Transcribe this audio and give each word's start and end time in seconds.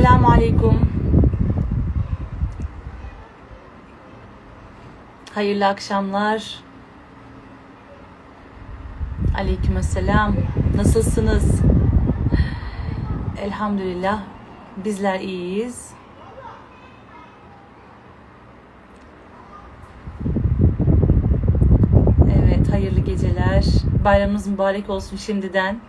Esselamu 0.00 0.28
Aleyküm. 0.28 0.80
Hayırlı 5.34 5.66
akşamlar. 5.66 6.60
Aleykümselam. 9.38 10.34
Nasılsınız? 10.76 11.60
Elhamdülillah. 13.42 14.22
Bizler 14.84 15.20
iyiyiz. 15.20 15.90
Evet, 22.36 22.72
hayırlı 22.72 23.00
geceler. 23.00 23.64
Bayramınız 24.04 24.46
mübarek 24.46 24.90
olsun 24.90 25.16
şimdiden. 25.16 25.80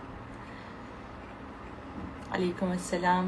Aleykümselam. 2.35 3.25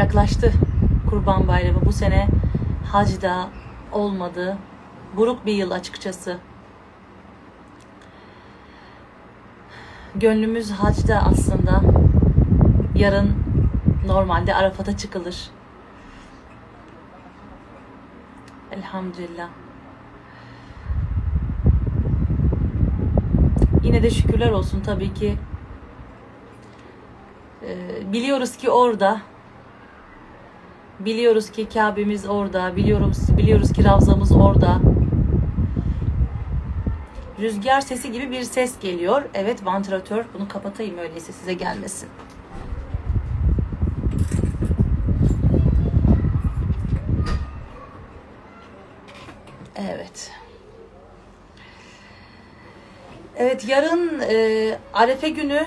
Yaklaştı 0.00 0.52
Kurban 1.10 1.48
Bayramı. 1.48 1.84
Bu 1.84 1.92
sene 1.92 2.28
hacda 2.92 3.48
olmadı. 3.92 4.58
Buruk 5.16 5.46
bir 5.46 5.52
yıl 5.52 5.70
açıkçası. 5.70 6.38
Gönlümüz 10.14 10.70
hacda 10.70 11.22
aslında. 11.22 11.80
Yarın 12.94 13.34
normalde 14.06 14.54
Arafat'a 14.54 14.96
çıkılır. 14.96 15.50
Elhamdülillah. 18.72 19.48
Yine 23.82 24.02
de 24.02 24.10
şükürler 24.10 24.50
olsun 24.50 24.80
tabii 24.80 25.14
ki. 25.14 25.36
Ee, 27.62 28.12
biliyoruz 28.12 28.56
ki 28.56 28.70
orada. 28.70 29.20
Biliyoruz 31.04 31.50
ki 31.50 31.68
Kabe'miz 31.68 32.26
orada. 32.28 32.76
Biliyoruz 32.76 33.36
biliyoruz 33.36 33.72
ki 33.72 33.84
Ravzamız 33.84 34.32
orada. 34.32 34.80
Rüzgar 37.40 37.80
sesi 37.80 38.12
gibi 38.12 38.30
bir 38.30 38.42
ses 38.42 38.80
geliyor. 38.80 39.22
Evet 39.34 39.66
vantilatör. 39.66 40.24
Bunu 40.34 40.48
kapatayım 40.48 40.98
öyleyse 40.98 41.32
size 41.32 41.52
gelmesin. 41.54 42.08
Evet. 49.76 50.30
Evet 53.36 53.68
yarın 53.68 54.20
e, 54.20 54.78
Arefe 54.92 55.28
günü 55.28 55.66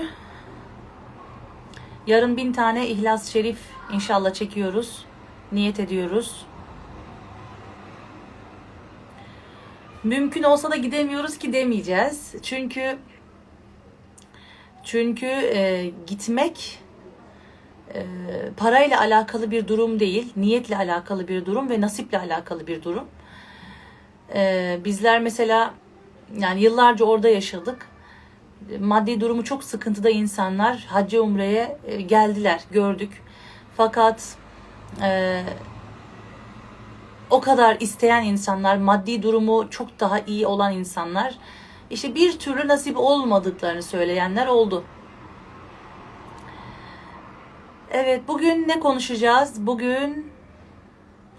yarın 2.07 2.37
bin 2.37 2.53
tane 2.53 2.87
İhlas 2.87 3.29
Şerif 3.29 3.59
inşallah 3.93 4.33
çekiyoruz. 4.33 5.05
Niyet 5.53 5.79
ediyoruz. 5.79 6.45
Mümkün 10.03 10.43
olsa 10.43 10.71
da 10.71 10.75
gidemiyoruz 10.75 11.37
ki 11.37 11.53
demeyeceğiz. 11.53 12.35
Çünkü 12.43 12.97
çünkü 14.83 15.25
e, 15.25 15.91
gitmek 16.07 16.79
e, 17.93 18.05
parayla 18.57 18.99
alakalı 18.99 19.51
bir 19.51 19.67
durum 19.67 19.99
değil, 19.99 20.33
niyetle 20.35 20.77
alakalı 20.77 21.27
bir 21.27 21.45
durum 21.45 21.69
ve 21.69 21.81
nasiple 21.81 22.19
alakalı 22.19 22.67
bir 22.67 22.83
durum. 22.83 23.05
E, 24.35 24.79
bizler 24.85 25.21
mesela 25.21 25.73
yani 26.37 26.61
yıllarca 26.61 27.05
orada 27.05 27.29
yaşadık. 27.29 27.87
Maddi 28.79 29.21
durumu 29.21 29.43
çok 29.43 29.63
sıkıntıda 29.63 30.09
insanlar 30.09 30.85
hacca 30.89 31.21
umreye 31.21 31.77
e, 31.85 32.01
geldiler, 32.01 32.61
gördük. 32.71 33.21
Fakat 33.77 34.37
e, 35.01 35.43
o 37.29 37.41
kadar 37.41 37.77
isteyen 37.79 38.23
insanlar, 38.23 38.77
maddi 38.77 39.23
durumu 39.23 39.69
çok 39.69 39.99
daha 39.99 40.19
iyi 40.19 40.47
olan 40.47 40.73
insanlar 40.73 41.37
işte 41.89 42.15
bir 42.15 42.39
türlü 42.39 42.67
nasip 42.67 42.97
olmadıklarını 42.97 43.83
söyleyenler 43.83 44.47
oldu. 44.47 44.83
Evet, 47.91 48.21
bugün 48.27 48.67
ne 48.67 48.79
konuşacağız? 48.79 49.67
Bugün 49.67 50.31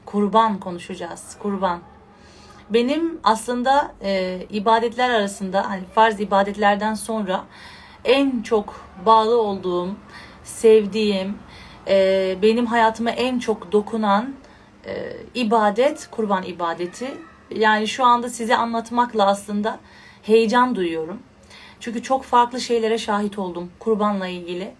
kurban 0.05 0.61
konuşacağız. 0.61 1.37
Kurban. 1.43 1.81
Benim 2.71 3.21
aslında 3.25 3.93
e, 4.03 4.41
ibadetler 4.51 5.11
arasında 5.11 5.71
hani 5.71 5.85
farz 5.95 6.21
ibadetlerden 6.21 6.95
sonra 6.95 7.45
en 8.05 8.43
çok 8.43 8.75
bağlı 9.07 9.43
olduğum, 9.43 9.89
sevdiğim, 10.45 11.39
e, 11.89 12.37
benim 12.43 12.67
hayatıma 12.67 13.11
en 13.11 13.39
çok 13.39 13.73
dokunan 13.73 14.35
e, 14.87 15.17
ibadet 15.35 16.09
kurban 16.11 16.43
ibadeti. 16.43 17.15
Yani 17.51 17.89
şu 17.89 18.05
anda 18.05 18.29
size 18.29 18.57
anlatmakla 18.57 19.27
aslında 19.27 19.79
heyecan 20.23 20.75
duyuyorum. 20.75 21.23
Çünkü 21.81 22.03
çok 22.03 22.25
farklı 22.25 22.61
şeylere 22.61 22.99
şahit 22.99 23.39
oldum 23.39 23.71
kurbanla 23.79 24.27
ilgili. 24.29 24.75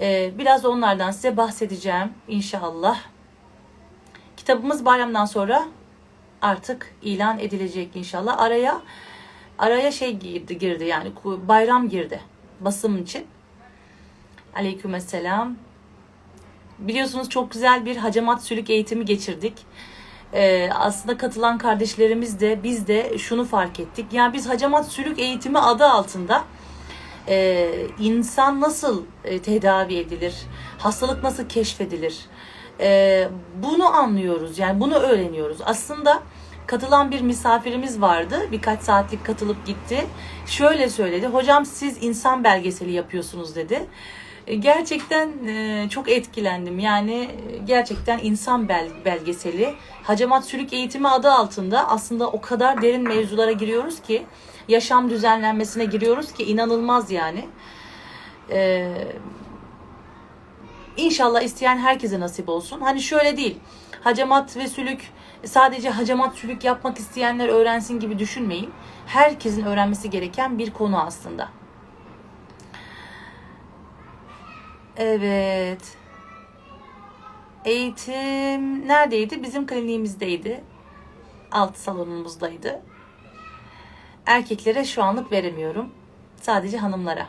E, 0.00 0.38
biraz 0.38 0.64
onlardan 0.64 1.10
size 1.10 1.36
bahsedeceğim 1.36 2.12
inşallah. 2.28 3.00
Kitabımız 4.36 4.84
bayramdan 4.84 5.24
sonra 5.24 5.64
artık 6.42 6.94
ilan 7.02 7.38
edilecek 7.38 7.96
inşallah. 7.96 8.38
Araya 8.40 8.80
araya 9.58 9.92
şey 9.92 10.16
girdi, 10.16 10.58
girdi 10.58 10.84
yani 10.84 11.12
bayram 11.24 11.88
girdi 11.88 12.20
basım 12.60 13.02
için. 13.02 13.26
Aleykümselam. 14.56 15.67
Biliyorsunuz 16.78 17.28
çok 17.28 17.50
güzel 17.50 17.84
bir 17.86 17.96
hacamat 17.96 18.42
sülük 18.42 18.70
eğitimi 18.70 19.04
geçirdik. 19.04 19.54
Ee, 20.32 20.70
aslında 20.74 21.16
katılan 21.16 21.58
kardeşlerimiz 21.58 22.40
de 22.40 22.62
biz 22.62 22.86
de 22.86 23.18
şunu 23.18 23.44
fark 23.44 23.80
ettik. 23.80 24.06
Yani 24.12 24.32
biz 24.32 24.48
hacamat 24.48 24.88
sülük 24.88 25.18
eğitimi 25.18 25.58
adı 25.58 25.84
altında 25.84 26.44
e, 27.28 27.68
insan 27.98 28.60
nasıl 28.60 29.02
e, 29.24 29.38
tedavi 29.38 29.94
edilir, 29.94 30.34
hastalık 30.78 31.22
nasıl 31.22 31.48
keşfedilir, 31.48 32.18
e, 32.80 33.28
bunu 33.62 33.96
anlıyoruz. 33.96 34.58
Yani 34.58 34.80
bunu 34.80 34.94
öğreniyoruz. 34.94 35.58
Aslında 35.64 36.22
katılan 36.66 37.10
bir 37.10 37.20
misafirimiz 37.20 38.00
vardı. 38.00 38.48
Birkaç 38.52 38.82
saatlik 38.82 39.26
katılıp 39.26 39.66
gitti. 39.66 40.06
Şöyle 40.46 40.88
söyledi. 40.88 41.26
Hocam 41.26 41.66
siz 41.66 42.04
insan 42.04 42.44
belgeseli 42.44 42.92
yapıyorsunuz 42.92 43.56
dedi. 43.56 43.86
Gerçekten 44.54 45.46
e, 45.46 45.86
çok 45.90 46.08
etkilendim. 46.08 46.78
Yani 46.78 47.14
e, 47.14 47.58
gerçekten 47.66 48.18
insan 48.22 48.68
belgeseli. 49.04 49.74
Hacamat 50.02 50.44
Sülük 50.44 50.72
Eğitimi 50.72 51.08
adı 51.08 51.30
altında 51.30 51.88
aslında 51.88 52.30
o 52.30 52.40
kadar 52.40 52.82
derin 52.82 53.02
mevzulara 53.02 53.52
giriyoruz 53.52 54.02
ki 54.02 54.26
yaşam 54.68 55.10
düzenlenmesine 55.10 55.84
giriyoruz 55.84 56.32
ki 56.32 56.44
inanılmaz 56.44 57.10
yani. 57.10 57.48
Ee, 58.50 58.92
inşallah 60.96 61.42
isteyen 61.42 61.78
herkese 61.78 62.20
nasip 62.20 62.48
olsun. 62.48 62.80
Hani 62.80 63.02
şöyle 63.02 63.36
değil. 63.36 63.58
Hacamat 64.00 64.56
ve 64.56 64.68
sülük 64.68 65.00
sadece 65.44 65.90
hacamat 65.90 66.34
sülük 66.34 66.64
yapmak 66.64 66.98
isteyenler 66.98 67.48
öğrensin 67.48 68.00
gibi 68.00 68.18
düşünmeyin. 68.18 68.70
Herkesin 69.06 69.64
öğrenmesi 69.64 70.10
gereken 70.10 70.58
bir 70.58 70.70
konu 70.70 71.00
aslında. 71.02 71.57
Evet. 74.98 75.96
Eğitim 77.64 78.88
neredeydi? 78.88 79.42
Bizim 79.42 79.66
kliniğimizdeydi. 79.66 80.64
Alt 81.52 81.76
salonumuzdaydı. 81.76 82.82
Erkeklere 84.26 84.84
şu 84.84 85.02
anlık 85.02 85.32
veremiyorum. 85.32 85.90
Sadece 86.40 86.78
hanımlara. 86.78 87.26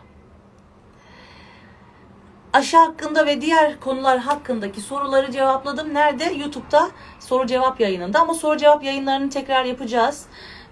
Aşı 2.53 2.77
hakkında 2.77 3.25
ve 3.25 3.41
diğer 3.41 3.79
konular 3.79 4.19
hakkındaki 4.19 4.81
soruları 4.81 5.31
cevapladım. 5.31 5.93
Nerede? 5.93 6.23
YouTube'da 6.23 6.89
soru 7.19 7.47
cevap 7.47 7.79
yayınında. 7.79 8.19
Ama 8.19 8.33
soru 8.33 8.57
cevap 8.57 8.83
yayınlarını 8.83 9.29
tekrar 9.29 9.65
yapacağız. 9.65 10.25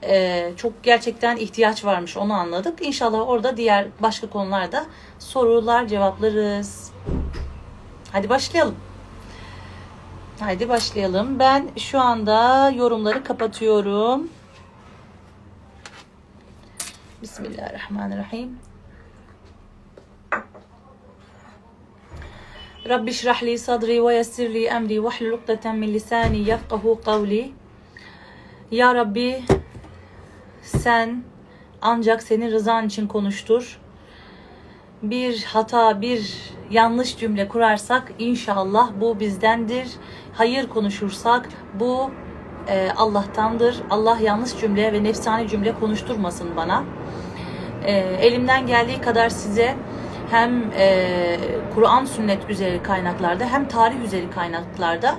Ee, 0.04 0.52
çok 0.58 0.84
gerçekten 0.84 1.38
ihtiyaç 1.38 1.86
varmış 1.86 2.18
onu 2.18 2.34
anladık. 2.34 2.86
İnşallah 2.86 3.30
orada 3.30 3.58
diğer 3.58 3.88
başka 4.00 4.30
konularda 4.30 4.86
sorular 5.20 5.88
cevaplarız. 5.88 6.87
Hadi 8.12 8.30
başlayalım. 8.30 8.76
Haydi 10.40 10.70
başlayalım. 10.70 11.40
Ben 11.40 11.70
şu 11.78 12.00
anda 12.00 12.70
yorumları 12.70 13.24
kapatıyorum. 13.24 14.30
Bismillahirrahmanirrahim. 17.22 18.60
Rabbi 22.90 23.14
şrah 23.14 23.44
li 23.44 23.58
sadri 23.58 24.06
ve 24.06 24.16
yessir 24.16 24.54
li 24.54 24.66
emri 24.66 25.04
ve 25.04 25.08
hlul 25.10 25.32
ukdeten 25.32 25.78
min 25.78 25.94
lisani 25.94 26.50
yefkahu 26.50 27.02
kavli. 27.06 27.52
Ya 28.72 28.96
Rabbi 28.96 29.44
sen 30.62 31.24
ancak 31.82 32.24
senin 32.24 32.52
rızan 32.52 32.88
için 32.88 33.08
konuştur. 33.08 33.80
Bir 35.04 35.44
hata, 35.44 36.02
bir 36.02 36.34
yanlış 36.72 37.18
cümle 37.18 37.48
kurarsak 37.48 38.12
inşallah 38.20 38.90
bu 39.02 39.20
bizdendir. 39.20 39.88
Hayır 40.34 40.70
konuşursak 40.70 41.50
bu 41.80 42.12
e, 42.68 42.90
Allah'tandır. 42.98 43.78
Allah 43.90 44.18
yanlış 44.22 44.58
cümle 44.58 44.94
ve 44.94 45.04
nefsani 45.04 45.48
cümle 45.48 45.74
konuşturmasın 45.80 46.56
bana. 46.56 46.84
E, 47.86 47.92
elimden 47.98 48.68
geldiği 48.68 49.02
kadar 49.02 49.30
size 49.30 49.76
hem 50.32 50.72
e, 50.78 51.38
Kur'an 51.76 52.06
sünnet 52.06 52.50
üzeri 52.50 52.84
kaynaklarda 52.84 53.46
hem 53.46 53.68
tarih 53.68 54.04
üzeri 54.04 54.30
kaynaklarda 54.30 55.16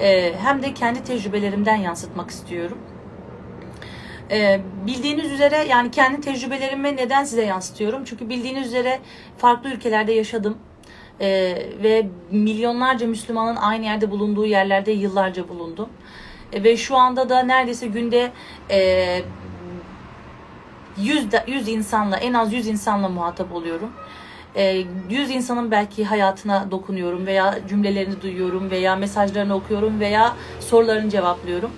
e, 0.00 0.34
hem 0.38 0.62
de 0.62 0.74
kendi 0.74 1.04
tecrübelerimden 1.04 1.76
yansıtmak 1.76 2.30
istiyorum. 2.30 2.78
E, 4.30 4.60
bildiğiniz 4.86 5.32
üzere 5.32 5.56
yani 5.56 5.90
kendi 5.90 6.20
tecrübelerimi 6.20 6.96
neden 6.96 7.24
size 7.24 7.44
yansıtıyorum? 7.44 8.04
Çünkü 8.04 8.28
bildiğiniz 8.28 8.66
üzere 8.66 8.98
farklı 9.38 9.70
ülkelerde 9.70 10.12
yaşadım. 10.12 10.58
E, 11.20 11.28
ve 11.82 12.06
milyonlarca 12.30 13.06
Müslümanın 13.06 13.56
aynı 13.56 13.84
yerde 13.84 14.10
bulunduğu 14.10 14.46
yerlerde 14.46 14.92
yıllarca 14.92 15.48
bulundum. 15.48 15.88
E, 16.52 16.64
ve 16.64 16.76
şu 16.76 16.96
anda 16.96 17.28
da 17.28 17.42
neredeyse 17.42 17.86
günde 17.86 18.32
e, 18.70 19.22
100, 20.96 21.32
de- 21.32 21.44
100 21.46 21.68
insanla 21.68 22.16
en 22.16 22.34
az 22.34 22.52
100 22.52 22.66
insanla 22.66 23.08
muhatap 23.08 23.52
oluyorum. 23.52 23.92
E, 24.56 24.84
100 25.10 25.30
insanın 25.30 25.70
belki 25.70 26.04
hayatına 26.04 26.70
dokunuyorum 26.70 27.26
veya 27.26 27.58
cümlelerini 27.68 28.22
duyuyorum 28.22 28.70
veya 28.70 28.96
mesajlarını 28.96 29.54
okuyorum 29.54 30.00
veya 30.00 30.36
sorularını 30.60 31.10
cevaplıyorum. 31.10 31.70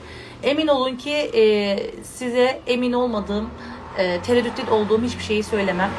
Emin 0.44 0.68
olun 0.68 0.96
ki 0.96 1.10
e, 1.12 1.76
size 2.02 2.60
emin 2.66 2.92
olmadığım, 2.92 3.50
e, 3.98 4.20
tereddütlü 4.20 4.70
olduğum 4.70 5.02
hiçbir 5.02 5.22
şeyi 5.22 5.42
söylemem. 5.42 5.90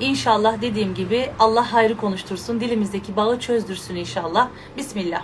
İnşallah 0.00 0.62
dediğim 0.62 0.94
gibi 0.94 1.30
Allah 1.38 1.72
hayrı 1.72 1.96
konuştursun, 1.96 2.60
dilimizdeki 2.60 3.16
bağı 3.16 3.40
çözdürsün 3.40 3.96
inşallah. 3.96 4.48
Bismillah. 4.76 5.22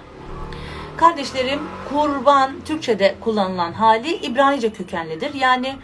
Kardeşlerim 0.96 1.60
kurban 1.88 2.52
Türkçe'de 2.64 3.14
kullanılan 3.20 3.72
hali 3.72 4.16
İbranice 4.16 4.72
kökenlidir. 4.72 5.34
Yani 5.34 5.74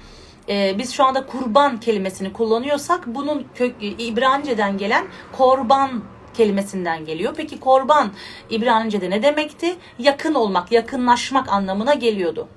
e, 0.48 0.78
biz 0.78 0.92
şu 0.92 1.04
anda 1.04 1.26
kurban 1.26 1.80
kelimesini 1.80 2.32
kullanıyorsak 2.32 3.06
bunun 3.06 3.46
kök, 3.54 3.74
İbranice'den 3.80 4.78
gelen 4.78 5.06
korban 5.32 6.02
kelimesinden 6.34 7.04
geliyor. 7.04 7.34
Peki 7.36 7.60
korban 7.60 8.12
İbranice'de 8.50 9.10
ne 9.10 9.22
demekti? 9.22 9.76
Yakın 9.98 10.34
olmak, 10.34 10.72
yakınlaşmak 10.72 11.48
anlamına 11.48 11.94
geliyordu. 11.94 12.48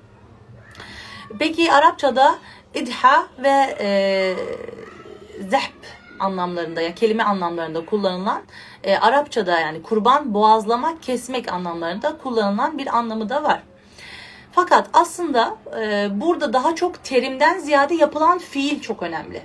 Peki 1.39 1.73
Arapçada 1.73 2.35
idha 2.73 3.27
ve 3.39 3.77
e, 3.79 4.35
zehb 5.49 5.83
anlamlarında 6.19 6.81
ya 6.81 6.95
kelime 6.95 7.23
anlamlarında 7.23 7.85
kullanılan 7.85 8.41
e, 8.83 8.97
Arapçada 8.97 9.59
yani 9.59 9.81
kurban 9.81 10.33
boğazlamak, 10.33 11.03
kesmek 11.03 11.53
anlamlarında 11.53 12.17
kullanılan 12.17 12.77
bir 12.77 12.97
anlamı 12.97 13.29
da 13.29 13.43
var. 13.43 13.63
Fakat 14.51 14.89
aslında 14.93 15.57
e, 15.81 16.09
burada 16.11 16.53
daha 16.53 16.75
çok 16.75 17.03
terimden 17.03 17.59
ziyade 17.59 17.95
yapılan 17.95 18.39
fiil 18.39 18.81
çok 18.81 19.03
önemli. 19.03 19.41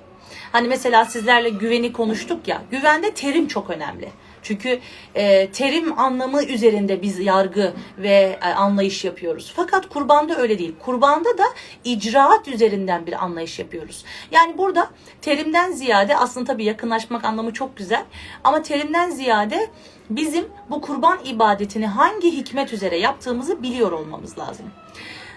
Hani 0.53 0.69
mesela 0.69 1.05
sizlerle 1.05 1.49
güveni 1.49 1.93
konuştuk 1.93 2.49
ya, 2.49 2.63
güvende 2.71 3.11
terim 3.11 3.49
çok 3.49 3.71
önemli. 3.71 4.11
Çünkü 4.47 4.81
e, 5.15 5.51
terim 5.51 5.99
anlamı 5.99 6.45
üzerinde 6.45 7.03
biz 7.03 7.19
yargı 7.19 7.73
ve 7.99 8.39
e, 8.43 8.47
anlayış 8.47 9.05
yapıyoruz. 9.05 9.53
Fakat 9.57 9.89
kurbanda 9.89 10.37
öyle 10.37 10.59
değil. 10.59 10.75
Kurbanda 10.79 11.39
da 11.39 11.45
icraat 11.85 12.49
üzerinden 12.49 13.07
bir 13.07 13.25
anlayış 13.25 13.59
yapıyoruz. 13.59 14.05
Yani 14.31 14.59
burada 14.59 14.91
terimden 15.21 15.73
ziyade 15.73 16.17
aslında 16.17 16.47
tabii 16.47 16.65
yakınlaşmak 16.65 17.25
anlamı 17.25 17.53
çok 17.53 17.77
güzel. 17.77 18.05
Ama 18.45 18.63
terimden 18.63 19.11
ziyade 19.11 19.71
bizim 20.11 20.49
bu 20.71 20.81
kurban 20.81 21.19
ibadetini 21.25 21.87
hangi 21.87 22.31
hikmet 22.37 22.73
üzere 22.73 22.99
yaptığımızı 22.99 23.63
biliyor 23.63 23.93
olmamız 23.93 24.39
lazım. 24.39 24.67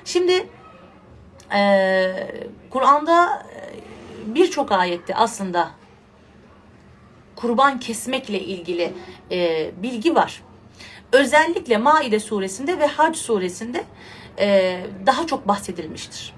Şimdi 0.05 0.49
e, 1.53 2.13
Kur'an'da 2.69 3.47
e, 3.55 4.35
birçok 4.35 4.71
ayette 4.71 5.15
aslında 5.15 5.71
kurban 7.41 7.79
kesmekle 7.79 8.39
ilgili 8.39 8.93
e, 9.31 9.71
bilgi 9.83 10.15
var. 10.15 10.43
Özellikle 11.11 11.77
Maide 11.77 12.19
suresinde 12.19 12.79
ve 12.79 12.87
Hac 12.87 13.17
suresinde 13.17 13.83
e, 14.39 14.79
daha 15.05 15.27
çok 15.27 15.47
bahsedilmiştir. 15.47 16.33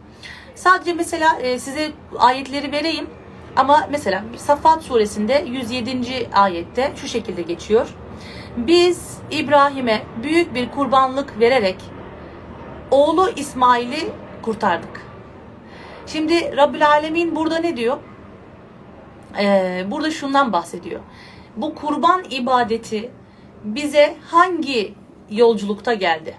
Sadece 0.55 0.93
mesela 0.93 1.39
e, 1.39 1.59
size 1.59 1.91
ayetleri 2.17 2.71
vereyim. 2.71 3.07
Ama 3.55 3.87
mesela 3.91 4.23
Saffat 4.37 4.83
suresinde 4.83 5.45
107. 5.47 6.29
ayette 6.33 6.91
şu 6.95 7.07
şekilde 7.07 7.41
geçiyor. 7.41 7.87
Biz 8.57 9.17
İbrahim'e 9.31 10.01
büyük 10.23 10.55
bir 10.55 10.71
kurbanlık 10.71 11.39
vererek 11.39 11.77
oğlu 12.91 13.29
İsmail'i 13.35 14.09
kurtardık. 14.41 15.01
Şimdi 16.07 16.57
Rabbül 16.57 16.87
Alemin 16.87 17.35
burada 17.35 17.57
ne 17.57 17.77
diyor? 17.77 17.97
Ee, 19.39 19.85
burada 19.87 20.11
şundan 20.11 20.53
bahsediyor. 20.53 21.01
Bu 21.57 21.75
kurban 21.75 22.23
ibadeti 22.29 23.11
bize 23.63 24.15
hangi 24.31 24.93
yolculukta 25.29 25.93
geldi? 25.93 26.37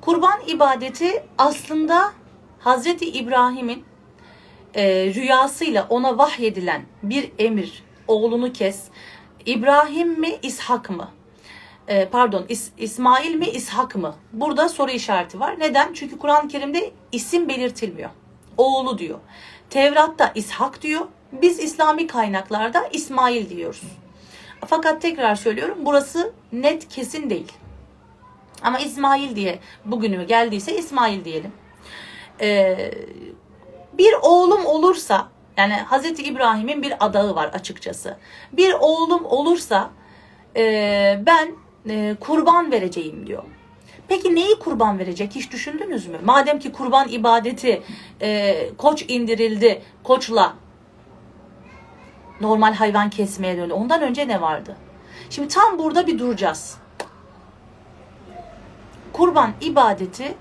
Kurban 0.00 0.40
ibadeti 0.46 1.24
aslında 1.38 2.12
Hazreti 2.58 3.10
İbrahim'in 3.10 3.84
e, 4.74 5.14
rüyasıyla 5.14 5.86
ona 5.88 6.18
vahyedilen 6.18 6.82
bir 7.02 7.32
emir. 7.38 7.82
Oğlunu 8.08 8.52
kes. 8.52 8.84
İbrahim 9.46 10.20
mi 10.20 10.30
İshak 10.42 10.90
mı? 10.90 11.08
E, 11.88 12.08
pardon 12.08 12.42
İs- 12.48 12.70
İsmail 12.78 13.34
mi 13.34 13.46
İshak 13.46 13.96
mı? 13.96 14.14
Burada 14.32 14.68
soru 14.68 14.90
işareti 14.90 15.40
var. 15.40 15.58
Neden? 15.58 15.92
Çünkü 15.92 16.18
Kur'an-ı 16.18 16.48
Kerim'de 16.48 16.90
isim 17.12 17.48
belirtilmiyor. 17.48 18.10
Oğlu 18.56 18.98
diyor. 18.98 19.18
Tevrat'ta 19.70 20.32
İshak 20.34 20.82
diyor. 20.82 21.00
Biz 21.32 21.58
İslami 21.58 22.06
kaynaklarda 22.06 22.88
İsmail 22.92 23.50
diyoruz. 23.50 23.82
Fakat 24.66 25.02
tekrar 25.02 25.34
söylüyorum 25.34 25.78
burası 25.80 26.32
net 26.52 26.88
kesin 26.88 27.30
değil. 27.30 27.52
Ama 28.62 28.78
İsmail 28.78 29.36
diye 29.36 29.58
bugünü 29.84 30.24
geldiyse 30.26 30.76
İsmail 30.76 31.24
diyelim. 31.24 31.52
Ee, 32.40 32.90
bir 33.92 34.14
oğlum 34.22 34.66
olursa 34.66 35.28
yani 35.56 35.74
Hazreti 35.74 36.22
İbrahim'in 36.22 36.82
bir 36.82 36.94
adağı 37.00 37.34
var 37.34 37.46
açıkçası. 37.46 38.16
Bir 38.52 38.74
oğlum 38.80 39.24
olursa 39.24 39.90
e, 40.56 41.22
ben 41.26 41.52
e, 41.88 42.16
kurban 42.20 42.72
vereceğim 42.72 43.26
diyor. 43.26 43.42
Peki 44.08 44.34
neyi 44.34 44.58
kurban 44.58 44.98
verecek 44.98 45.34
hiç 45.34 45.52
düşündünüz 45.52 46.06
mü? 46.06 46.18
Madem 46.24 46.58
ki 46.58 46.72
kurban 46.72 47.08
ibadeti 47.08 47.82
e, 48.22 48.56
koç 48.78 49.04
indirildi, 49.08 49.82
koçla 50.04 50.54
normal 52.42 52.74
hayvan 52.74 53.10
kesmeye 53.10 53.56
döndü. 53.56 53.72
Ondan 53.72 54.02
önce 54.02 54.28
ne 54.28 54.40
vardı? 54.40 54.76
Şimdi 55.30 55.48
tam 55.48 55.78
burada 55.78 56.06
bir 56.06 56.18
duracağız. 56.18 56.78
Kurban 59.12 59.52
ibadeti 59.60 60.34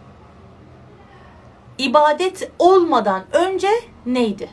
ibadet 1.77 2.51
olmadan 2.59 3.23
önce 3.31 3.69
neydi? 4.05 4.49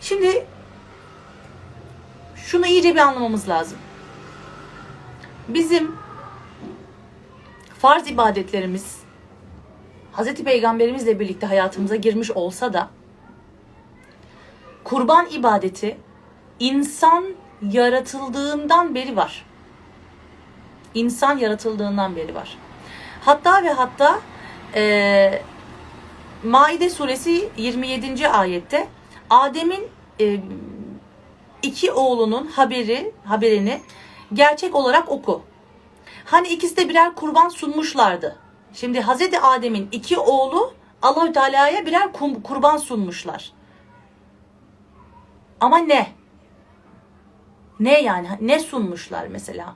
Şimdi 0.00 0.46
şunu 2.36 2.66
iyice 2.66 2.94
bir 2.94 3.00
anlamamız 3.00 3.48
lazım. 3.48 3.78
Bizim 5.48 5.96
farz 7.78 8.10
ibadetlerimiz 8.10 9.02
Hazreti 10.12 10.44
Peygamberimizle 10.44 11.20
birlikte 11.20 11.46
hayatımıza 11.46 11.96
girmiş 11.96 12.30
olsa 12.30 12.72
da 12.72 12.88
kurban 14.84 15.26
ibadeti 15.30 15.98
insan 16.60 17.24
yaratıldığından 17.70 18.94
beri 18.94 19.16
var. 19.16 19.44
İnsan 20.94 21.38
yaratıldığından 21.38 22.16
beri 22.16 22.34
var. 22.34 22.58
Hatta 23.24 23.62
ve 23.62 23.72
hatta 23.72 24.20
e, 24.74 25.42
Maide 26.44 26.90
suresi 26.90 27.48
27. 27.56 28.28
ayette 28.28 28.88
Adem'in 29.30 29.88
e, 30.20 30.40
iki 31.62 31.92
oğlunun 31.92 32.46
haberi 32.46 33.12
haberini 33.24 33.80
gerçek 34.32 34.74
olarak 34.74 35.10
oku. 35.10 35.42
Hani 36.24 36.48
ikisi 36.48 36.76
de 36.76 36.88
birer 36.88 37.14
kurban 37.14 37.48
sunmuşlardı. 37.48 38.36
Şimdi 38.74 39.00
Hazreti 39.00 39.40
Adem'in 39.40 39.88
iki 39.92 40.18
oğlu 40.18 40.74
Allahü 41.02 41.32
Teala'ya 41.32 41.86
birer 41.86 42.08
kurban 42.44 42.76
sunmuşlar. 42.76 43.52
Ama 45.62 45.78
ne? 45.78 46.06
Ne 47.80 48.00
yani? 48.00 48.28
Ne 48.40 48.58
sunmuşlar 48.58 49.26
mesela? 49.26 49.74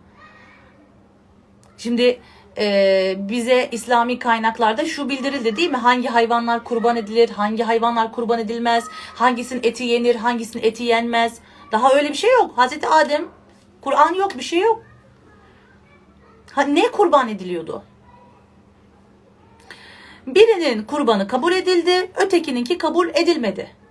Şimdi 1.78 2.21
e, 2.59 3.14
bize 3.19 3.69
İslami 3.73 4.19
kaynaklarda 4.19 4.85
şu 4.85 5.09
bildirildi 5.09 5.57
değil 5.57 5.71
mi? 5.71 5.76
Hangi 5.76 6.09
hayvanlar 6.09 6.64
kurban 6.64 6.97
edilir, 6.97 7.31
hangi 7.31 7.62
hayvanlar 7.62 8.12
kurban 8.12 8.38
edilmez, 8.38 8.85
hangisinin 9.14 9.61
eti 9.62 9.85
yenir, 9.85 10.14
hangisinin 10.14 10.64
eti 10.64 10.83
yenmez. 10.85 11.38
Daha 11.73 11.95
öyle 11.95 12.09
bir 12.09 12.14
şey 12.14 12.33
yok. 12.33 12.59
Hazreti 12.59 12.88
Adem, 12.88 13.25
Kur'an 13.81 14.14
yok, 14.14 14.38
bir 14.38 14.45
şey 14.45 14.61
yok. 14.61 14.83
Ha, 16.52 16.62
ne 16.62 16.90
kurban 16.90 17.28
ediliyordu? 17.28 17.83
Birinin 20.26 20.83
kurbanı 20.83 21.28
kabul 21.28 21.52
edildi, 21.52 22.12
ötekininki 22.16 22.78
kabul 22.78 23.09
edilmedi. 23.09 23.86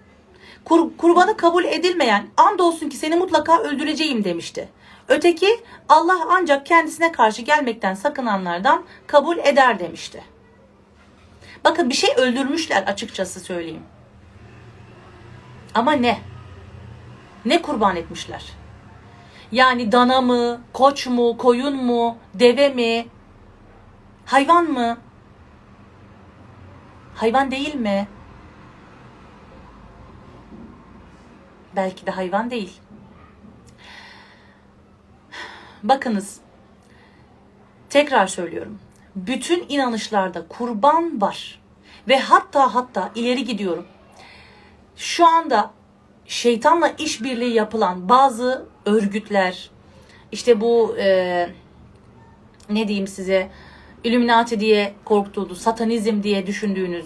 Kur, 0.66 0.98
kurbanı 0.98 1.38
kabul 1.38 1.64
edilmeyen 1.64 2.28
andolsun 2.38 2.90
ki 2.90 2.98
seni 2.98 3.16
mutlaka 3.16 3.60
öldüreceğim 3.60 4.24
demişti. 4.24 4.70
Öteki 5.08 5.64
Allah 5.90 6.28
ancak 6.30 6.66
kendisine 6.66 7.12
karşı 7.12 7.42
gelmekten 7.42 7.94
sakınanlardan 7.94 8.84
kabul 9.08 9.38
eder 9.38 9.80
demişti. 9.80 10.24
Bakın 11.64 11.90
bir 11.90 11.96
şey 11.96 12.10
öldürmüşler 12.18 12.84
açıkçası 12.84 13.40
söyleyeyim. 13.40 13.84
Ama 15.74 15.92
ne? 15.92 16.20
Ne 17.46 17.62
kurban 17.62 17.96
etmişler? 17.96 18.46
Yani 19.52 19.92
dana 19.92 20.22
mı, 20.22 20.62
koç 20.74 21.08
mu, 21.08 21.38
koyun 21.38 21.76
mu, 21.76 22.18
deve 22.34 22.70
mi, 22.70 23.08
hayvan 24.26 24.66
mı? 24.66 24.98
Hayvan 27.16 27.52
değil 27.52 27.76
mi? 27.76 28.08
Belki 31.76 32.06
de 32.06 32.12
hayvan 32.12 32.52
değil. 32.52 32.74
Bakınız. 35.84 36.38
Tekrar 37.90 38.28
söylüyorum. 38.28 38.80
Bütün 39.16 39.66
inanışlarda 39.70 40.48
kurban 40.48 41.22
var. 41.22 41.62
Ve 42.08 42.20
hatta 42.20 42.76
hatta 42.76 43.12
ileri 43.16 43.44
gidiyorum. 43.44 43.86
Şu 44.96 45.28
anda 45.28 45.72
şeytanla 46.26 46.88
işbirliği 46.88 47.54
yapılan 47.54 48.10
bazı 48.10 48.66
örgütler, 48.86 49.70
işte 50.32 50.62
bu 50.62 50.96
e, 50.98 51.50
ne 52.70 52.88
diyeyim 52.88 53.08
size, 53.08 53.50
Illuminati 54.04 54.60
diye 54.60 54.94
korktuğunuz, 55.06 55.62
satanizm 55.62 56.24
diye 56.24 56.48
düşündüğünüz 56.48 57.06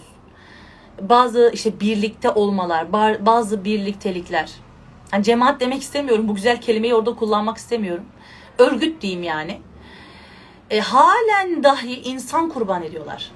bazı 1.02 1.52
işte 1.54 1.80
birlikte 1.80 2.30
olmalar, 2.30 2.94
bazı 3.26 3.64
birliktelikler. 3.64 4.52
Yani 5.14 5.24
cemaat 5.24 5.60
demek 5.60 5.82
istemiyorum. 5.82 6.28
Bu 6.28 6.36
güzel 6.36 6.62
kelimeyi 6.62 6.96
orada 6.96 7.16
kullanmak 7.16 7.58
istemiyorum. 7.58 8.06
Örgüt 8.58 9.02
diyeyim 9.02 9.24
yani. 9.24 9.62
E, 10.70 10.80
halen 10.80 11.64
dahi 11.64 12.02
insan 12.02 12.50
kurban 12.50 12.84
ediyorlar. 12.84 13.32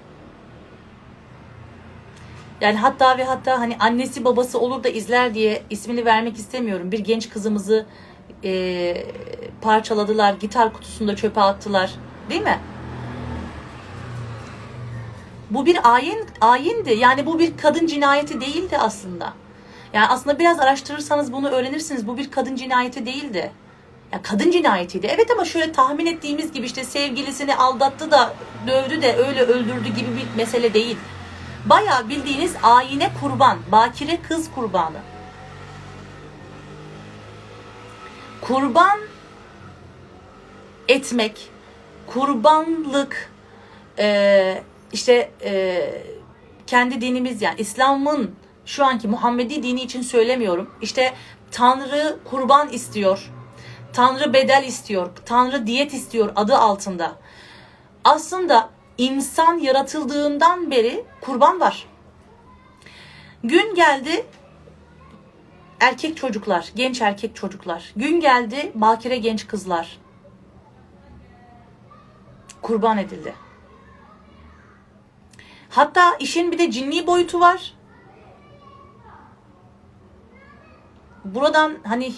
Yani 2.62 2.78
hatta 2.78 3.18
ve 3.18 3.24
hatta 3.24 3.60
hani 3.60 3.78
annesi 3.80 4.26
babası 4.26 4.60
olur 4.60 4.84
da 4.84 4.90
izler 4.90 5.34
diye 5.34 5.64
ismini 5.70 6.06
vermek 6.06 6.38
istemiyorum. 6.38 6.92
Bir 6.92 7.00
genç 7.00 7.30
kızımızı 7.30 7.86
e, 8.44 9.06
parçaladılar, 9.62 10.34
gitar 10.34 10.74
kutusunda 10.74 11.16
çöpe 11.16 11.42
attılar. 11.42 11.92
Değil 12.30 12.42
mi? 12.42 12.60
Bu 15.54 15.66
bir 15.66 15.94
ayin 15.94 16.26
ayindi. 16.42 16.94
Yani 16.94 17.26
bu 17.26 17.40
bir 17.40 17.58
kadın 17.58 17.88
cinayeti 17.88 18.42
değildi 18.42 18.78
aslında. 18.78 19.34
Yani 19.94 20.08
aslında 20.08 20.40
biraz 20.40 20.60
araştırırsanız 20.60 21.34
bunu 21.34 21.50
öğrenirsiniz. 21.50 22.08
Bu 22.08 22.18
bir 22.18 22.32
kadın 22.32 22.56
cinayeti 22.56 23.06
değildi. 23.06 23.52
Ya 24.12 24.22
kadın 24.22 24.52
cinayetiydi. 24.52 25.08
Evet 25.08 25.32
ama 25.32 25.46
şöyle 25.46 25.72
tahmin 25.72 26.06
ettiğimiz 26.06 26.52
gibi 26.52 26.66
işte 26.66 26.84
sevgilisini 26.84 27.56
aldattı 27.56 28.12
da 28.12 28.34
dövdü 28.68 29.02
de 29.02 29.16
öyle 29.16 29.42
öldürdü 29.42 29.90
gibi 29.90 30.10
bir 30.16 30.38
mesele 30.38 30.74
değil. 30.74 30.98
Bayağı 31.66 32.10
bildiğiniz 32.10 32.56
ayine 32.64 33.10
kurban, 33.22 33.58
bakire 33.72 34.20
kız 34.30 34.52
kurbanı. 34.56 34.98
Kurban 38.42 39.00
etmek, 40.88 41.50
kurbanlık, 42.08 43.32
e, 44.00 44.64
işte 44.94 45.32
e, 45.44 45.82
kendi 46.68 47.02
dinimiz 47.02 47.42
yani 47.42 47.56
İslam'ın 47.58 48.36
şu 48.66 48.86
anki 48.86 49.08
Muhammedi 49.08 49.64
dini 49.64 49.82
için 49.82 50.02
söylemiyorum. 50.02 50.70
İşte 50.82 51.14
Tanrı 51.52 52.20
kurban 52.26 52.70
istiyor. 52.70 53.32
Tanrı 53.94 54.34
bedel 54.34 54.64
istiyor. 54.68 55.10
Tanrı 55.26 55.68
diyet 55.68 55.94
istiyor 55.94 56.32
adı 56.36 56.56
altında. 56.56 57.16
Aslında 58.04 58.70
insan 58.98 59.58
yaratıldığından 59.58 60.72
beri 60.72 61.06
kurban 61.22 61.60
var. 61.60 61.86
Gün 63.44 63.76
geldi 63.76 64.26
erkek 65.80 66.18
çocuklar, 66.18 66.72
genç 66.76 67.02
erkek 67.02 67.36
çocuklar. 67.36 67.94
Gün 67.96 68.20
geldi 68.20 68.72
bakire 68.76 69.18
genç 69.18 69.48
kızlar. 69.48 70.00
Kurban 72.62 72.98
edildi. 72.98 73.34
Hatta 75.74 76.16
işin 76.20 76.52
bir 76.52 76.58
de 76.58 76.72
cinni 76.72 77.08
boyutu 77.08 77.40
var. 77.40 77.74
Buradan 81.26 81.78
hani 81.84 82.14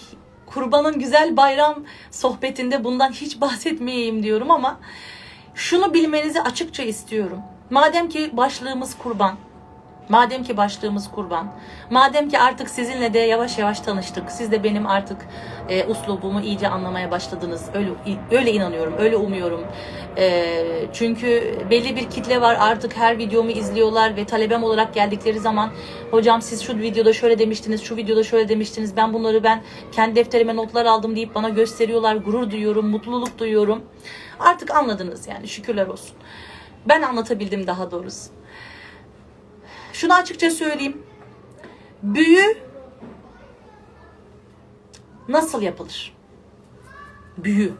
kurbanın 0.46 0.98
güzel 0.98 1.36
bayram 1.36 1.84
sohbetinde 2.10 2.84
bundan 2.84 3.12
hiç 3.12 3.40
bahsetmeyeyim 3.40 4.22
diyorum 4.22 4.50
ama 4.50 4.80
şunu 5.54 5.94
bilmenizi 5.94 6.42
açıkça 6.42 6.82
istiyorum. 6.82 7.40
Madem 7.70 8.08
ki 8.08 8.30
başlığımız 8.32 8.98
kurban, 8.98 9.36
Madem 10.08 10.42
ki 10.42 10.56
başlığımız 10.56 11.10
kurban, 11.10 11.52
madem 11.90 12.28
ki 12.28 12.38
artık 12.38 12.70
sizinle 12.70 13.14
de 13.14 13.18
yavaş 13.18 13.58
yavaş 13.58 13.80
tanıştık, 13.80 14.30
siz 14.30 14.52
de 14.52 14.64
benim 14.64 14.86
artık 14.86 15.16
e, 15.68 15.84
uslubumu 15.84 16.40
iyice 16.40 16.68
anlamaya 16.68 17.10
başladınız. 17.10 17.64
Öyle 17.74 17.90
öyle 18.30 18.52
inanıyorum, 18.52 18.94
öyle 18.98 19.16
umuyorum. 19.16 19.66
E, 20.18 20.54
çünkü 20.92 21.58
belli 21.70 21.96
bir 21.96 22.10
kitle 22.10 22.40
var 22.40 22.56
artık 22.60 22.96
her 22.96 23.18
videomu 23.18 23.50
izliyorlar 23.50 24.16
ve 24.16 24.24
talebem 24.24 24.64
olarak 24.64 24.94
geldikleri 24.94 25.40
zaman 25.40 25.70
hocam 26.10 26.42
siz 26.42 26.62
şu 26.62 26.78
videoda 26.78 27.12
şöyle 27.12 27.38
demiştiniz, 27.38 27.82
şu 27.82 27.96
videoda 27.96 28.22
şöyle 28.22 28.48
demiştiniz. 28.48 28.96
Ben 28.96 29.12
bunları 29.12 29.44
ben 29.44 29.62
kendi 29.92 30.16
defterime 30.16 30.56
notlar 30.56 30.84
aldım 30.84 31.16
deyip 31.16 31.34
bana 31.34 31.48
gösteriyorlar. 31.48 32.16
Gurur 32.16 32.50
duyuyorum, 32.50 32.88
mutluluk 32.88 33.38
duyuyorum. 33.38 33.82
Artık 34.40 34.70
anladınız 34.70 35.28
yani 35.28 35.48
şükürler 35.48 35.86
olsun. 35.86 36.16
Ben 36.88 37.02
anlatabildim 37.02 37.66
daha 37.66 37.90
doğrusu. 37.90 38.30
Şunu 39.96 40.14
açıkça 40.14 40.50
söyleyeyim. 40.50 41.02
Büyü 42.02 42.58
nasıl 45.28 45.62
yapılır? 45.62 46.16
Büyü. 47.38 47.72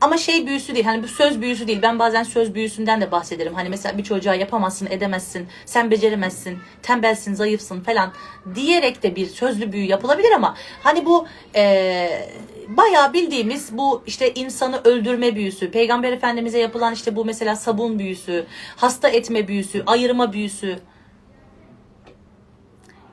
Ama 0.00 0.16
şey 0.16 0.46
büyüsü 0.46 0.74
değil. 0.74 0.84
Hani 0.84 1.02
bu 1.02 1.08
söz 1.08 1.40
büyüsü 1.40 1.66
değil. 1.68 1.82
Ben 1.82 1.98
bazen 1.98 2.22
söz 2.22 2.54
büyüsünden 2.54 3.00
de 3.00 3.10
bahsederim. 3.12 3.54
Hani 3.54 3.68
mesela 3.68 3.98
bir 3.98 4.04
çocuğa 4.04 4.34
yapamazsın, 4.34 4.86
edemezsin, 4.90 5.48
sen 5.64 5.90
beceremezsin, 5.90 6.58
tembelsin, 6.82 7.34
zayıfsın 7.34 7.80
falan 7.80 8.12
diyerek 8.54 9.02
de 9.02 9.16
bir 9.16 9.26
sözlü 9.26 9.72
büyü 9.72 9.84
yapılabilir 9.84 10.30
ama 10.30 10.56
hani 10.82 11.06
bu 11.06 11.26
ee, 11.54 12.28
bayağı 12.68 13.12
bildiğimiz 13.12 13.78
bu 13.78 14.02
işte 14.06 14.34
insanı 14.34 14.80
öldürme 14.84 15.36
büyüsü, 15.36 15.70
Peygamber 15.70 16.12
Efendimiz'e 16.12 16.58
yapılan 16.58 16.94
işte 16.94 17.16
bu 17.16 17.24
mesela 17.24 17.56
sabun 17.56 17.98
büyüsü, 17.98 18.46
hasta 18.76 19.08
etme 19.08 19.48
büyüsü, 19.48 19.82
ayırma 19.86 20.32
büyüsü. 20.32 20.78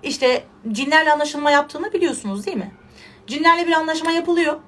İşte 0.04 0.44
cinlerle 0.72 1.12
anlaşılma 1.12 1.52
yaptığını 1.52 1.94
biliyorsunuz 1.94 2.46
değil 2.46 2.58
mi? 2.58 2.72
Cinlerle 3.28 3.68
bir 3.68 3.72
anlaşma 3.72 4.12
yapılıyor. 4.12 4.60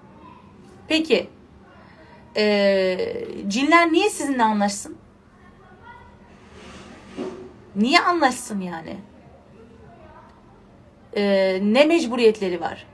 Peki 0.88 1.30
ee, 2.38 3.28
cinler 3.48 3.92
niye 3.94 4.10
sizinle 4.10 4.44
anlaşsın? 4.44 4.98
Niye 7.76 8.00
anlaşsın 8.00 8.62
yani? 8.62 8.98
Ee, 11.16 11.60
ne 11.64 11.86
mecburiyetleri 11.86 12.62
var? 12.62 12.88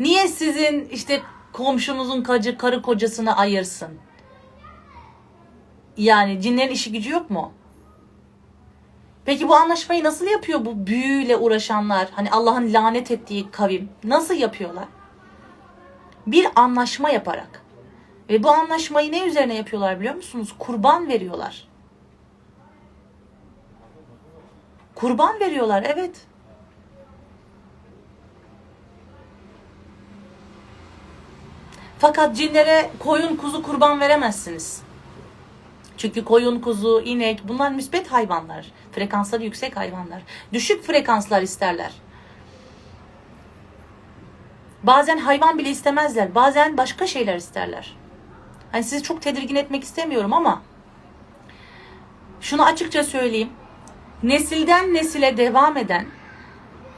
Niye 0.00 0.28
sizin 0.28 0.88
işte 0.88 1.22
komşunuzun 1.52 2.22
kacı, 2.22 2.58
karı 2.58 2.82
kocasını 2.82 3.36
ayırsın? 3.36 3.98
Yani 5.96 6.40
cinlerin 6.40 6.72
işi 6.72 6.92
gücü 6.92 7.10
yok 7.10 7.30
mu? 7.30 7.52
Peki 9.24 9.48
bu 9.48 9.54
anlaşmayı 9.54 10.04
nasıl 10.04 10.26
yapıyor 10.26 10.64
bu 10.64 10.86
büyüyle 10.86 11.36
uğraşanlar? 11.36 12.08
Hani 12.12 12.30
Allah'ın 12.30 12.72
lanet 12.72 13.10
ettiği 13.10 13.50
kavim 13.50 13.88
nasıl 14.04 14.34
yapıyorlar? 14.34 14.84
Bir 16.26 16.48
anlaşma 16.56 17.10
yaparak. 17.10 17.62
Ve 18.30 18.42
bu 18.42 18.50
anlaşmayı 18.50 19.12
ne 19.12 19.26
üzerine 19.26 19.54
yapıyorlar 19.54 20.00
biliyor 20.00 20.14
musunuz? 20.14 20.54
Kurban 20.58 21.08
veriyorlar. 21.08 21.68
Kurban 24.94 25.40
veriyorlar 25.40 25.86
evet. 25.86 26.26
Fakat 31.98 32.36
cinlere 32.36 32.90
koyun 32.98 33.36
kuzu 33.36 33.62
kurban 33.62 34.00
veremezsiniz. 34.00 34.82
Çünkü 35.96 36.24
koyun, 36.24 36.60
kuzu, 36.60 37.02
inek 37.04 37.40
bunlar 37.48 37.70
müsbet 37.70 38.12
hayvanlar. 38.12 38.66
Frekansları 38.92 39.44
yüksek 39.44 39.76
hayvanlar. 39.76 40.22
Düşük 40.52 40.84
frekanslar 40.84 41.42
isterler. 41.42 41.92
Bazen 44.82 45.18
hayvan 45.18 45.58
bile 45.58 45.70
istemezler. 45.70 46.34
Bazen 46.34 46.76
başka 46.76 47.06
şeyler 47.06 47.36
isterler. 47.36 47.96
Hani 48.72 48.84
sizi 48.84 49.02
çok 49.02 49.22
tedirgin 49.22 49.56
etmek 49.56 49.84
istemiyorum 49.84 50.32
ama 50.32 50.62
şunu 52.40 52.64
açıkça 52.64 53.04
söyleyeyim. 53.04 53.50
Nesilden 54.22 54.94
nesile 54.94 55.36
devam 55.36 55.76
eden 55.76 56.06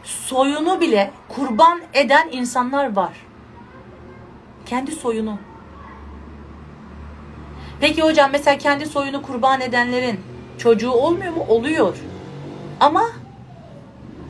soyunu 0.05 0.81
bile 0.81 1.11
kurban 1.29 1.81
eden 1.93 2.29
insanlar 2.33 2.97
var. 2.97 3.28
Kendi 4.69 4.93
soyunu. 4.93 5.39
Peki 7.81 8.03
hocam 8.03 8.31
mesela 8.33 8.59
kendi 8.59 8.87
soyunu 8.87 9.23
kurban 9.23 9.61
edenlerin 9.61 10.21
çocuğu 10.59 10.91
olmuyor 10.91 11.33
mu? 11.33 11.45
Oluyor. 11.49 11.97
Ama 12.81 13.05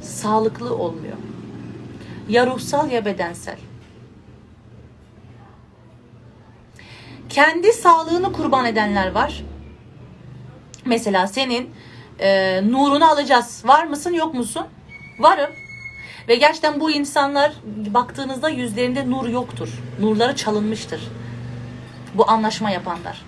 sağlıklı 0.00 0.76
olmuyor. 0.76 1.16
Ya 2.28 2.47
ruhsal 2.47 2.90
ya 2.90 3.04
bedensel. 3.04 3.59
Kendi 7.28 7.73
sağlığını 7.73 8.33
kurban 8.33 8.66
edenler 8.66 9.12
var. 9.12 9.45
Mesela 10.85 11.26
senin 11.26 11.71
e, 12.18 12.61
nurunu 12.71 13.11
alacağız. 13.11 13.62
Var 13.66 13.85
mısın 13.85 14.12
yok 14.12 14.35
musun? 14.35 14.66
Varım. 15.18 15.50
Ve 16.28 16.37
gerçekten 16.37 16.80
bu 16.80 16.90
insanlar 16.90 17.52
baktığınızda 17.66 18.49
yüzlerinde 18.49 19.11
nur 19.11 19.28
yoktur. 19.28 19.68
Nurları 20.00 20.37
çalınmıştır. 20.37 21.08
Bu 22.14 22.30
anlaşma 22.30 22.70
yapanlar. 22.70 23.23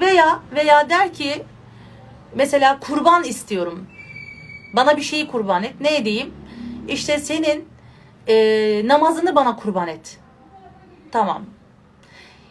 Veya 0.00 0.40
veya 0.54 0.90
der 0.90 1.12
ki 1.12 1.44
mesela 2.34 2.80
kurban 2.80 3.24
istiyorum. 3.24 3.86
Bana 4.72 4.96
bir 4.96 5.02
şeyi 5.02 5.26
kurban 5.26 5.62
et. 5.62 5.74
Ne 5.80 5.96
edeyim? 5.96 6.34
İşte 6.88 7.18
senin 7.18 7.68
e, 8.28 8.34
namazını 8.88 9.36
bana 9.36 9.56
kurban 9.56 9.88
et. 9.88 10.18
Tamam. 11.12 11.42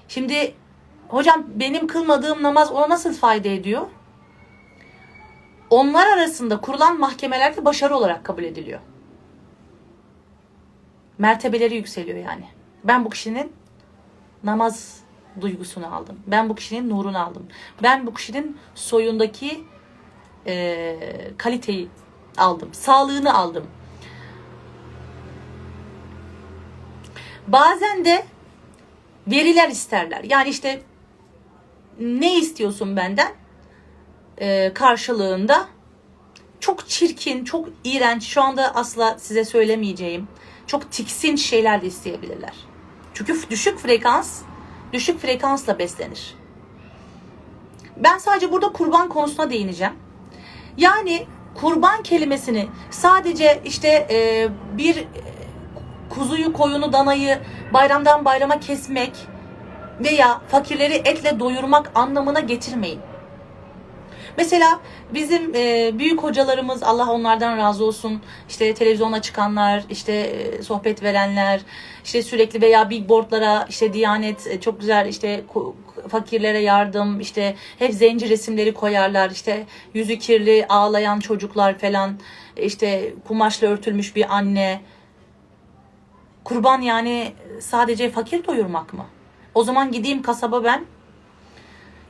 Şimdi 0.07 0.55
hocam 1.07 1.45
benim 1.55 1.87
kılmadığım 1.87 2.43
namaz 2.43 2.71
ona 2.71 2.89
nasıl 2.89 3.13
fayda 3.13 3.47
ediyor? 3.49 3.87
Onlar 5.69 6.07
arasında 6.07 6.61
kurulan 6.61 6.99
mahkemelerde 6.99 7.65
başarı 7.65 7.95
olarak 7.95 8.23
kabul 8.23 8.43
ediliyor. 8.43 8.79
Mertebeleri 11.17 11.75
yükseliyor 11.75 12.17
yani. 12.17 12.45
Ben 12.83 13.05
bu 13.05 13.09
kişinin 13.09 13.53
namaz 14.43 14.99
duygusunu 15.41 15.95
aldım. 15.95 16.19
Ben 16.27 16.49
bu 16.49 16.55
kişinin 16.55 16.89
nurunu 16.89 17.19
aldım. 17.25 17.47
Ben 17.83 18.07
bu 18.07 18.13
kişinin 18.13 18.57
soyundaki 18.75 19.63
e, 20.47 20.97
kaliteyi 21.37 21.89
aldım. 22.37 22.69
Sağlığını 22.73 23.33
aldım. 23.37 23.67
Bazen 27.47 28.05
de 28.05 28.25
veriler 29.27 29.69
isterler. 29.69 30.23
Yani 30.23 30.49
işte 30.49 30.81
ne 31.99 32.37
istiyorsun 32.39 32.97
benden? 32.97 33.31
Ee, 34.41 34.71
karşılığında 34.73 35.67
çok 36.59 36.89
çirkin, 36.89 37.45
çok 37.45 37.69
iğrenç, 37.83 38.23
şu 38.23 38.41
anda 38.41 38.75
asla 38.75 39.19
size 39.19 39.45
söylemeyeceğim, 39.45 40.27
çok 40.67 40.91
tiksin 40.91 41.35
şeyler 41.35 41.81
de 41.81 41.87
isteyebilirler. 41.87 42.53
Çünkü 43.13 43.49
düşük 43.49 43.79
frekans, 43.79 44.41
düşük 44.93 45.19
frekansla 45.19 45.79
beslenir. 45.79 46.35
Ben 47.97 48.17
sadece 48.17 48.51
burada 48.51 48.71
kurban 48.71 49.09
konusuna 49.09 49.49
değineceğim. 49.49 49.93
Yani 50.77 51.25
kurban 51.55 52.03
kelimesini 52.03 52.67
sadece 52.91 53.61
işte 53.65 54.07
e, 54.11 54.49
bir 54.77 54.97
e, 54.97 55.05
kuzuyu, 56.09 56.53
koyunu, 56.53 56.93
danayı 56.93 57.39
bayramdan 57.73 58.25
bayrama 58.25 58.59
kesmek 58.59 59.11
veya 60.03 60.41
fakirleri 60.47 60.93
etle 60.93 61.39
doyurmak 61.39 61.91
anlamına 61.95 62.39
getirmeyin. 62.39 62.99
Mesela 64.37 64.79
bizim 65.13 65.55
e, 65.55 65.91
büyük 65.99 66.23
hocalarımız 66.23 66.83
Allah 66.83 67.11
onlardan 67.11 67.57
razı 67.57 67.85
olsun 67.85 68.21
işte 68.49 68.73
televizyona 68.73 69.21
çıkanlar 69.21 69.83
işte 69.89 70.13
e, 70.13 70.63
sohbet 70.63 71.03
verenler 71.03 71.61
işte 72.03 72.23
sürekli 72.23 72.61
veya 72.61 72.89
billboardlara 72.89 73.65
işte 73.69 73.93
Diyanet 73.93 74.47
e, 74.47 74.61
çok 74.61 74.79
güzel 74.79 75.07
işte 75.07 75.43
fakirlere 76.07 76.59
yardım 76.59 77.19
işte 77.19 77.55
hep 77.79 77.93
zenci 77.93 78.29
resimleri 78.29 78.73
koyarlar 78.73 79.29
işte 79.29 79.65
yüzü 79.93 80.19
kirli 80.19 80.65
ağlayan 80.69 81.19
çocuklar 81.19 81.79
falan 81.79 82.19
işte 82.57 83.13
kumaşla 83.27 83.67
örtülmüş 83.67 84.15
bir 84.15 84.35
anne 84.35 84.81
kurban 86.43 86.81
yani 86.81 87.31
sadece 87.59 88.09
fakir 88.09 88.45
doyurmak 88.45 88.93
mı? 88.93 89.05
O 89.55 89.63
zaman 89.63 89.91
gideyim 89.91 90.21
kasaba 90.21 90.63
ben 90.63 90.85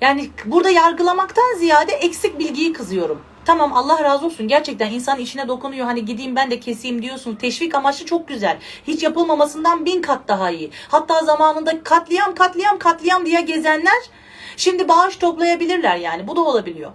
yani 0.01 0.29
burada 0.45 0.69
yargılamaktan 0.69 1.57
ziyade 1.57 1.91
eksik 1.91 2.39
bilgiyi 2.39 2.73
kızıyorum. 2.73 3.21
Tamam 3.45 3.73
Allah 3.73 4.03
razı 4.03 4.25
olsun 4.25 4.47
gerçekten 4.47 4.91
insan 4.91 5.19
içine 5.19 5.47
dokunuyor 5.47 5.85
hani 5.85 6.05
gideyim 6.05 6.35
ben 6.35 6.51
de 6.51 6.59
keseyim 6.59 7.01
diyorsun. 7.01 7.35
Teşvik 7.35 7.75
amaçlı 7.75 8.05
çok 8.05 8.27
güzel. 8.27 8.57
Hiç 8.87 9.03
yapılmamasından 9.03 9.85
bin 9.85 10.01
kat 10.01 10.27
daha 10.27 10.51
iyi. 10.51 10.71
Hatta 10.87 11.21
zamanında 11.25 11.83
katliam 11.83 12.35
katliam 12.35 12.79
katliam 12.79 13.25
diye 13.25 13.41
gezenler 13.41 14.09
şimdi 14.57 14.87
bağış 14.87 15.17
toplayabilirler 15.17 15.97
yani 15.97 16.27
bu 16.27 16.35
da 16.35 16.41
olabiliyor. 16.41 16.91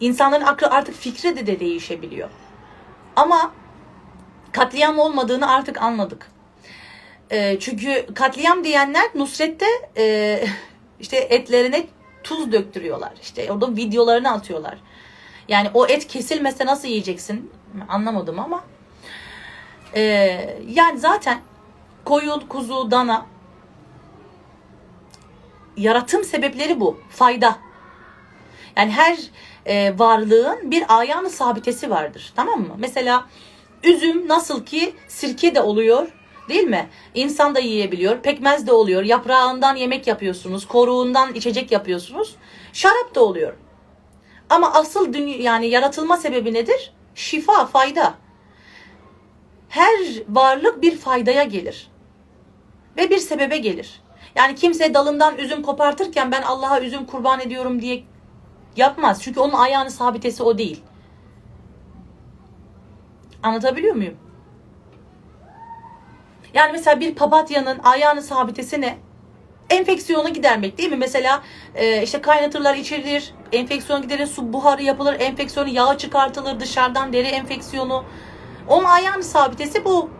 İnsanların 0.00 0.44
aklı 0.44 0.66
artık 0.66 0.94
fikri 0.94 1.36
de, 1.36 1.46
de 1.46 1.60
değişebiliyor. 1.60 2.28
Ama 3.16 3.52
katliam 4.52 4.98
olmadığını 4.98 5.50
artık 5.50 5.82
anladık. 5.82 6.30
E, 7.30 7.58
çünkü 7.60 8.06
katliam 8.14 8.64
diyenler 8.64 9.04
Nusret'te 9.14 9.66
e, 9.96 10.44
işte 11.00 11.16
etlerine 11.16 11.86
tuz 12.24 12.52
döktürüyorlar. 12.52 13.12
İşte 13.22 13.52
orada 13.52 13.76
videolarını 13.76 14.32
atıyorlar. 14.32 14.78
Yani 15.48 15.70
o 15.74 15.86
et 15.86 16.06
kesilmese 16.06 16.66
nasıl 16.66 16.88
yiyeceksin? 16.88 17.50
Anlamadım 17.88 18.38
ama. 18.38 18.64
E, 19.94 20.02
yani 20.68 20.98
zaten 20.98 21.40
koyun, 22.04 22.40
kuzu, 22.40 22.90
dana 22.90 23.26
yaratım 25.76 26.24
sebepleri 26.24 26.80
bu. 26.80 27.00
Fayda. 27.10 27.58
Yani 28.76 28.90
her 28.90 29.18
e, 29.66 29.98
varlığın 29.98 30.70
bir 30.70 30.98
ayağını 30.98 31.30
sabitesi 31.30 31.90
vardır. 31.90 32.32
Tamam 32.36 32.60
mı? 32.60 32.74
Mesela 32.78 33.26
üzüm 33.82 34.28
nasıl 34.28 34.64
ki 34.64 34.94
sirke 35.08 35.54
de 35.54 35.60
oluyor 35.60 36.08
değil 36.48 36.64
mi? 36.64 36.88
İnsan 37.14 37.54
da 37.54 37.58
yiyebiliyor. 37.58 38.22
Pekmez 38.22 38.66
de 38.66 38.72
oluyor. 38.72 39.02
Yaprağından 39.02 39.76
yemek 39.76 40.06
yapıyorsunuz. 40.06 40.68
Koruğundan 40.68 41.34
içecek 41.34 41.72
yapıyorsunuz. 41.72 42.36
Şarap 42.72 43.14
da 43.14 43.20
oluyor. 43.24 43.54
Ama 44.50 44.72
asıl 44.72 45.12
dünya, 45.12 45.36
yani 45.36 45.66
yaratılma 45.66 46.16
sebebi 46.16 46.54
nedir? 46.54 46.92
Şifa, 47.14 47.66
fayda. 47.66 48.14
Her 49.68 49.98
varlık 50.28 50.82
bir 50.82 50.96
faydaya 50.96 51.44
gelir. 51.44 51.90
Ve 52.96 53.10
bir 53.10 53.18
sebebe 53.18 53.58
gelir. 53.58 54.00
Yani 54.34 54.54
kimse 54.54 54.94
dalından 54.94 55.38
üzüm 55.38 55.62
kopartırken 55.62 56.32
ben 56.32 56.42
Allah'a 56.42 56.80
üzüm 56.80 57.06
kurban 57.06 57.40
ediyorum 57.40 57.82
diye 57.82 58.04
yapmaz. 58.76 59.22
Çünkü 59.22 59.40
onun 59.40 59.52
ayağını 59.52 59.90
sabitesi 59.90 60.42
o 60.42 60.58
değil. 60.58 60.82
Anlatabiliyor 63.42 63.94
muyum? 63.94 64.27
Yani 66.54 66.72
mesela 66.72 67.00
bir 67.00 67.14
papatyanın 67.14 67.78
ayağını 67.78 68.22
sabitesi 68.22 68.80
ne? 68.80 68.98
Enfeksiyonu 69.70 70.28
gidermek 70.28 70.78
değil 70.78 70.90
mi? 70.90 70.96
Mesela 70.96 71.42
e, 71.74 72.02
işte 72.02 72.20
kaynatırlar 72.20 72.74
içirilir, 72.74 73.34
enfeksiyon 73.52 74.02
giderir, 74.02 74.26
su 74.26 74.52
buharı 74.52 74.82
yapılır, 74.82 75.20
enfeksiyonu 75.20 75.68
yağı 75.68 75.98
çıkartılır 75.98 76.60
dışarıdan 76.60 77.12
deri 77.12 77.26
enfeksiyonu. 77.26 78.04
Onun 78.68 78.84
ayağını 78.84 79.22
sabitesi 79.22 79.84
bu. 79.84 80.10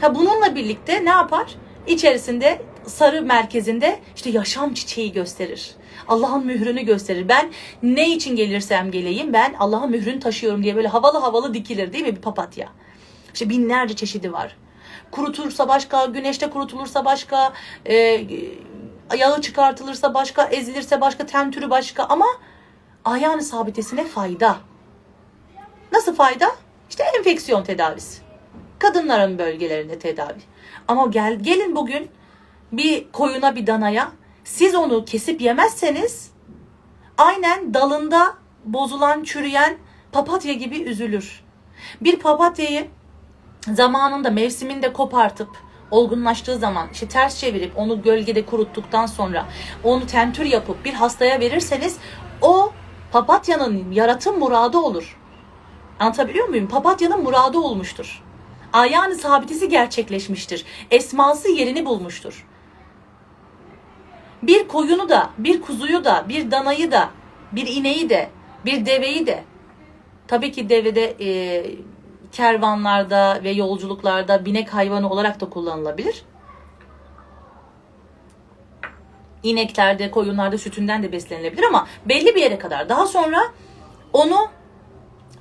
Ha 0.00 0.14
bununla 0.14 0.54
birlikte 0.54 1.04
ne 1.04 1.10
yapar? 1.10 1.54
İçerisinde 1.86 2.62
sarı 2.86 3.22
merkezinde 3.22 4.00
işte 4.16 4.30
yaşam 4.30 4.74
çiçeği 4.74 5.12
gösterir. 5.12 5.74
Allah'ın 6.08 6.46
mührünü 6.46 6.82
gösterir. 6.82 7.28
Ben 7.28 7.50
ne 7.82 8.10
için 8.10 8.36
gelirsem 8.36 8.90
geleyim 8.90 9.32
ben 9.32 9.54
Allah'ın 9.58 9.90
mührünü 9.90 10.20
taşıyorum 10.20 10.62
diye 10.62 10.76
böyle 10.76 10.88
havalı 10.88 11.18
havalı 11.18 11.54
dikilir 11.54 11.92
değil 11.92 12.04
mi 12.04 12.16
bir 12.16 12.22
papatya? 12.22 12.68
İşte 13.34 13.48
binlerce 13.50 13.96
çeşidi 13.96 14.32
var. 14.32 14.56
Kurutulursa 15.12 15.68
başka, 15.68 16.04
güneşte 16.04 16.50
kurutulursa 16.50 17.04
başka, 17.04 17.52
e, 17.86 17.94
yağı 19.18 19.40
çıkartılırsa 19.40 20.14
başka, 20.14 20.44
ezilirse 20.44 21.00
başka, 21.00 21.26
ten 21.26 21.50
türü 21.50 21.70
başka 21.70 22.04
ama 22.04 22.26
ayağını 23.04 23.42
sabitesine 23.42 24.04
fayda. 24.04 24.56
Nasıl 25.92 26.14
fayda? 26.14 26.50
İşte 26.90 27.04
enfeksiyon 27.18 27.64
tedavisi. 27.64 28.22
Kadınların 28.78 29.38
bölgelerinde 29.38 29.98
tedavi. 29.98 30.40
Ama 30.88 31.06
gel 31.06 31.38
gelin 31.40 31.76
bugün 31.76 32.10
bir 32.72 33.12
koyuna 33.12 33.56
bir 33.56 33.66
danaya 33.66 34.12
siz 34.44 34.74
onu 34.74 35.04
kesip 35.04 35.40
yemezseniz 35.40 36.30
aynen 37.18 37.74
dalında 37.74 38.34
bozulan, 38.64 39.22
çürüyen 39.22 39.76
papatya 40.12 40.52
gibi 40.52 40.82
üzülür. 40.82 41.44
Bir 42.00 42.18
papatyayı 42.18 42.88
zamanında 43.70 44.30
mevsiminde 44.30 44.92
kopartıp 44.92 45.48
olgunlaştığı 45.90 46.58
zaman 46.58 46.88
işte 46.92 47.08
ters 47.08 47.38
çevirip 47.40 47.78
onu 47.78 48.02
gölgede 48.02 48.46
kuruttuktan 48.46 49.06
sonra 49.06 49.46
onu 49.84 50.06
tentür 50.06 50.44
yapıp 50.44 50.84
bir 50.84 50.94
hastaya 50.94 51.40
verirseniz 51.40 51.96
o 52.42 52.72
papatyanın 53.12 53.92
yaratım 53.92 54.38
muradı 54.38 54.78
olur. 54.78 55.18
Anlatabiliyor 56.00 56.48
muyum? 56.48 56.68
Papatyanın 56.68 57.22
muradı 57.22 57.58
olmuştur. 57.58 58.22
Ayağını 58.72 59.14
sabitesi 59.14 59.68
gerçekleşmiştir. 59.68 60.64
Esması 60.90 61.48
yerini 61.48 61.86
bulmuştur. 61.86 62.46
Bir 64.42 64.68
koyunu 64.68 65.08
da, 65.08 65.30
bir 65.38 65.62
kuzuyu 65.62 66.04
da, 66.04 66.24
bir 66.28 66.50
danayı 66.50 66.92
da, 66.92 67.10
bir 67.52 67.66
ineği 67.66 68.10
de, 68.10 68.30
bir 68.64 68.86
deveyi 68.86 69.26
de. 69.26 69.44
Tabii 70.26 70.52
ki 70.52 70.68
devede 70.68 71.16
e, 71.20 71.64
kervanlarda 72.32 73.40
ve 73.44 73.50
yolculuklarda 73.50 74.44
binek 74.44 74.74
hayvanı 74.74 75.10
olarak 75.10 75.40
da 75.40 75.50
kullanılabilir. 75.50 76.24
İneklerde, 79.42 80.10
koyunlarda 80.10 80.58
sütünden 80.58 81.02
de 81.02 81.12
beslenilebilir 81.12 81.62
ama 81.62 81.86
belli 82.04 82.34
bir 82.34 82.42
yere 82.42 82.58
kadar. 82.58 82.88
Daha 82.88 83.06
sonra 83.06 83.40
onu 84.12 84.48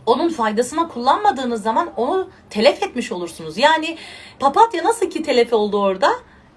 onun 0.05 0.29
faydasına 0.29 0.87
kullanmadığınız 0.87 1.63
zaman 1.63 1.91
onu 1.97 2.29
telef 2.49 2.83
etmiş 2.83 3.11
olursunuz. 3.11 3.57
Yani 3.57 3.97
papatya 4.39 4.83
nasıl 4.83 5.09
ki 5.09 5.23
telef 5.23 5.53
oldu 5.53 5.81
orada? 5.81 6.11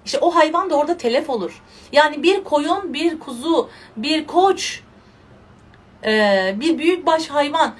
İşte 0.05 0.19
o 0.19 0.35
hayvan 0.35 0.71
da 0.71 0.77
orada 0.77 0.97
telef 0.97 1.31
olur. 1.31 1.63
Yani 1.93 2.23
bir 2.23 2.45
koyun, 2.45 2.95
bir 2.95 3.19
kuzu, 3.19 3.69
bir 3.97 4.27
koç, 4.27 4.83
bir 6.55 6.79
büyükbaş 6.79 7.29
hayvan 7.29 7.75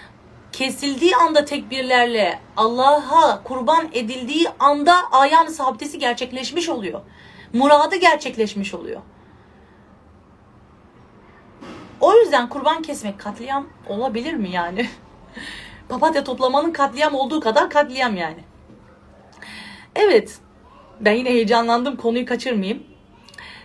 kesildiği 0.55 1.17
anda 1.17 1.45
tekbirlerle 1.45 2.41
Allah'a 2.57 3.43
kurban 3.43 3.89
edildiği 3.93 4.49
anda 4.59 4.95
ayağın 5.13 5.49
sabitesi 5.49 5.99
gerçekleşmiş 5.99 6.69
oluyor. 6.69 7.01
Muradı 7.53 7.97
gerçekleşmiş 7.97 8.75
oluyor. 8.75 9.01
O 12.01 12.15
yüzden 12.15 12.49
kurban 12.49 12.83
kesmek 12.83 13.21
katliam 13.21 13.67
olabilir 13.89 14.35
mi 14.35 14.51
yani? 14.51 14.89
Papatya 15.89 16.25
toplamanın 16.25 16.73
katliam 16.73 17.15
olduğu 17.15 17.41
kadar 17.41 17.71
katliam 17.71 18.17
yani. 18.17 18.45
Evet. 19.95 20.39
Ben 21.01 21.13
yine 21.13 21.31
heyecanlandım 21.31 21.97
konuyu 21.97 22.27
kaçırmayayım. 22.27 22.83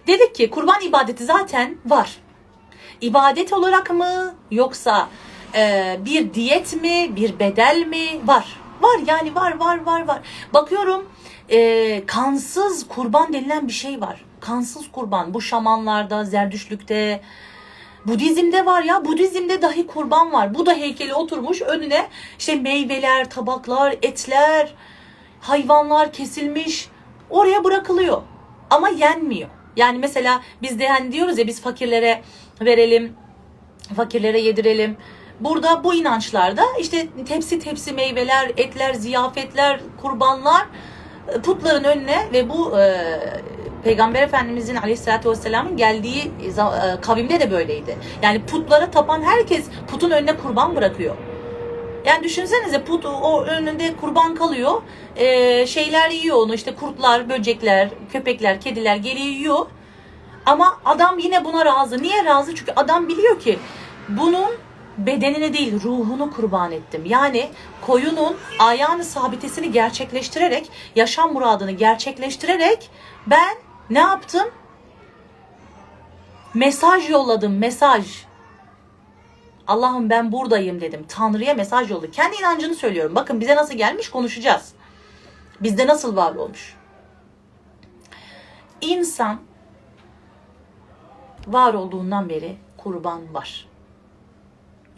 Dedik 0.07 0.35
ki 0.35 0.49
kurban 0.49 0.81
ibadeti 0.81 1.25
zaten 1.25 1.77
var. 1.85 2.17
İbadet 3.01 3.53
olarak 3.53 3.89
mı 3.89 4.35
yoksa 4.51 5.09
e, 5.55 5.97
bir 6.05 6.33
diyet 6.33 6.81
mi 6.81 7.15
bir 7.15 7.39
bedel 7.39 7.85
mi 7.87 8.27
var. 8.27 8.45
Var 8.81 8.99
yani 9.07 9.35
var 9.35 9.59
var 9.59 9.85
var 9.85 10.07
var. 10.07 10.19
Bakıyorum 10.53 11.09
e, 11.49 12.05
kansız 12.05 12.87
kurban 12.87 13.33
denilen 13.33 13.67
bir 13.67 13.73
şey 13.73 14.01
var. 14.01 14.25
Kansız 14.39 14.91
kurban 14.91 15.33
bu 15.33 15.41
şamanlarda, 15.41 16.25
zerdüşlükte, 16.25 17.21
Budizm'de 18.05 18.65
var 18.65 18.83
ya 18.83 19.05
Budizm'de 19.05 19.61
dahi 19.61 19.87
kurban 19.87 20.33
var. 20.33 20.55
Bu 20.55 20.65
da 20.65 20.73
heykeli 20.73 21.13
oturmuş 21.13 21.61
önüne 21.61 22.07
işte 22.39 22.55
meyveler, 22.55 23.29
tabaklar, 23.29 23.95
etler, 24.01 24.73
hayvanlar 25.41 26.13
kesilmiş 26.13 26.89
oraya 27.29 27.63
bırakılıyor. 27.63 28.21
Ama 28.69 28.89
yenmiyor. 28.89 29.49
Yani 29.75 29.97
mesela 29.97 30.41
biz 30.61 30.79
de 30.79 30.87
hani 30.87 31.11
diyoruz 31.11 31.37
ya 31.37 31.47
biz 31.47 31.61
fakirlere 31.61 32.21
verelim, 32.61 33.13
fakirlere 33.95 34.39
yedirelim. 34.39 34.97
Burada 35.39 35.83
bu 35.83 35.93
inançlarda 35.93 36.63
işte 36.79 37.07
tepsi 37.27 37.59
tepsi 37.59 37.93
meyveler, 37.93 38.51
etler, 38.57 38.93
ziyafetler, 38.93 39.79
kurbanlar 40.01 40.65
e, 41.27 41.41
putların 41.41 41.83
önüne 41.83 42.27
ve 42.33 42.49
bu 42.49 42.79
e, 42.79 42.95
Peygamber 43.83 44.23
Efendimizin 44.23 44.75
Aleyhisselatü 44.75 45.29
Vesselam'ın 45.29 45.77
geldiği 45.77 46.21
e, 46.21 47.01
kavimde 47.01 47.39
de 47.39 47.51
böyleydi. 47.51 47.97
Yani 48.23 48.45
putlara 48.45 48.91
tapan 48.91 49.21
herkes 49.21 49.65
putun 49.91 50.11
önüne 50.11 50.37
kurban 50.37 50.75
bırakıyor. 50.75 51.15
Yani 52.05 52.23
düşünsenize 52.23 52.83
put 52.83 53.05
o 53.05 53.43
önünde 53.43 53.95
kurban 54.01 54.35
kalıyor. 54.35 54.81
E, 55.15 55.67
şeyler 55.67 56.09
yiyor 56.09 56.37
onu 56.37 56.53
işte 56.53 56.75
kurtlar, 56.75 57.29
böcekler, 57.29 57.89
köpekler, 58.11 58.61
kediler 58.61 58.95
geliyor 58.95 59.27
yiyor. 59.27 59.65
Ama 60.45 60.79
adam 60.85 61.19
yine 61.19 61.45
buna 61.45 61.65
razı. 61.65 62.01
Niye 62.01 62.25
razı? 62.25 62.55
Çünkü 62.55 62.71
adam 62.75 63.07
biliyor 63.07 63.39
ki 63.39 63.59
bunun 64.09 64.49
bedenini 65.05 65.53
değil 65.53 65.81
ruhunu 65.83 66.31
kurban 66.31 66.71
ettim. 66.71 67.05
Yani 67.05 67.49
koyunun 67.81 68.37
ayağını 68.59 69.03
sabitesini 69.03 69.71
gerçekleştirerek, 69.71 70.69
yaşam 70.95 71.33
muradını 71.33 71.71
gerçekleştirerek 71.71 72.89
ben 73.27 73.57
ne 73.89 73.99
yaptım? 73.99 74.49
Mesaj 76.53 77.09
yolladım, 77.09 77.57
mesaj. 77.57 78.25
Allah'ım 79.67 80.09
ben 80.09 80.31
buradayım 80.31 80.81
dedim. 80.81 81.05
Tanrı'ya 81.07 81.53
mesaj 81.53 81.91
yolladım. 81.91 82.11
Kendi 82.11 82.35
inancını 82.35 82.75
söylüyorum. 82.75 83.15
Bakın 83.15 83.41
bize 83.41 83.55
nasıl 83.55 83.73
gelmiş 83.73 84.09
konuşacağız. 84.09 84.73
Bizde 85.61 85.87
nasıl 85.87 86.15
var 86.15 86.35
olmuş. 86.35 86.75
İnsan 88.81 89.39
var 91.47 91.73
olduğundan 91.73 92.29
beri 92.29 92.57
kurban 92.77 93.33
var. 93.33 93.68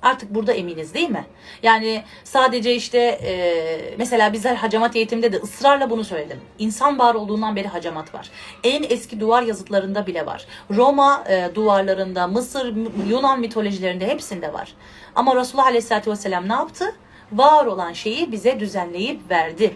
Artık 0.01 0.35
burada 0.35 0.53
eminiz 0.53 0.93
değil 0.93 1.09
mi? 1.09 1.25
Yani 1.63 2.03
sadece 2.23 2.75
işte 2.75 2.97
e, 2.99 3.95
mesela 3.97 4.33
bizler 4.33 4.55
hacamat 4.55 4.95
eğitiminde 4.95 5.33
de 5.33 5.37
ısrarla 5.37 5.89
bunu 5.89 6.03
söyledim. 6.03 6.39
İnsan 6.59 6.99
var 6.99 7.15
olduğundan 7.15 7.55
beri 7.55 7.67
hacamat 7.67 8.13
var. 8.13 8.29
En 8.63 8.83
eski 8.83 9.19
duvar 9.19 9.43
yazıtlarında 9.43 10.07
bile 10.07 10.25
var. 10.25 10.45
Roma 10.75 11.23
e, 11.29 11.55
duvarlarında, 11.55 12.27
Mısır, 12.27 12.73
Yunan 13.09 13.39
mitolojilerinde 13.39 14.07
hepsinde 14.07 14.53
var. 14.53 14.73
Ama 15.15 15.35
Resulullah 15.35 15.65
Aleyhisselatü 15.67 16.11
Vesselam 16.11 16.49
ne 16.49 16.53
yaptı? 16.53 16.95
Var 17.31 17.65
olan 17.65 17.93
şeyi 17.93 18.31
bize 18.31 18.59
düzenleyip 18.59 19.29
verdi. 19.29 19.75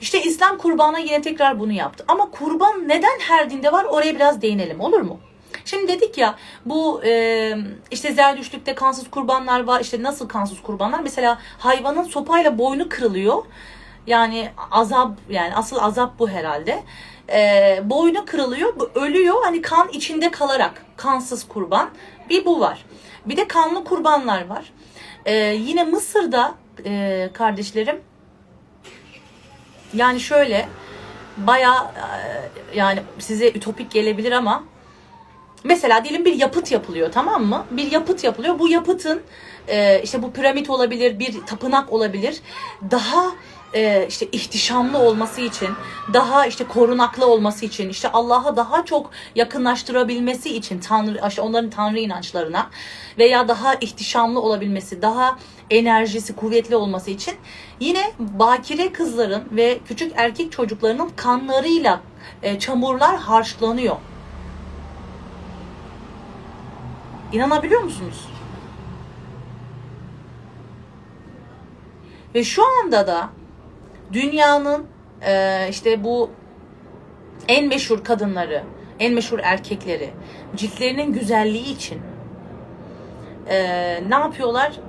İşte 0.00 0.22
İslam 0.22 0.58
kurbana 0.58 0.98
yine 0.98 1.22
tekrar 1.22 1.60
bunu 1.60 1.72
yaptı. 1.72 2.04
Ama 2.08 2.30
kurban 2.30 2.88
neden 2.88 3.18
her 3.20 3.50
dinde 3.50 3.72
var? 3.72 3.84
Oraya 3.84 4.14
biraz 4.14 4.42
değinelim 4.42 4.80
olur 4.80 5.00
mu? 5.00 5.20
Şimdi 5.64 5.88
dedik 5.88 6.18
ya 6.18 6.34
bu 6.64 7.04
e, 7.04 7.54
işte 7.90 8.12
zerdüşlükte 8.12 8.74
kansız 8.74 9.10
kurbanlar 9.10 9.64
var. 9.64 9.80
İşte 9.80 10.02
nasıl 10.02 10.28
kansız 10.28 10.62
kurbanlar? 10.62 11.00
Mesela 11.00 11.38
hayvanın 11.58 12.02
sopayla 12.02 12.58
boynu 12.58 12.88
kırılıyor. 12.88 13.44
Yani 14.06 14.50
azap 14.70 15.12
yani 15.28 15.54
asıl 15.54 15.76
azap 15.78 16.18
bu 16.18 16.28
herhalde. 16.28 16.82
E, 17.32 17.80
boynu 17.84 18.24
kırılıyor, 18.24 18.74
ölüyor. 18.94 19.36
Hani 19.44 19.62
kan 19.62 19.88
içinde 19.88 20.30
kalarak 20.30 20.84
kansız 20.96 21.48
kurban. 21.48 21.90
Bir 22.30 22.44
bu 22.44 22.60
var. 22.60 22.84
Bir 23.26 23.36
de 23.36 23.48
kanlı 23.48 23.84
kurbanlar 23.84 24.46
var. 24.46 24.72
E, 25.24 25.34
yine 25.36 25.84
Mısır'da 25.84 26.54
e, 26.84 27.30
kardeşlerim 27.32 28.00
yani 29.94 30.20
şöyle 30.20 30.68
baya 31.36 31.94
yani 32.74 33.00
size 33.18 33.50
ütopik 33.50 33.90
gelebilir 33.90 34.32
ama 34.32 34.64
Mesela 35.64 36.04
diyelim 36.04 36.24
bir 36.24 36.34
yapıt 36.34 36.72
yapılıyor 36.72 37.12
tamam 37.12 37.44
mı? 37.44 37.64
Bir 37.70 37.90
yapıt 37.90 38.24
yapılıyor. 38.24 38.58
Bu 38.58 38.68
yapıtın 38.68 39.22
e, 39.68 40.02
işte 40.02 40.22
bu 40.22 40.32
piramit 40.32 40.70
olabilir, 40.70 41.18
bir 41.18 41.46
tapınak 41.46 41.92
olabilir. 41.92 42.40
Daha 42.90 43.26
e, 43.74 44.06
işte 44.08 44.26
ihtişamlı 44.32 44.98
olması 44.98 45.40
için, 45.40 45.68
daha 46.12 46.46
işte 46.46 46.64
korunaklı 46.64 47.26
olması 47.26 47.64
için, 47.64 47.88
işte 47.88 48.12
Allah'a 48.12 48.56
daha 48.56 48.84
çok 48.84 49.10
yakınlaştırabilmesi 49.34 50.56
için 50.56 50.80
Tanrı, 50.80 51.20
işte 51.28 51.42
onların 51.42 51.70
Tanrı 51.70 51.98
inançlarına 51.98 52.70
veya 53.18 53.48
daha 53.48 53.74
ihtişamlı 53.74 54.40
olabilmesi, 54.40 55.02
daha 55.02 55.38
enerjisi 55.70 56.36
kuvvetli 56.36 56.76
olması 56.76 57.10
için 57.10 57.34
yine 57.80 58.12
bakire 58.18 58.92
kızların 58.92 59.42
ve 59.52 59.78
küçük 59.88 60.12
erkek 60.16 60.52
çocuklarının 60.52 61.10
kanlarıyla 61.16 62.00
e, 62.42 62.58
çamurlar 62.58 63.16
harçlanıyor. 63.16 63.96
İnanabiliyor 67.32 67.82
musunuz? 67.82 68.28
Ve 72.34 72.44
şu 72.44 72.62
anda 72.66 73.06
da 73.06 73.30
dünyanın 74.12 74.86
e, 75.22 75.66
işte 75.70 76.04
bu 76.04 76.30
en 77.48 77.68
meşhur 77.68 78.04
kadınları, 78.04 78.62
en 78.98 79.14
meşhur 79.14 79.38
erkekleri 79.42 80.10
ciltlerinin 80.56 81.12
güzelliği 81.12 81.74
için 81.74 82.00
e, 83.48 83.58
ne 84.08 84.14
yapıyorlar? 84.14 84.80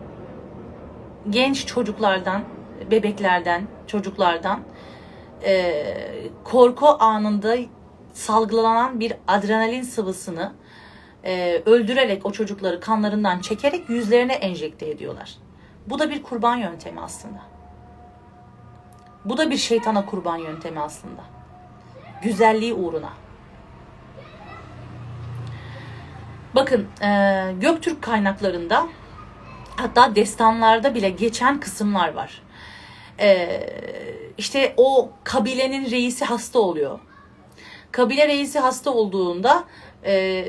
Genç 1.29 1.65
çocuklardan, 1.65 2.43
bebeklerden, 2.91 3.67
çocuklardan 3.87 4.59
e, 5.43 5.83
korku 6.43 6.87
anında 6.87 7.57
salgılanan 8.13 8.99
bir 8.99 9.13
adrenalin 9.27 9.81
sıvısını 9.81 10.51
e, 11.25 11.61
öldürerek 11.65 12.25
o 12.25 12.31
çocukları 12.31 12.79
kanlarından 12.79 13.39
çekerek 13.39 13.89
yüzlerine 13.89 14.33
enjekte 14.33 14.89
ediyorlar. 14.89 15.35
Bu 15.87 15.99
da 15.99 16.09
bir 16.09 16.23
kurban 16.23 16.55
yöntemi 16.55 17.01
aslında. 17.01 17.39
Bu 19.25 19.37
da 19.37 19.49
bir 19.49 19.57
şeytana 19.57 20.05
kurban 20.05 20.37
yöntemi 20.37 20.79
aslında. 20.79 21.23
Güzelliği 22.23 22.73
uğruna. 22.73 23.09
Bakın 26.55 26.87
e, 27.01 27.53
Göktürk 27.59 28.01
kaynaklarında 28.01 28.87
hatta 29.75 30.15
destanlarda 30.15 30.95
bile 30.95 31.09
geçen 31.09 31.59
kısımlar 31.59 32.13
var. 32.13 32.41
E, 33.19 33.59
işte 34.37 34.73
o 34.77 35.11
kabilenin 35.23 35.91
reisi 35.91 36.25
hasta 36.25 36.59
oluyor. 36.59 36.99
Kabile 37.91 38.27
reisi 38.27 38.59
hasta 38.59 38.91
olduğunda 38.91 39.63
e, 40.05 40.45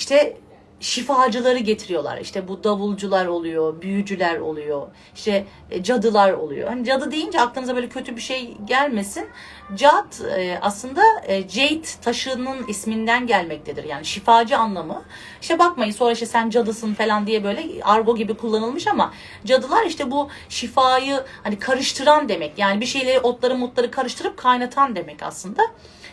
işte 0.00 0.36
şifacıları 0.80 1.58
getiriyorlar. 1.58 2.18
İşte 2.18 2.48
bu 2.48 2.64
davulcular 2.64 3.26
oluyor, 3.26 3.82
büyücüler 3.82 4.38
oluyor, 4.38 4.86
işte 5.14 5.44
e, 5.70 5.82
cadılar 5.82 6.32
oluyor. 6.32 6.68
Hani 6.68 6.84
cadı 6.84 7.12
deyince 7.12 7.40
aklınıza 7.40 7.76
böyle 7.76 7.88
kötü 7.88 8.16
bir 8.16 8.20
şey 8.20 8.56
gelmesin. 8.64 9.28
Cad 9.76 10.36
e, 10.38 10.58
aslında 10.62 11.02
jade 11.48 12.02
taşının 12.02 12.66
isminden 12.68 13.26
gelmektedir. 13.26 13.84
Yani 13.84 14.04
şifacı 14.04 14.58
anlamı. 14.58 15.02
İşte 15.42 15.58
bakmayın 15.58 15.92
sonra 15.92 16.12
işte 16.12 16.26
sen 16.26 16.50
cadısın 16.50 16.94
falan 16.94 17.26
diye 17.26 17.44
böyle 17.44 17.84
argo 17.84 18.16
gibi 18.16 18.34
kullanılmış 18.34 18.86
ama 18.86 19.12
cadılar 19.44 19.86
işte 19.86 20.10
bu 20.10 20.28
şifayı 20.48 21.20
hani 21.42 21.58
karıştıran 21.58 22.28
demek. 22.28 22.58
Yani 22.58 22.80
bir 22.80 22.86
şeyleri 22.86 23.20
otları 23.20 23.54
mutları 23.54 23.90
karıştırıp 23.90 24.36
kaynatan 24.36 24.96
demek 24.96 25.22
aslında. 25.22 25.62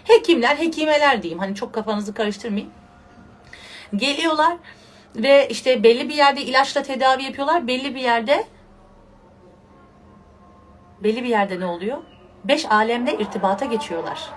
Hekimler, 0.04 0.56
hekimeler 0.56 1.23
diyeyim. 1.23 1.39
Hani 1.39 1.56
çok 1.56 1.73
kafanızı 1.73 2.13
karıştırmayın. 2.13 2.69
Geliyorlar 3.95 4.58
ve 5.15 5.47
işte 5.50 5.84
belli 5.84 6.10
bir 6.10 6.15
yerde 6.15 6.41
ilaçla 6.41 6.84
tedavi 6.84 7.23
yapıyorlar. 7.23 7.67
Belli 7.67 7.95
bir 7.95 8.02
yerde 8.02 8.45
belli 11.04 11.23
bir 11.23 11.30
yerde 11.30 11.60
ne 11.60 11.65
oluyor? 11.65 11.97
Beş 12.43 12.65
alemle 12.65 13.17
irtibata 13.17 13.65
geçiyorlar. 13.65 14.30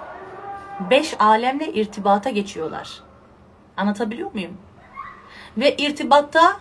Beş 0.90 1.20
alemle 1.20 1.72
irtibata 1.72 2.30
geçiyorlar. 2.30 3.00
Anlatabiliyor 3.76 4.32
muyum? 4.32 4.56
Ve 5.56 5.76
irtibatta 5.76 6.56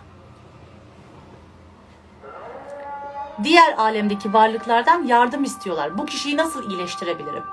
diğer 3.44 3.74
alemdeki 3.78 4.34
varlıklardan 4.34 5.04
yardım 5.04 5.44
istiyorlar. 5.44 5.98
Bu 5.98 6.06
kişiyi 6.06 6.38
nasıl 6.38 6.70
iyileştirebilirim? 6.70 7.44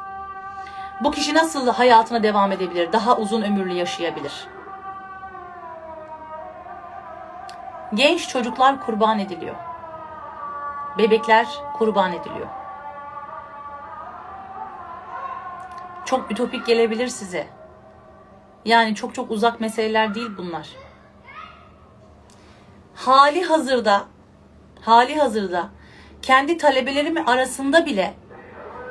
Bu 1.00 1.10
kişi 1.10 1.34
nasıl 1.34 1.68
hayatına 1.68 2.22
devam 2.22 2.52
edebilir? 2.52 2.92
Daha 2.92 3.16
uzun 3.16 3.42
ömürlü 3.42 3.72
yaşayabilir? 3.72 4.48
Genç 7.96 8.28
çocuklar 8.28 8.80
kurban 8.80 9.18
ediliyor. 9.18 9.56
Bebekler 10.98 11.46
kurban 11.78 12.12
ediliyor. 12.12 12.46
Çok 16.04 16.30
ütopik 16.30 16.66
gelebilir 16.66 17.08
size. 17.08 17.46
Yani 18.64 18.94
çok 18.94 19.14
çok 19.14 19.30
uzak 19.30 19.60
meseleler 19.60 20.14
değil 20.14 20.30
bunlar. 20.38 20.68
Hali 22.94 23.44
hazırda 23.44 24.04
hali 24.80 25.18
hazırda 25.18 25.68
kendi 26.22 26.56
talebelerimin 26.56 27.24
arasında 27.26 27.86
bile 27.86 28.14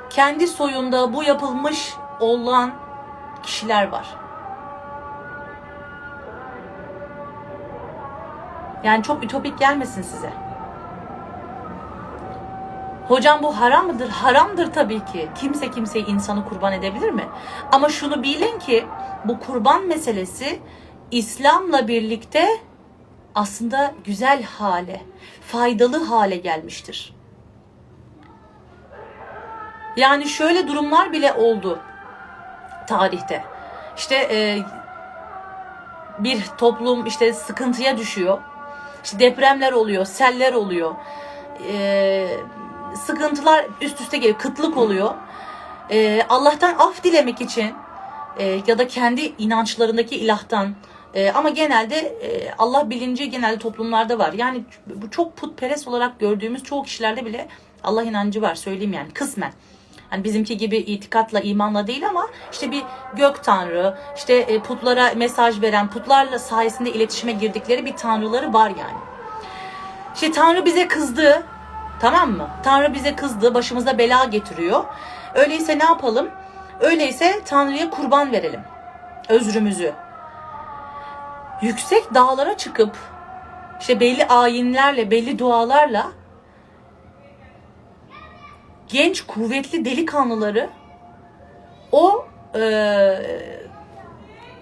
kendi 0.10 0.48
soyunda 0.48 1.14
bu 1.14 1.24
yapılmış 1.24 1.94
olan 2.20 2.74
kişiler 3.44 3.88
var. 3.88 4.25
Yani 8.86 9.04
çok 9.04 9.24
ütopik 9.24 9.60
gelmesin 9.60 10.02
size. 10.02 10.30
Hocam 13.08 13.44
bu 13.44 13.60
haram 13.60 13.88
mıdır? 13.88 14.10
Haramdır 14.10 14.74
tabii 14.74 15.06
ki. 15.06 15.30
Kimse 15.36 15.72
kimseyi 15.72 16.06
insanı 16.06 16.50
kurban 16.50 16.74
edebilir 16.74 17.10
mi? 17.10 17.26
Ama 17.72 17.90
şunu 17.90 18.24
bilin 18.24 18.60
ki 18.60 18.86
bu 19.26 19.40
kurban 19.40 19.88
meselesi 19.88 20.60
İslam'la 21.12 21.88
birlikte 21.88 22.48
aslında 23.36 23.94
güzel 24.06 24.44
hale, 24.44 25.02
faydalı 25.42 26.04
hale 26.04 26.36
gelmiştir. 26.36 27.14
Yani 29.98 30.26
şöyle 30.28 30.68
durumlar 30.68 31.12
bile 31.12 31.34
oldu 31.34 31.80
tarihte. 32.88 33.44
İşte 33.98 34.16
e, 34.16 34.60
bir 36.20 36.46
toplum 36.58 37.06
işte 37.06 37.34
sıkıntıya 37.34 37.98
düşüyor. 37.98 38.38
İşte 39.06 39.20
depremler 39.20 39.72
oluyor, 39.72 40.06
seller 40.06 40.54
oluyor. 40.54 40.96
E, 41.72 42.28
sıkıntılar 42.96 43.66
üst 43.82 44.02
üste 44.02 44.18
geliyor, 44.18 44.40
kıtlık 44.40 44.78
oluyor. 44.78 45.14
E, 45.92 46.22
Allah'tan 46.30 46.76
af 46.80 47.04
dilemek 47.04 47.42
için 47.42 47.74
e, 48.40 48.62
ya 48.68 48.78
da 48.78 48.88
kendi 48.88 49.34
inançlarındaki 49.38 50.16
ilahtan 50.16 50.76
e, 51.14 51.32
ama 51.32 51.50
genelde 51.50 51.98
e, 51.98 52.52
Allah 52.58 52.90
bilinci 52.90 53.30
genelde 53.30 53.60
toplumlarda 53.60 54.20
var. 54.20 54.34
Yani 54.34 54.64
bu 54.96 55.12
çok 55.12 55.38
putperest 55.38 55.88
olarak 55.88 56.20
gördüğümüz 56.20 56.64
çoğu 56.64 56.84
kişilerde 56.84 57.26
bile 57.26 57.48
Allah 57.84 58.04
inancı 58.04 58.42
var 58.42 58.56
söyleyeyim 58.56 58.94
yani 58.94 59.12
kısmen. 59.14 59.52
Hani 60.10 60.24
bizimki 60.24 60.58
gibi 60.58 60.78
itikatla, 60.78 61.40
imanla 61.40 61.88
değil 61.88 62.08
ama 62.10 62.28
işte 62.52 62.72
bir 62.72 62.84
gök 63.16 63.44
tanrı, 63.44 63.98
işte 64.16 64.34
e, 64.34 64.60
putlara 64.60 65.14
mesaj 65.16 65.62
veren, 65.62 65.90
putlarla 65.90 66.40
sayesinde 66.40 66.92
iletişime 66.92 67.32
girdikleri 67.32 67.86
bir 67.86 67.96
tanrıları 67.96 68.54
var 68.54 68.70
yani. 68.70 68.98
İşte 70.16 70.32
tanrı 70.32 70.66
bize 70.66 70.88
kızdı, 70.88 71.44
tamam 72.00 72.32
mı? 72.32 72.50
Tanrı 72.64 72.94
bize 72.94 73.16
kızdı, 73.16 73.54
başımıza 73.54 73.98
bela 73.98 74.24
getiriyor. 74.26 74.84
Öyleyse 75.36 75.80
ne 75.80 75.84
yapalım? 75.84 76.30
Öyleyse 76.80 77.42
Tanrı'ya 77.46 77.90
kurban 77.90 78.32
verelim. 78.32 78.62
Özrümüzü. 79.30 79.94
Yüksek 81.62 82.14
dağlara 82.14 82.58
çıkıp 82.58 82.98
işte 83.80 84.00
belli 84.00 84.28
ayinlerle, 84.28 85.12
belli 85.12 85.40
dualarla 85.40 86.12
genç 88.88 89.22
kuvvetli 89.22 89.86
delikanlıları 89.86 90.70
o 91.92 92.26
e, 92.56 92.62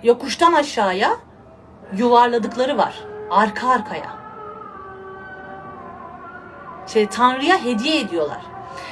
yokuştan 0.03 0.53
aşağıya 0.53 1.17
yuvarladıkları 1.97 2.77
var. 2.77 2.95
Arka 3.29 3.69
arkaya. 3.69 4.23
Şey, 6.87 7.07
Tanrı'ya 7.07 7.63
hediye 7.63 7.99
ediyorlar. 7.99 8.41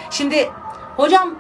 Şimdi 0.09 0.49
hocam 0.97 1.35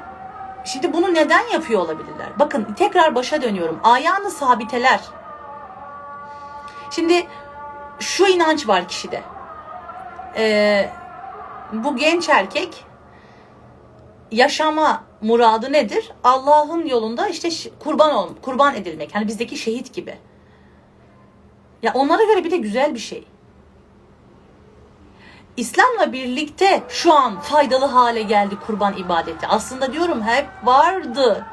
şimdi 0.65 0.93
bunu 0.93 1.13
neden 1.13 1.47
yapıyor 1.53 1.81
olabilirler? 1.81 2.27
Bakın 2.39 2.73
tekrar 2.73 3.15
başa 3.15 3.41
dönüyorum. 3.41 3.79
Ayağını 3.83 4.31
sabiteler. 4.31 4.99
Şimdi 6.91 7.27
şu 7.99 8.27
inanç 8.27 8.67
var 8.67 8.87
kişide. 8.87 9.23
Ee, 10.37 10.89
bu 11.73 11.95
genç 11.95 12.29
erkek 12.29 12.85
yaşama 14.31 15.03
muradı 15.21 15.73
nedir? 15.73 16.11
Allah'ın 16.23 16.85
yolunda 16.85 17.27
işte 17.27 17.49
kurban 17.79 18.13
ol, 18.15 18.29
kurban 18.41 18.75
edilmek. 18.75 19.15
Hani 19.15 19.27
bizdeki 19.27 19.57
şehit 19.57 19.93
gibi. 19.93 20.17
Ya 21.83 21.93
onlara 21.93 22.23
göre 22.23 22.43
bir 22.43 22.51
de 22.51 22.57
güzel 22.57 22.93
bir 22.93 22.99
şey. 22.99 23.27
İslam'la 25.57 26.13
birlikte 26.13 26.83
şu 26.89 27.13
an 27.13 27.39
faydalı 27.39 27.85
hale 27.85 28.21
geldi 28.21 28.55
kurban 28.67 28.97
ibadeti. 28.97 29.47
Aslında 29.47 29.93
diyorum 29.93 30.21
hep 30.21 30.47
vardı. 30.63 31.45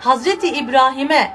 Hazreti 0.00 0.48
İbrahim'e 0.48 1.32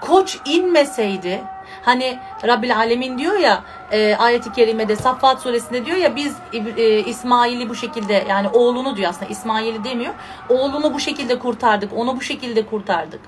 koç 0.00 0.38
inmeseydi 0.44 1.44
hani 1.84 2.18
Rabbil 2.46 2.76
Alemin 2.76 3.18
diyor 3.18 3.36
ya 3.36 3.64
e, 3.90 4.16
ayeti 4.16 4.52
kerimede 4.52 4.96
Saffat 4.96 5.42
suresinde 5.42 5.86
diyor 5.86 5.96
ya 5.96 6.16
biz 6.16 6.36
e, 6.52 6.98
İsmail'i 6.98 7.68
bu 7.68 7.74
şekilde 7.74 8.24
yani 8.28 8.48
oğlunu 8.48 8.96
diyor 8.96 9.10
aslında 9.10 9.30
İsmail'i 9.30 9.84
demiyor. 9.84 10.14
Oğlunu 10.48 10.94
bu 10.94 11.00
şekilde 11.00 11.38
kurtardık. 11.38 11.92
Onu 11.96 12.16
bu 12.16 12.20
şekilde 12.20 12.66
kurtardık. 12.66 13.20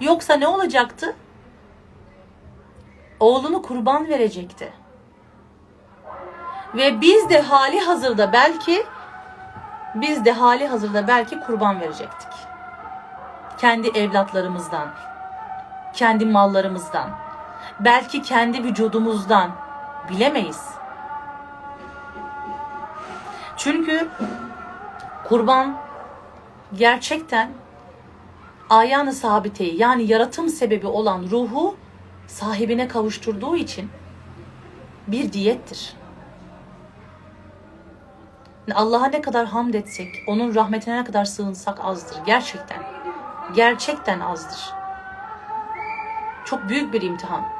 Yoksa 0.00 0.34
ne 0.34 0.48
olacaktı? 0.48 1.16
Oğlunu 3.20 3.62
kurban 3.62 4.08
verecekti. 4.08 4.72
Ve 6.74 7.00
biz 7.00 7.30
de 7.30 7.40
hali 7.40 7.80
hazırda 7.80 8.32
belki 8.32 8.86
biz 9.94 10.24
de 10.24 10.32
hali 10.32 10.66
hazırda 10.66 11.08
belki 11.08 11.40
kurban 11.40 11.80
verecektik. 11.80 12.28
Kendi 13.58 13.88
evlatlarımızdan, 13.88 14.88
kendi 15.92 16.26
mallarımızdan, 16.26 17.10
belki 17.80 18.22
kendi 18.22 18.64
vücudumuzdan 18.64 19.50
bilemeyiz. 20.10 20.62
Çünkü 23.56 24.08
kurban 25.24 25.76
gerçekten 26.74 27.50
ayağını 28.70 29.12
sabiteyi 29.12 29.80
yani 29.80 30.02
yaratım 30.02 30.48
sebebi 30.48 30.86
olan 30.86 31.24
ruhu 31.30 31.76
sahibine 32.26 32.88
kavuşturduğu 32.88 33.56
için 33.56 33.90
bir 35.06 35.32
diyettir. 35.32 35.96
Allah'a 38.74 39.06
ne 39.06 39.20
kadar 39.22 39.46
hamd 39.46 39.74
etsek, 39.74 40.08
onun 40.26 40.54
rahmetine 40.54 40.96
ne 40.96 41.04
kadar 41.04 41.24
sığınsak 41.24 41.84
azdır. 41.84 42.16
Gerçekten. 42.26 42.82
Gerçekten 43.54 44.20
azdır. 44.20 44.72
Çok 46.44 46.68
büyük 46.68 46.92
bir 46.92 47.02
imtihan. 47.02 47.53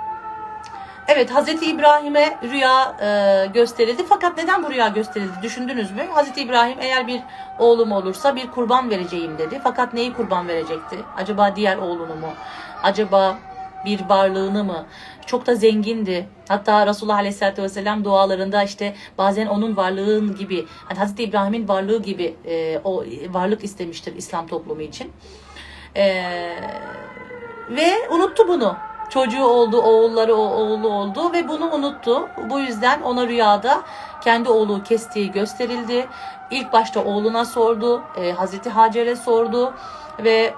Evet 1.09 1.31
Hazreti 1.31 1.67
İbrahim'e 1.67 2.39
rüya 2.43 2.97
e, 3.03 3.47
gösterildi. 3.47 4.05
Fakat 4.09 4.37
neden 4.37 4.63
bu 4.63 4.71
rüya 4.71 4.89
gösterildi 4.89 5.33
düşündünüz 5.43 5.91
mü? 5.91 6.07
Hazreti 6.13 6.43
İbrahim 6.43 6.79
eğer 6.81 7.07
bir 7.07 7.21
oğlum 7.59 7.93
olursa 7.93 8.37
bir 8.37 8.51
kurban 8.51 8.91
vereceğim 8.91 9.39
dedi. 9.39 9.61
Fakat 9.65 9.95
neyi 9.95 10.13
kurban 10.13 10.49
verecekti? 10.49 10.99
Acaba 11.17 11.57
diğer 11.57 11.77
oğlunu 11.77 12.15
mu? 12.15 12.29
Acaba 12.83 13.39
bir 13.85 14.01
varlığını 14.09 14.65
mı? 14.65 14.87
Çok 15.27 15.47
da 15.47 15.55
zengindi. 15.55 16.29
Hatta 16.49 16.87
Resulullah 16.87 17.17
Aleyhisselatü 17.17 17.63
Vesselam 17.63 18.05
dualarında 18.05 18.63
işte 18.63 18.95
bazen 19.19 19.47
onun 19.47 19.77
varlığın 19.77 20.37
gibi, 20.37 20.67
hani 20.89 20.99
Hazreti 20.99 21.23
İbrahim'in 21.23 21.69
varlığı 21.69 22.03
gibi 22.03 22.37
e, 22.47 22.81
o 22.85 23.05
varlık 23.29 23.65
istemiştir 23.65 24.17
İslam 24.17 24.47
toplumu 24.47 24.83
için. 24.83 25.13
E, 25.97 26.05
ve 27.71 28.09
unuttu 28.11 28.49
bunu. 28.49 28.77
Çocuğu 29.15 29.45
oldu, 29.45 29.81
oğulları 29.81 30.35
oğlu 30.35 30.89
oldu 30.89 31.33
ve 31.33 31.49
bunu 31.49 31.73
unuttu. 31.73 32.29
Bu 32.51 32.61
yüzden 32.61 33.03
ona 33.03 33.27
rüyada 33.27 33.83
kendi 34.25 34.49
oğlu 34.49 34.83
kestiği 34.83 35.33
gösterildi. 35.33 36.07
İlk 36.51 36.73
başta 36.73 37.05
oğluna 37.05 37.45
sordu, 37.45 38.03
e, 38.17 38.33
Hazreti 38.33 38.71
Hacer'e 38.71 39.17
sordu 39.17 39.75
ve 40.25 40.55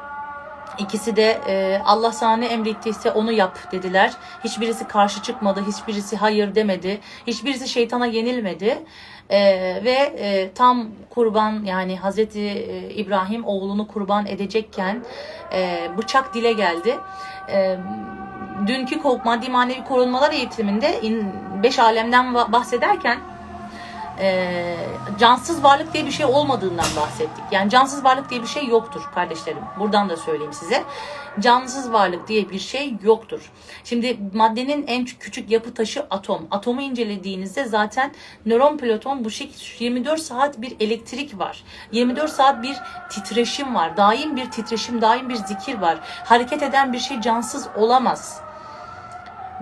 İkisi 0.78 1.16
de 1.16 1.40
e, 1.48 1.80
Allah 1.84 2.12
sana 2.12 2.36
ne 2.36 2.46
emrettiyse 2.46 3.10
onu 3.10 3.32
yap 3.32 3.58
dediler. 3.72 4.12
Hiçbirisi 4.44 4.88
karşı 4.88 5.22
çıkmadı, 5.22 5.64
hiçbirisi 5.66 6.16
hayır 6.16 6.54
demedi, 6.54 7.00
hiçbirisi 7.26 7.68
şeytana 7.68 8.06
yenilmedi. 8.06 8.78
E, 9.30 9.40
ve 9.84 10.14
e, 10.18 10.50
tam 10.54 10.88
kurban 11.10 11.64
yani 11.64 11.96
Hazreti 11.98 12.40
e, 12.40 12.90
İbrahim 12.90 13.44
oğlunu 13.44 13.88
kurban 13.88 14.26
edecekken 14.26 15.04
e, 15.52 15.90
bıçak 15.98 16.34
dile 16.34 16.52
geldi. 16.52 16.96
E, 17.48 17.76
dünkü 18.66 19.00
maddi 19.24 19.48
manevi 19.48 19.84
korunmalar 19.84 20.32
eğitiminde 20.32 21.00
in, 21.00 21.32
beş 21.62 21.78
alemden 21.78 22.34
bahsederken 22.34 23.18
e, 24.20 24.76
cansız 25.18 25.64
varlık 25.64 25.94
diye 25.94 26.06
bir 26.06 26.10
şey 26.10 26.26
olmadığından 26.26 26.86
bahsettik. 26.96 27.44
Yani 27.50 27.70
cansız 27.70 28.04
varlık 28.04 28.30
diye 28.30 28.42
bir 28.42 28.46
şey 28.46 28.66
yoktur 28.66 29.02
kardeşlerim. 29.14 29.62
Buradan 29.78 30.08
da 30.08 30.16
söyleyeyim 30.16 30.52
size. 30.52 30.84
Cansız 31.40 31.92
varlık 31.92 32.28
diye 32.28 32.50
bir 32.50 32.58
şey 32.58 32.94
yoktur. 33.02 33.52
Şimdi 33.84 34.18
maddenin 34.34 34.86
en 34.86 35.04
küçük 35.04 35.50
yapı 35.50 35.74
taşı 35.74 36.06
atom. 36.10 36.46
Atomu 36.50 36.82
incelediğinizde 36.82 37.64
zaten 37.64 38.12
nöron 38.46 38.78
platon 38.78 39.24
bu 39.24 39.30
şey 39.30 39.50
24 39.78 40.20
saat 40.20 40.60
bir 40.60 40.76
elektrik 40.80 41.38
var. 41.38 41.64
24 41.92 42.30
saat 42.30 42.62
bir 42.62 42.76
titreşim 43.10 43.74
var. 43.74 43.96
Daim 43.96 44.36
bir 44.36 44.50
titreşim, 44.50 45.02
daim 45.02 45.28
bir 45.28 45.34
zikir 45.34 45.78
var. 45.78 45.98
Hareket 46.02 46.62
eden 46.62 46.92
bir 46.92 46.98
şey 46.98 47.20
cansız 47.20 47.68
olamaz 47.76 48.45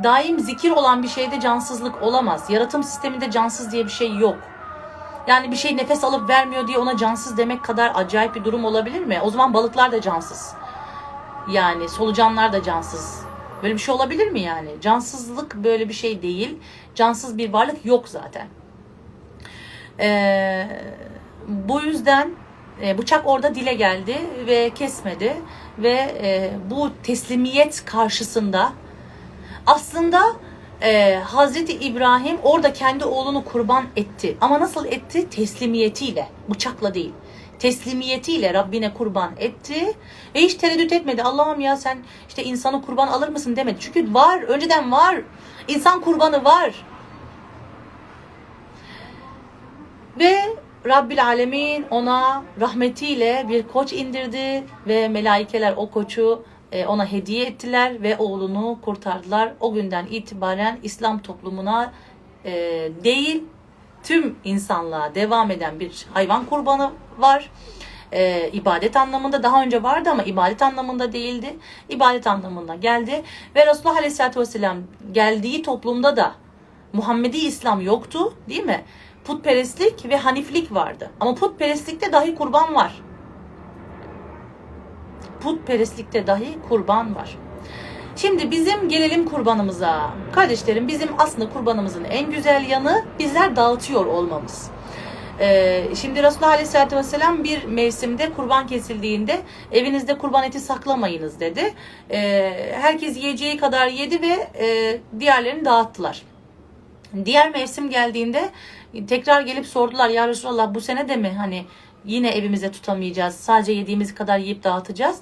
daim 0.03 0.41
zikir 0.41 0.71
olan 0.71 1.03
bir 1.03 1.09
şeyde 1.09 1.41
cansızlık 1.41 2.03
olamaz. 2.03 2.51
Yaratım 2.51 2.83
sisteminde 2.83 3.31
cansız 3.31 3.73
diye 3.73 3.85
bir 3.85 3.91
şey 3.91 4.17
yok. 4.17 4.37
Yani 5.27 5.51
bir 5.51 5.57
şey 5.57 5.77
nefes 5.77 6.05
alıp 6.05 6.29
vermiyor 6.29 6.69
diye 6.69 6.79
ona 6.79 6.97
cansız 6.97 7.37
demek 7.37 7.65
kadar 7.65 7.93
acayip 7.95 8.35
bir 8.35 8.45
durum 8.45 8.65
olabilir 8.65 9.05
mi? 9.05 9.21
O 9.23 9.31
zaman 9.31 9.55
balıklar 9.55 9.93
da 9.93 10.01
cansız. 10.01 10.55
Yani 11.51 11.89
solucanlar 11.89 12.53
da 12.53 12.63
cansız. 12.63 13.25
Böyle 13.63 13.75
bir 13.75 13.79
şey 13.79 13.95
olabilir 13.95 14.31
mi 14.31 14.41
yani? 14.41 14.71
Cansızlık 14.81 15.55
böyle 15.55 15.89
bir 15.89 15.95
şey 15.95 16.23
değil. 16.23 16.59
Cansız 16.95 17.39
bir 17.39 17.53
varlık 17.53 17.87
yok 17.87 18.09
zaten. 18.09 18.47
Ee, 20.01 20.67
bu 21.49 21.81
yüzden 21.81 22.31
e, 22.83 22.99
bıçak 22.99 23.27
orada 23.27 23.55
dile 23.55 23.75
geldi 23.75 24.17
ve 24.47 24.71
kesmedi 24.71 25.37
ve 25.79 26.15
e, 26.23 26.51
bu 26.71 26.91
teslimiyet 27.03 27.85
karşısında 27.85 28.73
aslında 29.67 30.23
e, 30.83 31.15
Hazreti 31.15 31.73
İbrahim 31.73 32.39
orada 32.43 32.73
kendi 32.73 33.05
oğlunu 33.05 33.45
kurban 33.45 33.85
etti. 33.97 34.37
Ama 34.41 34.61
nasıl 34.61 34.87
etti? 34.87 35.31
Teslimiyetiyle, 35.31 36.29
bıçakla 36.51 36.95
değil. 36.95 37.13
Teslimiyetiyle 37.59 38.55
Rabbine 38.55 38.95
kurban 38.95 39.31
etti 39.39 39.93
ve 40.35 40.41
hiç 40.41 40.55
tereddüt 40.55 40.93
etmedi. 40.93 41.23
Allah'ım 41.23 41.61
ya 41.61 41.77
sen 41.77 41.99
işte 42.29 42.45
insanı 42.45 42.83
kurban 42.83 43.09
alır 43.09 43.29
mısın 43.29 43.57
demedi. 43.57 43.77
Çünkü 43.81 44.15
var, 44.15 44.43
önceden 44.43 44.93
var. 44.93 45.21
İnsan 45.69 46.01
kurbanı 46.01 46.45
var. 46.45 46.75
Ve 50.19 50.57
Rabbil 50.87 51.25
Alemin 51.25 51.87
ona 51.91 52.43
rahmetiyle 52.61 53.47
bir 53.49 53.63
koç 53.63 53.93
indirdi 53.93 54.65
ve 54.87 55.09
melaikeler 55.09 55.75
o 55.77 55.91
koçu 55.91 56.43
ona 56.87 57.13
hediye 57.13 57.47
ettiler 57.47 58.03
ve 58.03 58.17
oğlunu 58.17 58.79
kurtardılar. 58.83 59.53
O 59.61 59.73
günden 59.73 60.07
itibaren 60.11 60.79
İslam 60.83 61.19
toplumuna 61.19 61.93
e, 62.45 62.53
değil 63.05 63.45
tüm 64.03 64.37
insanlığa 64.45 65.15
devam 65.15 65.51
eden 65.51 65.81
bir 65.81 66.07
hayvan 66.15 66.47
kurbanı 66.47 66.91
var. 67.19 67.51
E, 68.13 68.51
ibadet 68.53 68.97
anlamında 68.97 69.43
daha 69.43 69.63
önce 69.63 69.83
vardı 69.83 70.11
ama 70.11 70.23
ibadet 70.23 70.63
anlamında 70.63 71.13
değildi. 71.13 71.57
İbadet 71.89 72.27
anlamında 72.27 72.75
geldi 72.75 73.23
ve 73.55 73.67
Resulullah 73.67 73.97
Aleyhisselatü 73.97 74.41
Vesselam 74.41 74.77
geldiği 75.13 75.63
toplumda 75.63 76.17
da 76.17 76.35
Muhammedi 76.93 77.37
İslam 77.37 77.81
yoktu 77.81 78.35
değil 78.49 78.65
mi? 78.65 78.85
Putperestlik 79.25 80.09
ve 80.09 80.17
Haniflik 80.17 80.75
vardı. 80.75 81.11
Ama 81.21 81.35
putperestlikte 81.35 82.13
dahi 82.13 82.35
kurban 82.35 82.75
var. 82.75 83.04
Putperestlikte 85.45 86.27
dahi 86.27 86.59
kurban 86.69 87.15
var. 87.15 87.37
Şimdi 88.17 88.51
bizim 88.51 88.89
gelelim 88.89 89.25
kurbanımıza. 89.25 90.11
Kardeşlerim 90.33 90.89
bizim 90.89 91.09
aslında 91.19 91.51
kurbanımızın 91.51 92.05
en 92.05 92.31
güzel 92.31 92.67
yanı 92.69 93.05
bizler 93.19 93.57
dağıtıyor 93.57 94.07
olmamız. 94.07 94.71
Ee, 95.41 95.85
şimdi 95.97 96.23
Resulullah 96.23 96.51
Aleyhisselatü 96.51 96.97
Vesselam 96.97 97.45
bir 97.45 97.65
mevsimde 97.65 98.33
kurban 98.33 98.67
kesildiğinde 98.67 99.41
evinizde 99.73 100.19
kurban 100.19 100.45
eti 100.45 100.61
saklamayınız 100.61 101.41
dedi. 101.41 101.75
Ee, 102.11 102.73
herkes 102.81 103.17
yiyeceği 103.17 103.57
kadar 103.57 103.87
yedi 103.87 104.23
ve 104.23 104.49
e, 104.67 104.99
diğerlerini 105.21 105.65
dağıttılar. 105.65 106.23
Diğer 107.25 107.51
mevsim 107.51 107.91
geldiğinde 107.91 108.51
tekrar 109.09 109.41
gelip 109.41 109.67
sordular 109.67 110.09
ya 110.09 110.29
Resulallah 110.29 110.75
bu 110.75 110.81
sene 110.81 111.09
de 111.09 111.17
mi 111.17 111.35
hani 111.39 111.65
yine 112.05 112.31
evimize 112.31 112.71
tutamayacağız 112.71 113.35
sadece 113.35 113.73
yediğimiz 113.73 114.15
kadar 114.15 114.39
yiyip 114.39 114.65
dağıtacağız. 114.65 115.21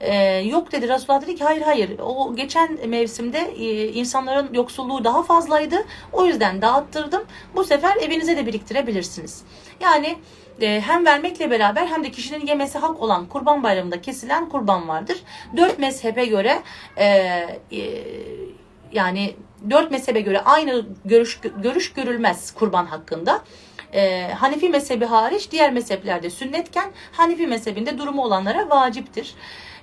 Ee, 0.00 0.14
yok 0.38 0.72
dedi 0.72 0.88
Resulullah 0.88 1.22
dedi 1.22 1.34
ki 1.34 1.44
hayır 1.44 1.62
hayır 1.62 1.98
o 1.98 2.36
geçen 2.36 2.88
mevsimde 2.88 3.38
e, 3.38 3.92
insanların 3.92 4.54
yoksulluğu 4.54 5.04
daha 5.04 5.22
fazlaydı 5.22 5.76
o 6.12 6.26
yüzden 6.26 6.62
dağıttırdım 6.62 7.22
bu 7.54 7.64
sefer 7.64 7.96
evinize 7.96 8.36
de 8.36 8.46
biriktirebilirsiniz. 8.46 9.42
Yani 9.80 10.16
e, 10.60 10.80
hem 10.80 11.06
vermekle 11.06 11.50
beraber 11.50 11.86
hem 11.86 12.04
de 12.04 12.10
kişinin 12.10 12.46
yemesi 12.46 12.78
hak 12.78 13.00
olan 13.02 13.26
kurban 13.26 13.62
bayramında 13.62 14.00
kesilen 14.00 14.48
kurban 14.48 14.88
vardır. 14.88 15.22
Dört 15.56 15.78
mezhebe 15.78 16.26
göre 16.26 16.62
e, 16.96 17.06
e, 17.06 17.80
yani 18.92 19.34
dört 19.70 19.90
mezhebe 19.90 20.20
göre 20.20 20.40
aynı 20.40 20.86
görüş 21.04 21.40
görüş 21.62 21.92
görülmez 21.92 22.50
kurban 22.54 22.86
hakkında. 22.86 23.42
Ee, 23.94 24.30
Hanefi 24.38 24.68
mezhebi 24.68 25.04
hariç 25.04 25.50
diğer 25.50 25.72
mezheplerde 25.72 26.30
sünnetken 26.30 26.90
Hanefi 27.12 27.46
mezhebinde 27.46 27.98
durumu 27.98 28.22
olanlara 28.22 28.70
vaciptir. 28.70 29.34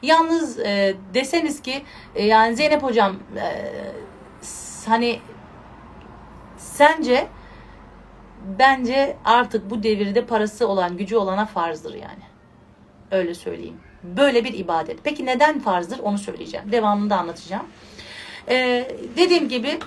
Yalnız 0.01 0.59
e, 0.59 0.95
deseniz 1.13 1.61
ki 1.61 1.83
e, 2.15 2.25
yani 2.25 2.55
Zeynep 2.55 2.83
hocam 2.83 3.15
e, 3.37 3.45
hani 4.87 5.19
sence 6.57 7.27
bence 8.59 9.17
artık 9.25 9.69
bu 9.69 9.83
devirde 9.83 10.25
parası 10.25 10.67
olan 10.67 10.97
gücü 10.97 11.15
olana 11.15 11.45
farzdır 11.45 11.93
yani. 11.93 12.23
Öyle 13.11 13.33
söyleyeyim. 13.33 13.77
Böyle 14.03 14.43
bir 14.43 14.53
ibadet. 14.53 14.99
Peki 15.03 15.25
neden 15.25 15.59
farzdır 15.59 15.99
onu 15.99 16.17
söyleyeceğim. 16.17 16.71
Devamında 16.71 17.17
anlatacağım. 17.17 17.65
Ee, 18.49 18.91
dediğim 19.17 19.49
gibi 19.49 19.79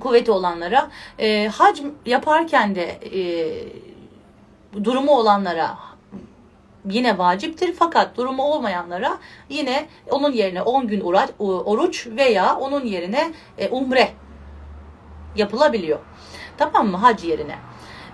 kuvveti 0.00 0.30
olanlara 0.30 0.90
e, 1.18 1.48
hac 1.48 1.80
yaparken 2.06 2.74
de 2.74 2.82
e, 2.84 3.22
durumu 4.84 5.12
olanlara 5.12 5.78
yine 6.90 7.18
vaciptir 7.18 7.72
fakat 7.72 8.16
durumu 8.16 8.42
olmayanlara 8.42 9.18
yine 9.48 9.88
onun 10.10 10.32
yerine 10.32 10.62
10 10.62 10.86
gün 10.86 11.00
oruç 11.38 12.06
veya 12.06 12.56
onun 12.56 12.84
yerine 12.84 13.32
e, 13.58 13.68
umre 13.68 14.12
yapılabiliyor. 15.36 15.98
Tamam 16.58 16.88
mı? 16.88 16.96
Hac 16.96 17.24
yerine. 17.24 17.56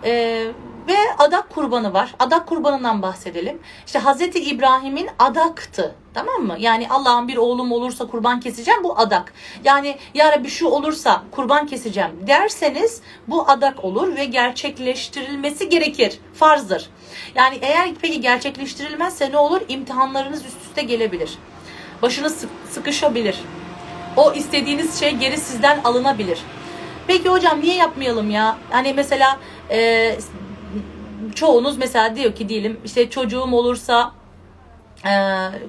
Ee, 0.05 0.47
ve 0.89 0.97
adak 1.19 1.51
kurbanı 1.51 1.95
var. 1.95 2.15
Adak 2.19 2.47
kurbanından 2.47 3.03
bahsedelim. 3.03 3.59
İşte 3.87 3.99
Hazreti 3.99 4.41
İbrahim'in 4.41 5.09
adaktı. 5.19 5.95
Tamam 6.15 6.43
mı? 6.43 6.57
Yani 6.59 6.89
Allah'ın 6.91 7.29
bir 7.29 7.37
oğlum 7.37 7.73
olursa 7.73 8.07
kurban 8.07 8.41
keseceğim 8.41 8.85
bu 8.85 8.99
adak. 8.99 9.33
Yani 9.65 9.97
ya 10.15 10.33
Rabbi 10.33 10.49
şu 10.49 10.67
olursa 10.67 11.23
kurban 11.31 11.67
keseceğim 11.67 12.11
derseniz 12.27 13.03
bu 13.29 13.51
adak 13.51 13.85
olur 13.85 14.17
ve 14.17 14.25
gerçekleştirilmesi 14.25 15.69
gerekir. 15.69 16.19
Farzdır. 16.35 16.91
Yani 17.35 17.59
eğer 17.63 17.91
peki 18.03 18.21
gerçekleştirilmezse 18.21 19.31
ne 19.33 19.39
olur? 19.39 19.61
İmtihanlarınız 19.69 20.45
üst 20.47 20.63
üste 20.63 20.83
gelebilir. 20.83 21.39
Başınız 22.03 22.37
sık- 22.37 22.51
sıkışabilir. 22.71 23.39
O 24.17 24.33
istediğiniz 24.33 25.01
şey 25.01 25.11
geri 25.11 25.39
sizden 25.39 25.81
alınabilir. 25.85 26.39
Peki 27.07 27.29
hocam 27.29 27.61
niye 27.61 27.75
yapmayalım 27.75 28.31
ya? 28.31 28.57
Hani 28.71 28.95
mesela 28.95 29.39
e, 29.71 30.17
çoğunuz 31.35 31.79
mesela 31.79 32.17
diyor 32.17 32.35
ki 32.35 32.49
diyelim 32.49 32.81
işte 32.85 33.11
çocuğum 33.11 33.53
olursa 33.53 34.13
e, 35.07 35.13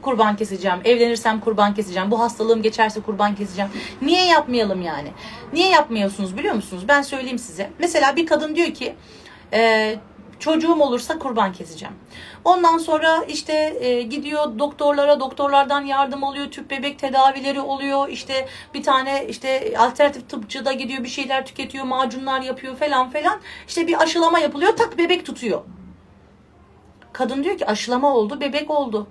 kurban 0.01 0.36
keseceğim. 0.36 0.78
Evlenirsem 0.86 1.39
kurban 1.39 1.74
keseceğim. 1.74 2.12
Bu 2.12 2.20
hastalığım 2.20 2.62
geçerse 2.62 3.01
kurban 3.01 3.36
keseceğim. 3.36 3.72
Niye 4.01 4.26
yapmayalım 4.26 4.82
yani? 4.82 5.12
Niye 5.54 5.70
yapmıyorsunuz 5.70 6.38
biliyor 6.38 6.56
musunuz? 6.56 6.84
Ben 6.88 7.01
söyleyeyim 7.01 7.39
size. 7.39 7.70
Mesela 7.80 8.16
bir 8.16 8.26
kadın 8.26 8.56
diyor 8.56 8.74
ki 8.74 8.95
e, 9.54 9.95
çocuğum 10.40 10.82
olursa 10.82 11.20
kurban 11.20 11.54
keseceğim. 11.54 11.96
Ondan 12.46 12.78
sonra 12.78 13.24
işte 13.28 13.78
e, 13.80 14.02
gidiyor 14.02 14.60
doktorlara, 14.60 15.20
doktorlardan 15.20 15.82
yardım 15.82 16.24
alıyor, 16.24 16.52
tüp 16.52 16.72
bebek 16.72 17.00
tedavileri 17.00 17.62
oluyor. 17.62 18.10
İşte 18.10 18.48
bir 18.74 18.84
tane 18.84 19.26
işte 19.28 19.74
alternatif 19.78 20.30
tıpçı 20.30 20.66
da 20.66 20.74
gidiyor 20.74 21.04
bir 21.04 21.10
şeyler 21.10 21.46
tüketiyor, 21.46 21.86
macunlar 21.86 22.42
yapıyor 22.42 22.76
falan 22.76 23.10
falan. 23.10 23.40
İşte 23.68 23.88
bir 23.88 24.04
aşılama 24.04 24.40
yapılıyor, 24.40 24.76
tak 24.76 24.98
bebek 24.98 25.26
tutuyor. 25.26 25.62
Kadın 27.14 27.44
diyor 27.44 27.58
ki 27.58 27.66
aşılama 27.66 28.16
oldu, 28.16 28.42
bebek 28.42 28.72
oldu. 28.72 29.08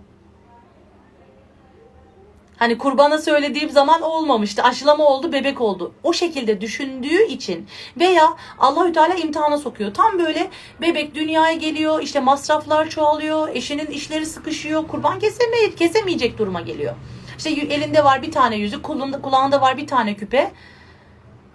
Hani 2.63 2.79
kurbana 2.79 3.19
söylediğim 3.19 3.71
zaman 3.71 4.03
olmamıştı. 4.03 4.63
Aşılama 4.63 5.05
oldu, 5.05 5.33
bebek 5.33 5.61
oldu. 5.61 5.93
O 6.03 6.13
şekilde 6.13 6.61
düşündüğü 6.61 7.23
için 7.23 7.67
veya 8.01 8.37
Allahü 8.59 8.93
Teala 8.93 9.15
imtihana 9.15 9.59
sokuyor. 9.59 9.95
Tam 9.95 10.19
böyle 10.19 10.51
bebek 10.81 11.15
dünyaya 11.15 11.53
geliyor, 11.53 12.03
işte 12.03 12.21
masraflar 12.21 12.89
çoğalıyor, 12.89 13.49
eşinin 13.49 13.87
işleri 13.87 14.27
sıkışıyor, 14.27 14.89
kurban 14.89 15.19
keseme 15.19 15.75
kesemeyecek 15.77 16.39
duruma 16.39 16.61
geliyor. 16.61 16.95
İşte 17.39 17.51
elinde 17.51 18.05
var 18.05 18.23
bir 18.23 18.33
tane 18.33 18.57
yüzük, 18.57 18.83
kulağında, 18.83 19.23
kulağında 19.23 19.61
var 19.61 19.77
bir 19.77 19.87
tane 19.87 20.17
küpe. 20.17 20.53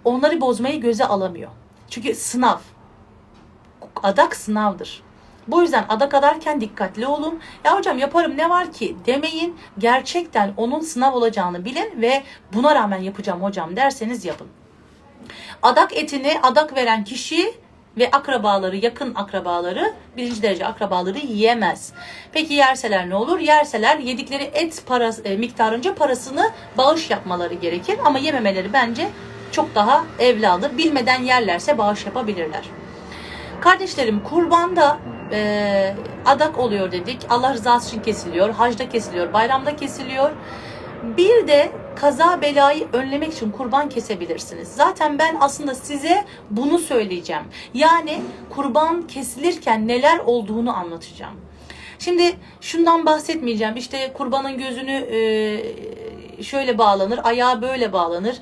Onları 0.04 0.40
bozmayı 0.40 0.80
göze 0.80 1.04
alamıyor. 1.04 1.50
Çünkü 1.90 2.14
sınav. 2.14 2.58
Adak 4.02 4.36
sınavdır. 4.36 5.02
Bu 5.48 5.62
yüzden 5.62 5.84
adak 5.88 6.14
adarken 6.14 6.60
dikkatli 6.60 7.06
olun. 7.06 7.40
Ya 7.64 7.76
hocam 7.76 7.98
yaparım 7.98 8.36
ne 8.36 8.50
var 8.50 8.72
ki 8.72 8.96
demeyin. 9.06 9.56
Gerçekten 9.78 10.52
onun 10.56 10.80
sınav 10.80 11.14
olacağını 11.14 11.64
bilin 11.64 12.02
ve 12.02 12.22
buna 12.52 12.74
rağmen 12.74 12.98
yapacağım 12.98 13.42
hocam 13.42 13.76
derseniz 13.76 14.24
yapın. 14.24 14.48
Adak 15.62 15.96
etini 15.96 16.40
adak 16.42 16.76
veren 16.76 17.04
kişi 17.04 17.54
ve 17.98 18.10
akrabaları, 18.10 18.76
yakın 18.76 19.14
akrabaları, 19.14 19.94
birinci 20.16 20.42
derece 20.42 20.66
akrabaları 20.66 21.18
yiyemez. 21.18 21.92
Peki 22.32 22.54
yerseler 22.54 23.08
ne 23.08 23.14
olur? 23.14 23.38
Yerseler 23.40 23.98
yedikleri 23.98 24.42
et 24.42 24.82
parası, 24.86 25.22
e, 25.22 25.36
miktarınca 25.36 25.94
parasını 25.94 26.50
bağış 26.76 27.10
yapmaları 27.10 27.54
gerekir. 27.54 27.98
Ama 28.04 28.18
yememeleri 28.18 28.72
bence 28.72 29.08
çok 29.52 29.74
daha 29.74 30.04
evladır. 30.18 30.78
Bilmeden 30.78 31.22
yerlerse 31.22 31.78
bağış 31.78 32.06
yapabilirler. 32.06 32.64
Kardeşlerim 33.60 34.22
kurbanda 34.24 34.98
e, 35.32 35.94
adak 36.26 36.58
oluyor 36.58 36.92
dedik. 36.92 37.18
Allah 37.30 37.54
rızası 37.54 37.88
için 37.88 38.02
kesiliyor. 38.02 38.50
Hacda 38.50 38.88
kesiliyor. 38.88 39.32
Bayramda 39.32 39.76
kesiliyor. 39.76 40.30
Bir 41.16 41.48
de 41.48 41.72
kaza 41.96 42.42
belayı 42.42 42.88
önlemek 42.92 43.32
için 43.32 43.50
kurban 43.50 43.88
kesebilirsiniz. 43.88 44.68
Zaten 44.68 45.18
ben 45.18 45.36
aslında 45.40 45.74
size 45.74 46.24
bunu 46.50 46.78
söyleyeceğim. 46.78 47.42
Yani 47.74 48.20
kurban 48.50 49.06
kesilirken 49.06 49.88
neler 49.88 50.18
olduğunu 50.18 50.76
anlatacağım. 50.76 51.34
Şimdi 51.98 52.36
şundan 52.60 53.06
bahsetmeyeceğim. 53.06 53.76
İşte 53.76 54.12
kurbanın 54.12 54.58
gözünü 54.58 54.92
e, 54.92 56.42
şöyle 56.42 56.78
bağlanır, 56.78 57.20
ayağı 57.24 57.62
böyle 57.62 57.92
bağlanır. 57.92 58.36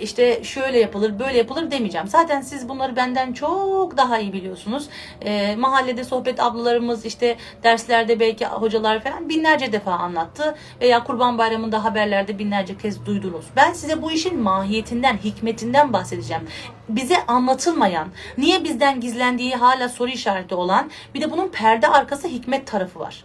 İşte 0.00 0.44
şöyle 0.44 0.78
yapılır, 0.78 1.18
böyle 1.18 1.38
yapılır 1.38 1.70
demeyeceğim. 1.70 2.06
Zaten 2.06 2.40
siz 2.40 2.68
bunları 2.68 2.96
benden 2.96 3.32
çok 3.32 3.96
daha 3.96 4.18
iyi 4.18 4.32
biliyorsunuz. 4.32 4.88
E, 5.20 5.56
mahallede 5.56 6.04
sohbet 6.04 6.40
ablalarımız, 6.40 7.04
işte 7.04 7.36
derslerde 7.62 8.20
belki 8.20 8.46
hocalar 8.46 9.02
falan 9.02 9.28
binlerce 9.28 9.72
defa 9.72 9.92
anlattı. 9.92 10.56
Veya 10.80 11.04
Kurban 11.04 11.38
Bayramı'nda 11.38 11.84
haberlerde 11.84 12.38
binlerce 12.38 12.78
kez 12.78 13.06
duydunuz. 13.06 13.46
Ben 13.56 13.72
size 13.72 14.02
bu 14.02 14.12
işin 14.12 14.40
mahiyetinden, 14.40 15.16
hikmetinden 15.16 15.92
bahsedeceğim. 15.92 16.48
Bize 16.88 17.26
anlatılmayan, 17.26 18.08
niye 18.38 18.64
bizden 18.64 19.00
gizlendiği 19.00 19.54
hala 19.54 19.88
soru 19.88 20.10
işareti 20.10 20.54
olan, 20.54 20.90
bir 21.14 21.20
de 21.20 21.30
bunun 21.30 21.48
perde 21.48 21.88
arkası 21.88 22.28
hikmet 22.28 22.66
tarafı 22.66 23.00
var. 23.00 23.24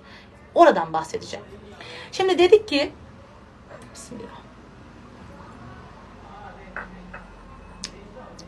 Oradan 0.56 0.94
bahsedeceğim. 0.94 1.46
Şimdi 2.12 2.40
dedik 2.40 2.68
ki 2.68 2.92
Bismillah. 3.94 4.41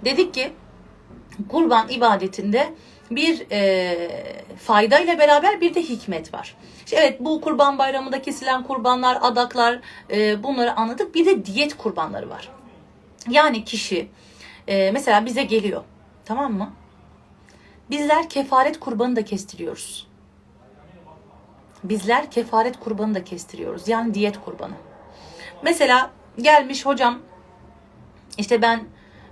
Dedik 0.05 0.33
ki 0.33 0.53
kurban 1.49 1.89
ibadetinde 1.89 2.73
bir 3.11 3.45
e, 3.51 3.97
fayda 4.57 4.99
ile 4.99 5.19
beraber 5.19 5.61
bir 5.61 5.75
de 5.75 5.81
hikmet 5.81 6.33
var. 6.33 6.55
İşte 6.85 6.97
evet 6.97 7.19
bu 7.19 7.41
kurban 7.41 7.77
bayramında 7.77 8.21
kesilen 8.21 8.63
kurbanlar, 8.63 9.17
adaklar 9.21 9.79
e, 10.11 10.43
bunları 10.43 10.73
anladık. 10.75 11.15
Bir 11.15 11.25
de 11.25 11.45
diyet 11.45 11.77
kurbanları 11.77 12.29
var. 12.29 12.49
Yani 13.29 13.65
kişi 13.65 14.07
e, 14.67 14.91
mesela 14.91 15.25
bize 15.25 15.43
geliyor 15.43 15.83
tamam 16.25 16.53
mı? 16.53 16.73
Bizler 17.89 18.29
kefaret 18.29 18.79
kurbanı 18.79 19.15
da 19.15 19.25
kestiriyoruz. 19.25 20.07
Bizler 21.83 22.31
kefaret 22.31 22.79
kurbanı 22.79 23.15
da 23.15 23.23
kestiriyoruz. 23.23 23.87
Yani 23.87 24.13
diyet 24.13 24.41
kurbanı. 24.45 24.73
Mesela 25.63 26.11
gelmiş 26.37 26.85
hocam 26.85 27.19
işte 28.37 28.61
ben 28.61 28.83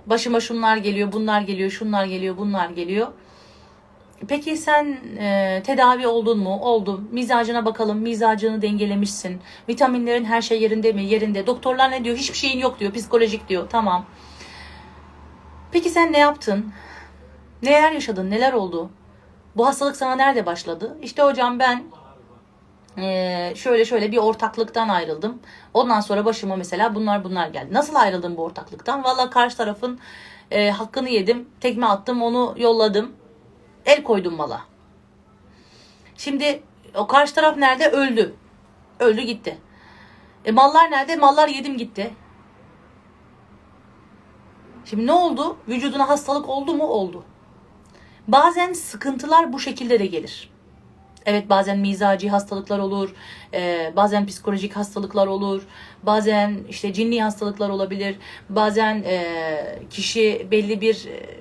başıma 0.06 0.40
şunlar 0.40 0.76
geliyor, 0.76 1.12
bunlar 1.12 1.40
geliyor, 1.40 1.70
şunlar 1.70 2.04
geliyor, 2.04 2.36
bunlar 2.36 2.70
geliyor. 2.70 3.08
Peki 4.28 4.56
sen 4.56 4.98
e, 5.18 5.62
tedavi 5.66 6.06
oldun 6.06 6.38
mu? 6.38 6.58
Oldum. 6.60 7.08
Mizacına 7.12 7.64
bakalım. 7.64 7.98
Mizacını 7.98 8.62
dengelemişsin. 8.62 9.40
Vitaminlerin 9.68 10.24
her 10.24 10.42
şey 10.42 10.62
yerinde 10.62 10.92
mi? 10.92 11.04
Yerinde. 11.04 11.46
Doktorlar 11.46 11.90
ne 11.90 12.04
diyor? 12.04 12.16
Hiçbir 12.16 12.36
şeyin 12.38 12.58
yok 12.58 12.80
diyor. 12.80 12.92
Psikolojik 12.92 13.48
diyor. 13.48 13.66
Tamam. 13.70 14.06
Peki 15.72 15.90
sen 15.90 16.12
ne 16.12 16.18
yaptın? 16.18 16.72
Neler 17.62 17.92
yaşadın? 17.92 18.30
Neler 18.30 18.52
oldu? 18.52 18.90
Bu 19.56 19.66
hastalık 19.66 19.96
sana 19.96 20.16
nerede 20.16 20.46
başladı? 20.46 20.98
İşte 21.02 21.22
hocam 21.22 21.58
ben 21.58 21.82
ee, 22.98 23.52
şöyle 23.56 23.84
şöyle 23.84 24.12
bir 24.12 24.16
ortaklıktan 24.16 24.88
ayrıldım. 24.88 25.40
Ondan 25.74 26.00
sonra 26.00 26.24
başıma 26.24 26.56
mesela 26.56 26.94
bunlar 26.94 27.24
bunlar 27.24 27.48
geldi. 27.48 27.74
Nasıl 27.74 27.94
ayrıldım 27.94 28.36
bu 28.36 28.42
ortaklıktan? 28.42 29.04
Valla 29.04 29.30
karşı 29.30 29.56
tarafın 29.56 29.98
e, 30.50 30.70
hakkını 30.70 31.08
yedim. 31.08 31.48
Tekme 31.60 31.86
attım 31.86 32.22
onu 32.22 32.54
yolladım. 32.58 33.12
El 33.86 34.02
koydum 34.02 34.34
mala. 34.34 34.60
Şimdi 36.16 36.62
o 36.94 37.06
karşı 37.06 37.34
taraf 37.34 37.56
nerede? 37.56 37.88
Öldü. 37.88 38.34
Öldü 39.00 39.20
gitti. 39.20 39.58
E, 40.44 40.52
mallar 40.52 40.90
nerede? 40.90 41.16
Mallar 41.16 41.48
yedim 41.48 41.78
gitti. 41.78 42.14
Şimdi 44.84 45.06
ne 45.06 45.12
oldu? 45.12 45.56
Vücuduna 45.68 46.08
hastalık 46.08 46.48
oldu 46.48 46.74
mu? 46.74 46.86
Oldu. 46.86 47.24
Bazen 48.28 48.72
sıkıntılar 48.72 49.52
bu 49.52 49.60
şekilde 49.60 49.98
de 49.98 50.06
gelir. 50.06 50.51
Evet 51.26 51.50
bazen 51.50 51.78
mizaci 51.78 52.30
hastalıklar 52.30 52.78
olur, 52.78 53.14
e, 53.54 53.92
bazen 53.96 54.26
psikolojik 54.26 54.76
hastalıklar 54.76 55.26
olur, 55.26 55.62
bazen 56.02 56.58
işte 56.68 56.92
cinni 56.92 57.22
hastalıklar 57.22 57.68
olabilir, 57.68 58.16
bazen 58.48 59.02
e, 59.06 59.24
kişi 59.90 60.46
belli 60.50 60.80
bir 60.80 61.06
e, 61.06 61.40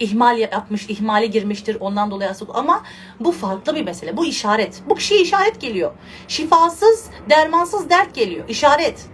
ihmal 0.00 0.38
yapmış, 0.38 0.90
ihmale 0.90 1.26
girmiştir 1.26 1.76
ondan 1.80 2.10
dolayı 2.10 2.28
hastalık. 2.28 2.56
Ama 2.56 2.84
bu 3.20 3.32
farklı 3.32 3.74
bir 3.74 3.84
mesele, 3.84 4.16
bu 4.16 4.26
işaret. 4.26 4.82
Bu 4.88 4.94
kişiye 4.94 5.20
işaret 5.20 5.60
geliyor. 5.60 5.92
Şifasız, 6.28 7.10
dermansız 7.30 7.90
dert 7.90 8.14
geliyor, 8.14 8.48
işaret. 8.48 9.06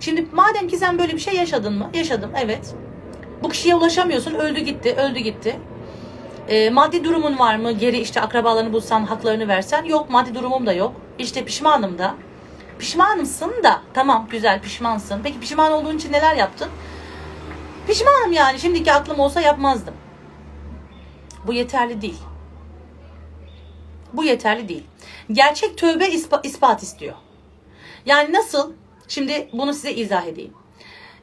Şimdi 0.00 0.26
madem 0.32 0.68
ki 0.68 0.76
sen 0.76 0.98
böyle 0.98 1.12
bir 1.12 1.18
şey 1.18 1.34
yaşadın 1.34 1.72
mı? 1.78 1.90
Yaşadım, 1.94 2.30
evet. 2.44 2.74
Bu 3.42 3.48
kişiye 3.48 3.74
ulaşamıyorsun, 3.74 4.34
öldü 4.34 4.60
gitti, 4.60 4.94
öldü 4.94 5.18
gitti. 5.18 5.56
E, 6.50 6.70
maddi 6.70 7.04
durumun 7.04 7.38
var 7.38 7.56
mı? 7.56 7.72
Geri 7.72 7.98
işte 7.98 8.20
akrabalarını 8.20 8.72
bulsan, 8.72 9.04
haklarını 9.04 9.48
versen. 9.48 9.84
Yok 9.84 10.10
maddi 10.10 10.34
durumum 10.34 10.66
da 10.66 10.72
yok. 10.72 10.92
İşte 11.18 11.44
pişmanım 11.44 11.98
da. 11.98 12.14
Pişmanımsın 12.78 13.52
da. 13.64 13.82
Tamam 13.94 14.28
güzel 14.30 14.62
pişmansın. 14.62 15.20
Peki 15.22 15.40
pişman 15.40 15.72
olduğun 15.72 15.96
için 15.96 16.12
neler 16.12 16.36
yaptın? 16.36 16.68
Pişmanım 17.86 18.32
yani. 18.32 18.58
Şimdiki 18.60 18.92
aklım 18.92 19.18
olsa 19.18 19.40
yapmazdım. 19.40 19.94
Bu 21.46 21.52
yeterli 21.52 22.02
değil. 22.02 22.18
Bu 24.12 24.24
yeterli 24.24 24.68
değil. 24.68 24.84
Gerçek 25.32 25.78
tövbe 25.78 26.04
ispa- 26.08 26.46
ispat 26.46 26.82
istiyor. 26.82 27.14
Yani 28.06 28.32
nasıl? 28.32 28.72
Şimdi 29.08 29.48
bunu 29.52 29.74
size 29.74 29.92
izah 29.92 30.26
edeyim. 30.26 30.54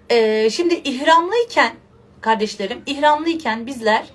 Ee, 0.09 0.49
şimdi 0.49 0.73
ihramlıyken 0.73 1.73
kardeşlerim, 2.21 2.81
ihramlıyken 2.85 3.65
bizler 3.65 4.05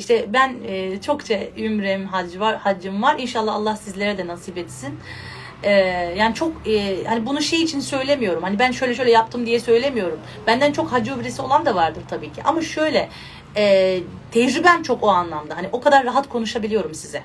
işte 0.00 0.26
ben 0.32 0.56
e, 0.66 1.00
çokça 1.00 1.40
ümrem 1.56 2.06
haccı 2.06 2.40
var, 2.40 2.56
haccım 2.56 3.02
var. 3.02 3.16
İnşallah 3.18 3.54
Allah 3.54 3.76
sizlere 3.76 4.18
de 4.18 4.26
nasip 4.26 4.58
etsin. 4.58 4.98
Ee, 5.62 5.72
yani 6.18 6.34
çok 6.34 6.52
e, 6.68 7.04
hani 7.04 7.26
bunu 7.26 7.42
şey 7.42 7.62
için 7.62 7.80
söylemiyorum. 7.80 8.42
Hani 8.42 8.58
ben 8.58 8.70
şöyle 8.70 8.94
şöyle 8.94 9.10
yaptım 9.10 9.46
diye 9.46 9.60
söylemiyorum. 9.60 10.20
Benden 10.46 10.72
çok 10.72 10.92
hacı 10.92 11.14
öbresi 11.14 11.42
olan 11.42 11.66
da 11.66 11.74
vardır 11.74 12.02
tabii 12.10 12.32
ki. 12.32 12.42
Ama 12.44 12.62
şöyle 12.62 13.08
e, 13.56 13.98
tecrübem 14.30 14.82
çok 14.82 15.02
o 15.02 15.08
anlamda. 15.08 15.56
Hani 15.56 15.68
o 15.72 15.80
kadar 15.80 16.04
rahat 16.04 16.28
konuşabiliyorum 16.28 16.94
size. 16.94 17.22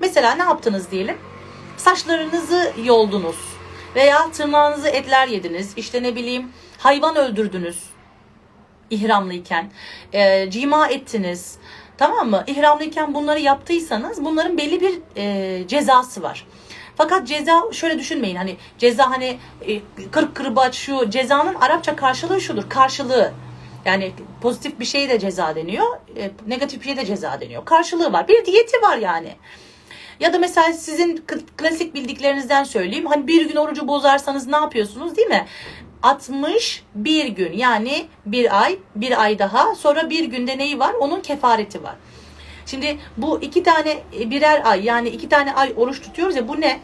Mesela 0.00 0.34
ne 0.34 0.42
yaptınız 0.42 0.90
diyelim? 0.90 1.16
Saçlarınızı 1.76 2.72
yoldunuz 2.84 3.36
veya 3.94 4.30
tırnağınızı 4.30 4.88
etler 4.88 5.28
yediniz. 5.28 5.72
İşte 5.76 6.02
ne 6.02 6.16
bileyim 6.16 6.52
hayvan 6.78 7.16
öldürdünüz 7.16 7.82
ihramlıyken. 8.90 9.70
E, 10.12 10.50
cima 10.50 10.88
ettiniz. 10.88 11.58
Tamam 11.98 12.30
mı? 12.30 12.44
İhramlıyken 12.46 13.14
bunları 13.14 13.40
yaptıysanız 13.40 14.24
bunların 14.24 14.58
belli 14.58 14.80
bir 14.80 14.98
e, 15.16 15.68
cezası 15.68 16.22
var. 16.22 16.46
Fakat 16.96 17.28
ceza 17.28 17.62
şöyle 17.72 17.98
düşünmeyin 17.98 18.36
hani 18.36 18.56
ceza 18.78 19.10
hani 19.10 19.38
e, 19.68 19.80
kırk 20.10 20.34
kırbaç 20.34 20.74
şu 20.74 21.10
cezanın 21.10 21.54
Arapça 21.54 21.96
karşılığı 21.96 22.40
şudur. 22.40 22.68
Karşılığı 22.68 23.32
yani 23.84 24.12
pozitif 24.40 24.80
bir 24.80 24.84
şeye 24.84 25.08
de 25.08 25.18
ceza 25.18 25.54
deniyor. 25.56 25.86
e, 26.16 26.30
negatif 26.46 26.80
bir 26.80 26.84
şeye 26.84 26.96
de 26.96 27.06
ceza 27.06 27.40
deniyor. 27.40 27.64
Karşılığı 27.64 28.12
var. 28.12 28.28
Bir 28.28 28.44
diyeti 28.46 28.82
var 28.82 28.96
yani. 28.96 29.36
Ya 30.20 30.32
da 30.32 30.38
mesela 30.38 30.72
sizin 30.72 31.24
klasik 31.56 31.94
bildiklerinizden 31.94 32.64
söyleyeyim. 32.64 33.06
Hani 33.06 33.26
bir 33.26 33.48
gün 33.48 33.56
orucu 33.56 33.88
bozarsanız 33.88 34.46
ne 34.46 34.56
yapıyorsunuz 34.56 35.16
değil 35.16 35.28
mi? 35.28 35.46
61 36.04 37.28
gün 37.28 37.52
yani 37.52 38.06
bir 38.26 38.62
ay, 38.62 38.78
bir 38.96 39.22
ay 39.22 39.38
daha. 39.38 39.74
Sonra 39.74 40.10
bir 40.10 40.24
günde 40.24 40.58
neyi 40.58 40.78
var? 40.78 40.92
Onun 41.00 41.20
kefareti 41.20 41.82
var. 41.82 41.94
Şimdi 42.66 42.98
bu 43.16 43.42
iki 43.42 43.62
tane 43.62 43.98
e, 44.20 44.30
birer 44.30 44.62
ay 44.64 44.84
yani 44.84 45.08
iki 45.08 45.28
tane 45.28 45.54
ay 45.54 45.72
oruç 45.76 46.02
tutuyoruz 46.02 46.36
ya 46.36 46.48
bu 46.48 46.60
ne? 46.60 46.80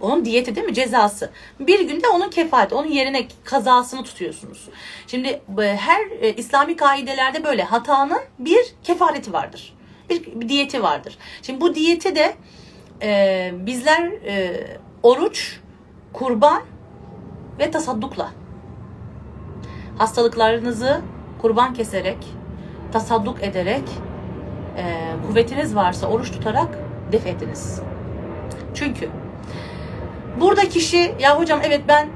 Onun 0.00 0.24
diyeti 0.24 0.56
değil 0.56 0.66
mi? 0.66 0.74
Cezası. 0.74 1.30
Bir 1.60 1.80
günde 1.80 2.08
onun 2.08 2.30
kefareti, 2.30 2.74
onun 2.74 2.88
yerine 2.88 3.28
kazasını 3.44 4.04
tutuyorsunuz. 4.04 4.68
Şimdi 5.06 5.28
e, 5.58 5.76
her 5.76 6.06
e, 6.20 6.32
İslami 6.32 6.76
kaidelerde 6.76 7.44
böyle 7.44 7.62
hatanın 7.62 8.20
bir 8.38 8.74
kefareti 8.84 9.32
vardır. 9.32 9.74
Bir, 10.10 10.40
bir 10.40 10.48
diyeti 10.48 10.82
vardır. 10.82 11.18
Şimdi 11.42 11.60
bu 11.60 11.74
diyeti 11.74 12.16
de 12.16 12.34
e, 13.02 13.50
bizler 13.54 14.02
e, 14.06 14.66
oruç, 15.02 15.60
kurban 16.12 16.62
ve 17.58 17.70
tasaddukla 17.70 18.30
hastalıklarınızı 19.98 21.00
kurban 21.42 21.74
keserek, 21.74 22.18
tasadduk 22.92 23.42
ederek, 23.42 23.84
e, 24.76 25.12
kuvvetiniz 25.26 25.76
varsa 25.76 26.06
oruç 26.06 26.30
tutarak 26.30 26.68
def 27.12 27.26
ediniz. 27.26 27.80
Çünkü 28.74 29.10
burada 30.40 30.68
kişi 30.68 31.14
ya 31.20 31.38
hocam 31.38 31.60
evet 31.64 31.80
ben 31.88 32.08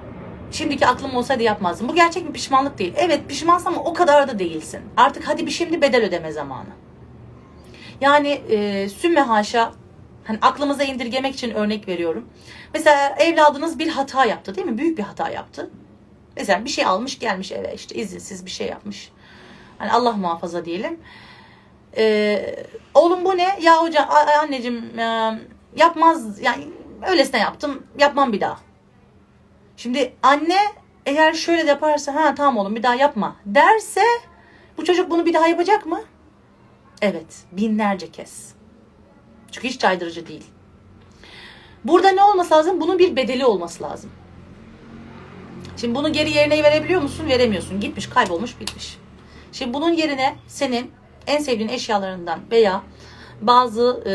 şimdiki 0.50 0.86
aklım 0.86 1.16
olsaydı 1.16 1.42
yapmazdım. 1.42 1.88
Bu 1.88 1.94
gerçek 1.94 2.28
bir 2.28 2.32
pişmanlık 2.32 2.78
değil. 2.78 2.94
Evet 2.96 3.28
pişmansın 3.28 3.66
ama 3.66 3.82
o 3.82 3.94
kadar 3.94 4.28
da 4.28 4.38
değilsin. 4.38 4.80
Artık 4.96 5.28
hadi 5.28 5.46
bir 5.46 5.50
şimdi 5.50 5.82
bedel 5.82 6.04
ödeme 6.04 6.32
zamanı. 6.32 6.68
Yani 8.00 8.28
e, 8.28 8.88
sümme 8.88 9.20
haşa 9.20 9.72
hani 10.30 10.38
aklımıza 10.42 10.84
indirgemek 10.84 11.34
için 11.34 11.50
örnek 11.50 11.88
veriyorum. 11.88 12.28
Mesela 12.74 13.16
evladınız 13.18 13.78
bir 13.78 13.88
hata 13.88 14.24
yaptı 14.24 14.54
değil 14.54 14.66
mi? 14.66 14.78
Büyük 14.78 14.98
bir 14.98 15.02
hata 15.02 15.30
yaptı. 15.30 15.70
Mesela 16.36 16.64
bir 16.64 16.70
şey 16.70 16.84
almış 16.84 17.18
gelmiş 17.18 17.52
eve 17.52 17.74
işte 17.74 17.94
izinsiz 17.94 18.46
bir 18.46 18.50
şey 18.50 18.66
yapmış. 18.66 19.12
Hani 19.78 19.92
Allah 19.92 20.12
muhafaza 20.12 20.64
diyelim. 20.64 21.00
Ee, 21.96 22.56
oğlum 22.94 23.24
bu 23.24 23.36
ne? 23.36 23.58
Ya 23.60 23.82
hocam 23.82 24.08
anneciğim 24.42 24.98
e, 24.98 25.38
yapmaz 25.76 26.40
yani 26.40 26.64
öylesine 27.08 27.40
yaptım 27.40 27.86
yapmam 27.98 28.32
bir 28.32 28.40
daha. 28.40 28.58
Şimdi 29.76 30.14
anne 30.22 30.58
eğer 31.06 31.32
şöyle 31.32 31.64
de 31.64 31.68
yaparsa 31.68 32.14
ha 32.14 32.34
tamam 32.34 32.56
oğlum 32.56 32.76
bir 32.76 32.82
daha 32.82 32.94
yapma 32.94 33.36
derse 33.46 34.04
bu 34.78 34.84
çocuk 34.84 35.10
bunu 35.10 35.26
bir 35.26 35.34
daha 35.34 35.48
yapacak 35.48 35.86
mı? 35.86 36.00
Evet 37.02 37.44
binlerce 37.52 38.10
kez. 38.10 38.49
Çünkü 39.52 39.68
hiç 39.68 39.80
caydırıcı 39.80 40.26
değil. 40.26 40.44
Burada 41.84 42.10
ne 42.10 42.22
olması 42.22 42.54
lazım? 42.54 42.80
Bunun 42.80 42.98
bir 42.98 43.16
bedeli 43.16 43.46
olması 43.46 43.82
lazım. 43.82 44.10
Şimdi 45.76 45.94
bunu 45.94 46.12
geri 46.12 46.30
yerine 46.30 46.62
verebiliyor 46.62 47.02
musun? 47.02 47.28
Veremiyorsun. 47.28 47.80
Gitmiş, 47.80 48.06
kaybolmuş, 48.06 48.60
bitmiş. 48.60 48.98
Şimdi 49.52 49.74
bunun 49.74 49.92
yerine 49.92 50.36
senin 50.46 50.90
en 51.26 51.38
sevdiğin 51.38 51.68
eşyalarından 51.68 52.40
veya 52.50 52.82
bazı 53.40 54.02
e, 54.06 54.12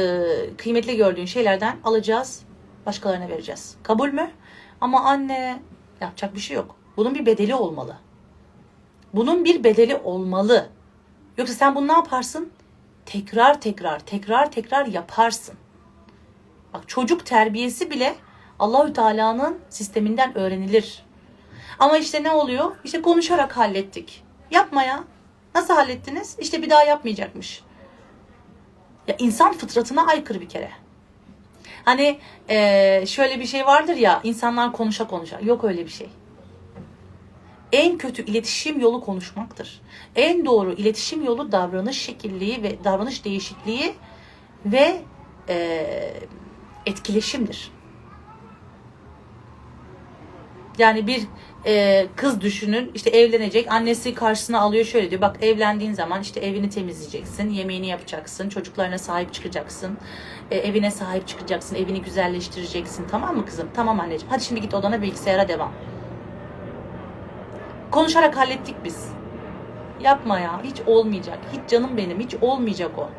kıymetli 0.58 0.98
gördüğün 0.98 1.26
şeylerden 1.26 1.78
alacağız, 1.84 2.42
başkalarına 2.86 3.30
vereceğiz. 3.30 3.76
Kabul 3.84 4.10
mü? 4.10 4.32
Ama 4.82 5.04
anne 5.04 5.60
yapacak 6.02 6.36
bir 6.36 6.40
şey 6.40 6.56
yok. 6.56 6.76
Bunun 6.98 7.16
bir 7.16 7.26
bedeli 7.26 7.56
olmalı. 7.56 7.96
Bunun 9.14 9.46
bir 9.46 9.64
bedeli 9.64 9.96
olmalı. 9.96 10.70
Yoksa 11.38 11.54
sen 11.54 11.76
bunu 11.76 11.88
ne 11.88 11.94
yaparsın? 11.94 12.52
Tekrar 13.06 13.62
tekrar, 13.62 14.00
tekrar 14.00 14.52
tekrar 14.52 14.86
yaparsın. 14.86 15.56
Bak 16.74 16.90
çocuk 16.90 17.26
terbiyesi 17.26 17.92
bile 17.92 18.16
Allahü 18.60 18.94
Teala'nın 18.94 19.60
sisteminden 19.70 20.38
öğrenilir. 20.38 21.06
Ama 21.80 21.98
işte 21.98 22.24
ne 22.24 22.32
oluyor? 22.32 22.76
İşte 22.84 23.02
konuşarak 23.02 23.58
hallettik. 23.58 24.24
Yapma 24.52 24.84
ya. 24.84 25.04
Nasıl 25.56 25.74
hallettiniz? 25.74 26.36
İşte 26.40 26.62
bir 26.62 26.70
daha 26.70 26.84
yapmayacakmış. 26.84 27.64
Ya 29.08 29.16
insan 29.20 29.54
fıtratına 29.54 30.08
aykırı 30.08 30.42
bir 30.42 30.50
kere. 30.50 30.72
Hani 31.86 32.20
eee, 32.50 33.04
şöyle 33.08 33.40
bir 33.40 33.46
şey 33.46 33.66
vardır 33.66 33.96
ya 33.96 34.22
insanlar 34.24 34.72
konuşa 34.72 35.08
konuşa. 35.08 35.40
Yok 35.40 35.64
öyle 35.64 35.86
bir 35.86 35.92
şey. 35.92 36.10
En 37.76 37.98
kötü 37.98 38.26
iletişim 38.26 38.80
yolu 38.80 39.02
konuşmaktır. 39.02 39.82
En 40.16 40.46
doğru 40.46 40.74
iletişim 40.74 41.24
yolu 41.24 41.52
davranış 41.52 42.02
şekilliği 42.02 42.64
ve 42.64 42.84
davranış 42.84 43.26
değişikliği 43.26 43.94
ve 44.66 45.02
eee, 45.50 46.14
etkileşimdir. 46.86 47.72
Yani 50.78 51.08
bir 51.08 51.22
e, 51.66 52.06
kız 52.16 52.42
düşünün 52.42 52.92
işte 52.96 53.10
evlenecek 53.10 53.72
annesi 53.72 54.14
karşısına 54.14 54.60
alıyor 54.62 54.86
şöyle 54.86 55.10
diyor 55.10 55.22
bak 55.22 55.38
evlendiğin 55.42 55.94
zaman 55.94 56.22
işte 56.22 56.40
evini 56.40 56.70
temizleyeceksin 56.70 57.50
yemeğini 57.50 57.88
yapacaksın 57.88 58.50
çocuklarına 58.50 58.98
sahip 58.98 59.34
çıkacaksın 59.34 59.98
e, 60.52 60.58
evine 60.58 60.92
sahip 60.92 61.28
çıkacaksın 61.28 61.76
evini 61.76 62.02
güzelleştireceksin 62.02 63.08
tamam 63.12 63.38
mı 63.38 63.46
kızım 63.46 63.70
tamam 63.74 64.00
anneciğim 64.00 64.32
hadi 64.32 64.44
şimdi 64.44 64.62
git 64.62 64.74
odana 64.74 65.02
bilgisayara 65.02 65.48
devam 65.48 65.95
konuşarak 67.92 68.38
hallettik 68.38 68.76
biz 68.84 69.08
yapma 70.02 70.40
ya 70.40 70.62
hiç 70.64 70.82
olmayacak 70.86 71.40
hiç 71.54 71.70
canım 71.72 71.98
benim 71.98 72.20
hiç 72.20 72.36
olmayacak 72.42 72.92
o 72.98 73.10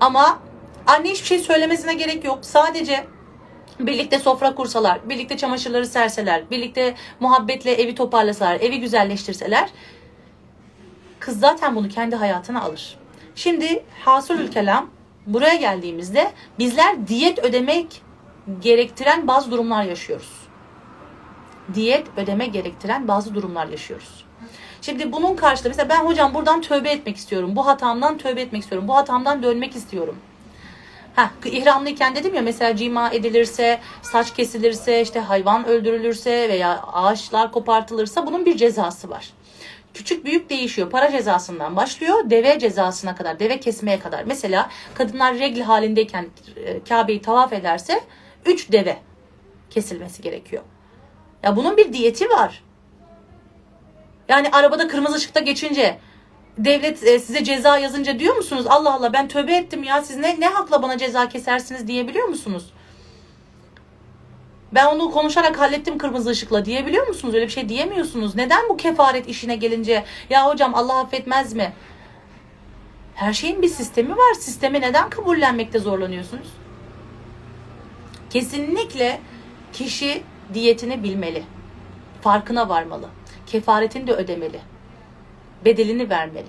ama 0.00 0.38
anne 0.86 1.10
hiçbir 1.10 1.26
şey 1.26 1.38
söylemesine 1.38 1.94
gerek 1.94 2.24
yok 2.24 2.38
sadece 2.42 3.04
Birlikte 3.78 4.18
sofra 4.18 4.54
kursalar, 4.54 5.08
birlikte 5.08 5.36
çamaşırları 5.36 5.86
serseler, 5.86 6.50
birlikte 6.50 6.94
muhabbetle 7.20 7.72
evi 7.72 7.94
toparlasalar, 7.94 8.60
evi 8.60 8.80
güzelleştirseler 8.80 9.70
kız 11.18 11.40
zaten 11.40 11.76
bunu 11.76 11.88
kendi 11.88 12.16
hayatına 12.16 12.62
alır. 12.62 12.96
Şimdi 13.34 13.84
hasılül 14.04 14.50
kelam 14.50 14.90
buraya 15.26 15.54
geldiğimizde 15.54 16.32
bizler 16.58 17.08
diyet 17.08 17.38
ödemek 17.38 18.02
gerektiren 18.60 19.28
bazı 19.28 19.50
durumlar 19.50 19.84
yaşıyoruz. 19.84 20.47
Diyet 21.74 22.06
ödeme 22.16 22.46
gerektiren 22.46 23.08
bazı 23.08 23.34
durumlar 23.34 23.66
yaşıyoruz. 23.66 24.24
Şimdi 24.82 25.12
bunun 25.12 25.36
karşılığı 25.36 25.68
mesela 25.68 25.88
ben 25.88 26.04
hocam 26.04 26.34
buradan 26.34 26.60
tövbe 26.60 26.90
etmek 26.90 27.16
istiyorum. 27.16 27.56
Bu 27.56 27.66
hatamdan 27.66 28.18
tövbe 28.18 28.40
etmek 28.40 28.62
istiyorum. 28.62 28.88
Bu 28.88 28.96
hatamdan 28.96 29.42
dönmek 29.42 29.76
istiyorum. 29.76 30.16
Ha, 31.16 31.30
ihramlıyken 31.44 32.14
dedim 32.16 32.34
ya 32.34 32.42
mesela 32.42 32.76
cima 32.76 33.10
edilirse, 33.10 33.80
saç 34.02 34.34
kesilirse, 34.34 35.00
işte 35.02 35.20
hayvan 35.20 35.66
öldürülürse 35.66 36.48
veya 36.48 36.82
ağaçlar 36.82 37.52
kopartılırsa 37.52 38.26
bunun 38.26 38.46
bir 38.46 38.56
cezası 38.56 39.10
var. 39.10 39.30
Küçük 39.94 40.24
büyük 40.24 40.50
değişiyor. 40.50 40.90
Para 40.90 41.10
cezasından 41.10 41.76
başlıyor 41.76 42.30
deve 42.30 42.58
cezasına 42.58 43.14
kadar, 43.16 43.38
deve 43.38 43.60
kesmeye 43.60 43.98
kadar. 43.98 44.24
Mesela 44.24 44.70
kadınlar 44.94 45.38
regl 45.38 45.60
halindeyken 45.60 46.26
e, 46.56 46.84
Kabe'yi 46.84 47.22
tavaf 47.22 47.52
ederse 47.52 48.00
3 48.46 48.72
deve 48.72 48.96
kesilmesi 49.70 50.22
gerekiyor. 50.22 50.62
Ya 51.42 51.56
bunun 51.56 51.76
bir 51.76 51.92
diyeti 51.92 52.30
var. 52.30 52.62
Yani 54.28 54.48
arabada 54.52 54.88
kırmızı 54.88 55.16
ışıkta 55.16 55.40
geçince 55.40 55.98
devlet 56.58 57.02
e, 57.06 57.18
size 57.18 57.44
ceza 57.44 57.78
yazınca 57.78 58.18
diyor 58.18 58.36
musunuz 58.36 58.66
Allah 58.68 58.94
Allah 58.94 59.12
ben 59.12 59.28
tövbe 59.28 59.56
ettim 59.56 59.82
ya 59.82 60.02
siz 60.02 60.16
ne, 60.16 60.40
ne 60.40 60.46
hakla 60.46 60.82
bana 60.82 60.98
ceza 60.98 61.28
kesersiniz 61.28 61.88
diyebiliyor 61.88 62.28
musunuz? 62.28 62.72
Ben 64.72 64.86
onu 64.86 65.10
konuşarak 65.10 65.58
hallettim 65.60 65.98
kırmızı 65.98 66.30
ışıkla 66.30 66.64
diyebiliyor 66.64 67.06
musunuz? 67.06 67.34
Öyle 67.34 67.46
bir 67.46 67.52
şey 67.52 67.68
diyemiyorsunuz. 67.68 68.34
Neden 68.36 68.68
bu 68.68 68.76
kefaret 68.76 69.28
işine 69.28 69.56
gelince 69.56 70.04
ya 70.30 70.46
hocam 70.46 70.74
Allah 70.74 71.00
affetmez 71.00 71.54
mi? 71.54 71.72
Her 73.14 73.32
şeyin 73.32 73.62
bir 73.62 73.68
sistemi 73.68 74.10
var. 74.10 74.34
Sistemi 74.40 74.80
neden 74.80 75.10
kabullenmekte 75.10 75.78
zorlanıyorsunuz? 75.78 76.48
Kesinlikle 78.30 79.20
kişi 79.72 80.22
diyetini 80.54 81.02
bilmeli. 81.02 81.44
Farkına 82.20 82.68
varmalı. 82.68 83.08
Kefaretini 83.46 84.06
de 84.06 84.12
ödemeli. 84.12 84.60
Bedelini 85.64 86.10
vermeli. 86.10 86.48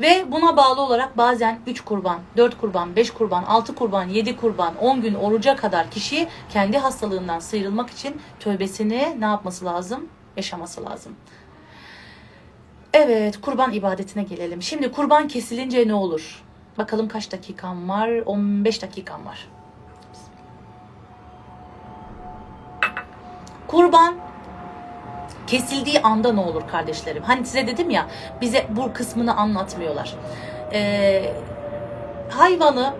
Ve 0.00 0.32
buna 0.32 0.56
bağlı 0.56 0.80
olarak 0.80 1.16
bazen 1.16 1.60
3 1.66 1.80
kurban, 1.80 2.20
4 2.36 2.58
kurban, 2.60 2.96
5 2.96 3.10
kurban, 3.10 3.44
6 3.44 3.74
kurban, 3.74 4.08
7 4.08 4.36
kurban, 4.36 4.76
10 4.76 5.00
gün 5.00 5.14
oruca 5.14 5.56
kadar 5.56 5.90
kişi 5.90 6.28
kendi 6.50 6.78
hastalığından 6.78 7.38
sıyrılmak 7.38 7.90
için 7.90 8.20
tövbesini 8.40 9.16
ne 9.18 9.24
yapması 9.24 9.64
lazım? 9.64 10.08
Yaşaması 10.36 10.84
lazım. 10.84 11.12
Evet, 12.92 13.40
kurban 13.40 13.72
ibadetine 13.72 14.22
gelelim. 14.22 14.62
Şimdi 14.62 14.92
kurban 14.92 15.28
kesilince 15.28 15.88
ne 15.88 15.94
olur? 15.94 16.42
Bakalım 16.78 17.08
kaç 17.08 17.32
dakikam 17.32 17.88
var? 17.88 18.10
15 18.26 18.82
dakikam 18.82 19.26
var. 19.26 19.48
Kurban 23.68 24.14
kesildiği 25.46 26.00
anda 26.00 26.32
ne 26.32 26.40
olur 26.40 26.62
kardeşlerim? 26.70 27.22
Hani 27.22 27.46
size 27.46 27.66
dedim 27.66 27.90
ya 27.90 28.06
bize 28.40 28.66
bu 28.70 28.92
kısmını 28.92 29.36
anlatmıyorlar. 29.36 30.14
Ee, 30.72 31.32
hayvanı 32.30 32.94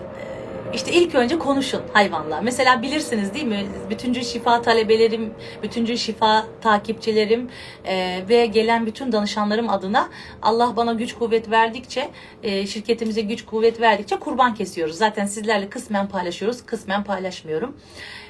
e, 0.00 0.74
işte 0.74 0.92
ilk 0.92 1.14
önce 1.14 1.38
konuşun 1.38 1.82
hayvanla. 1.92 2.40
Mesela 2.40 2.82
bilirsiniz 2.82 3.34
değil 3.34 3.44
mi? 3.44 3.66
Bütüncül 3.90 4.22
şifa 4.22 4.62
talebelerim, 4.62 5.34
bütüncül 5.62 5.96
şifa 5.96 6.46
takipçilerim 6.60 7.50
e, 7.84 8.22
ve 8.28 8.46
gelen 8.46 8.86
bütün 8.86 9.12
danışanlarım 9.12 9.68
adına 9.68 10.08
Allah 10.42 10.76
bana 10.76 10.92
güç 10.92 11.14
kuvvet 11.14 11.50
verdikçe, 11.50 12.08
e, 12.42 12.66
şirketimize 12.66 13.20
güç 13.20 13.44
kuvvet 13.44 13.80
verdikçe 13.80 14.16
kurban 14.16 14.54
kesiyoruz. 14.54 14.96
Zaten 14.96 15.26
sizlerle 15.26 15.68
kısmen 15.68 16.08
paylaşıyoruz, 16.08 16.66
kısmen 16.66 17.04
paylaşmıyorum. 17.04 17.76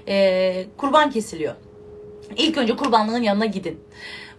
E, 0.09 0.67
kurban 0.77 1.11
kesiliyor. 1.11 1.55
İlk 2.37 2.59
önce 2.59 2.77
kurbanlığın 2.77 3.23
yanına 3.23 3.47
gidin. 3.47 3.81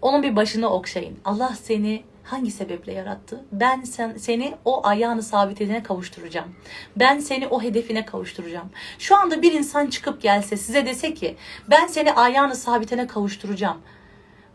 Onun 0.02 0.24
bir 0.24 0.36
başını 0.36 0.70
okşayın. 0.70 1.18
Allah 1.26 1.56
seni 1.64 2.04
hangi 2.24 2.52
sebeple 2.52 2.94
yarattı? 2.94 3.46
Ben 3.52 3.82
sen, 3.82 4.18
seni 4.18 4.56
o 4.66 4.88
ayağını 4.88 5.24
sabitine 5.24 5.84
kavuşturacağım. 5.84 6.56
Ben 6.96 7.20
seni 7.20 7.48
o 7.48 7.62
hedefine 7.62 8.06
kavuşturacağım. 8.06 8.70
Şu 9.00 9.16
anda 9.16 9.42
bir 9.42 9.54
insan 9.54 9.88
çıkıp 9.88 10.22
gelse 10.22 10.58
size 10.58 10.86
dese 10.86 11.14
ki 11.14 11.36
ben 11.70 11.88
seni 11.88 12.14
ayağını 12.14 12.56
sabitine 12.56 13.08
kavuşturacağım. 13.08 13.78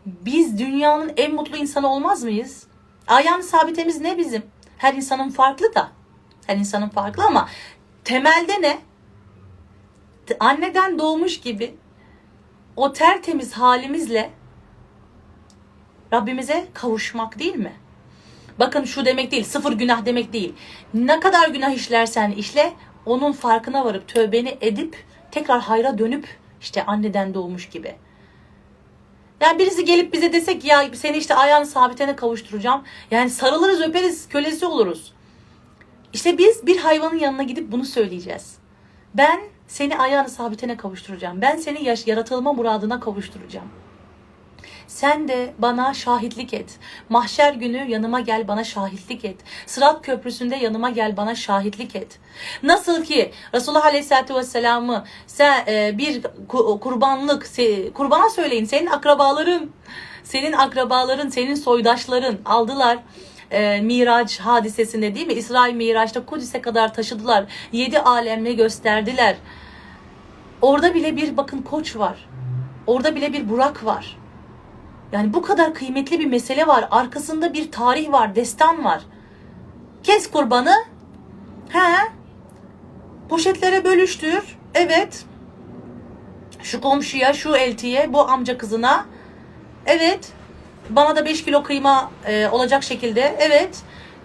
Biz 0.05 0.59
dünyanın 0.59 1.13
en 1.17 1.33
mutlu 1.35 1.57
insanı 1.57 1.93
olmaz 1.93 2.23
mıyız? 2.23 2.67
Ayağını 3.07 3.43
sabitemiz 3.43 4.01
ne 4.01 4.17
bizim? 4.17 4.43
Her 4.77 4.93
insanın 4.93 5.29
farklı 5.29 5.75
da. 5.75 5.91
Her 6.47 6.57
insanın 6.57 6.89
farklı 6.89 7.23
ama 7.23 7.49
temelde 8.03 8.61
ne? 8.61 8.77
Anneden 10.39 10.99
doğmuş 10.99 11.41
gibi 11.41 11.75
o 12.75 12.93
tertemiz 12.93 13.53
halimizle 13.53 14.29
Rabbimize 16.13 16.67
kavuşmak 16.73 17.39
değil 17.39 17.55
mi? 17.55 17.73
Bakın 18.59 18.83
şu 18.83 19.05
demek 19.05 19.31
değil, 19.31 19.43
sıfır 19.43 19.73
günah 19.73 20.05
demek 20.05 20.33
değil. 20.33 20.53
Ne 20.93 21.19
kadar 21.19 21.49
günah 21.49 21.71
işlersen 21.71 22.31
işle, 22.31 22.73
onun 23.05 23.31
farkına 23.31 23.85
varıp 23.85 24.07
tövbeni 24.07 24.57
edip 24.61 25.03
tekrar 25.31 25.61
hayra 25.61 25.97
dönüp 25.97 26.27
işte 26.61 26.85
anneden 26.85 27.33
doğmuş 27.33 27.69
gibi. 27.69 27.95
Yani 29.41 29.59
birisi 29.59 29.85
gelip 29.85 30.13
bize 30.13 30.33
desek 30.33 30.65
ya 30.65 30.89
seni 30.93 31.17
işte 31.17 31.35
ayağını 31.35 31.65
sabitene 31.65 32.15
kavuşturacağım. 32.15 32.83
Yani 33.11 33.29
sarılırız 33.29 33.81
öperiz 33.81 34.29
kölesi 34.29 34.65
oluruz. 34.65 35.13
İşte 36.13 36.37
biz 36.37 36.67
bir 36.67 36.77
hayvanın 36.77 37.19
yanına 37.19 37.43
gidip 37.43 37.71
bunu 37.71 37.85
söyleyeceğiz. 37.85 38.57
Ben 39.13 39.39
seni 39.67 39.97
ayağını 39.97 40.29
sabitene 40.29 40.77
kavuşturacağım. 40.77 41.41
Ben 41.41 41.57
seni 41.57 41.83
yaş 41.83 42.07
yaratılma 42.07 42.53
muradına 42.53 42.99
kavuşturacağım. 42.99 43.69
Sen 44.87 45.27
de 45.27 45.53
bana 45.59 45.93
şahitlik 45.93 46.53
et. 46.53 46.79
Mahşer 47.09 47.53
günü 47.53 47.89
yanıma 47.89 48.19
gel 48.19 48.47
bana 48.47 48.63
şahitlik 48.63 49.25
et. 49.25 49.37
Sırat 49.65 50.01
köprüsünde 50.05 50.55
yanıma 50.55 50.89
gel 50.89 51.17
bana 51.17 51.35
şahitlik 51.35 51.95
et. 51.95 52.19
Nasıl 52.63 53.03
ki 53.03 53.31
Resulullah 53.53 53.85
Aleyhisselatü 53.85 54.35
Vesselam'ı 54.35 55.05
sen 55.27 55.63
e, 55.67 55.97
bir 55.97 56.23
ku- 56.23 56.79
kurbanlık 56.79 57.49
kurbana 57.93 58.29
söyleyin 58.29 58.65
senin 58.65 58.87
akrabaların 58.87 59.69
senin 60.23 60.53
akrabaların 60.53 61.29
senin 61.29 61.55
soydaşların 61.55 62.37
aldılar 62.45 62.97
e, 63.51 63.81
Miraç 63.81 64.39
hadisesinde 64.39 65.15
değil 65.15 65.27
mi? 65.27 65.33
İsrail 65.33 65.75
Miraç'ta 65.75 66.25
Kudüs'e 66.25 66.61
kadar 66.61 66.93
taşıdılar. 66.93 67.45
Yedi 67.71 67.99
alemle 67.99 68.53
gösterdiler. 68.53 69.35
Orada 70.61 70.93
bile 70.93 71.17
bir 71.17 71.37
bakın 71.37 71.61
koç 71.61 71.95
var. 71.95 72.29
Orada 72.87 73.15
bile 73.15 73.33
bir 73.33 73.49
Burak 73.49 73.85
var. 73.85 74.17
Yani 75.11 75.33
bu 75.33 75.41
kadar 75.41 75.73
kıymetli 75.73 76.19
bir 76.19 76.25
mesele 76.25 76.67
var. 76.67 76.87
Arkasında 76.91 77.53
bir 77.53 77.71
tarih 77.71 78.11
var, 78.11 78.35
destan 78.35 78.83
var. 78.83 79.01
Kes 80.03 80.31
kurbanı. 80.31 80.75
He. 81.69 82.11
Poşetlere 83.29 83.85
bölüştür. 83.85 84.57
Evet. 84.73 85.25
Şu 86.63 86.81
komşuya, 86.81 87.33
şu 87.33 87.55
eltiye, 87.55 88.13
bu 88.13 88.29
amca 88.29 88.57
kızına. 88.57 89.05
Evet. 89.85 90.31
Bana 90.89 91.15
da 91.15 91.25
5 91.25 91.45
kilo 91.45 91.63
kıyma 91.63 92.11
e, 92.25 92.47
olacak 92.47 92.83
şekilde. 92.83 93.35
Evet. 93.39 93.81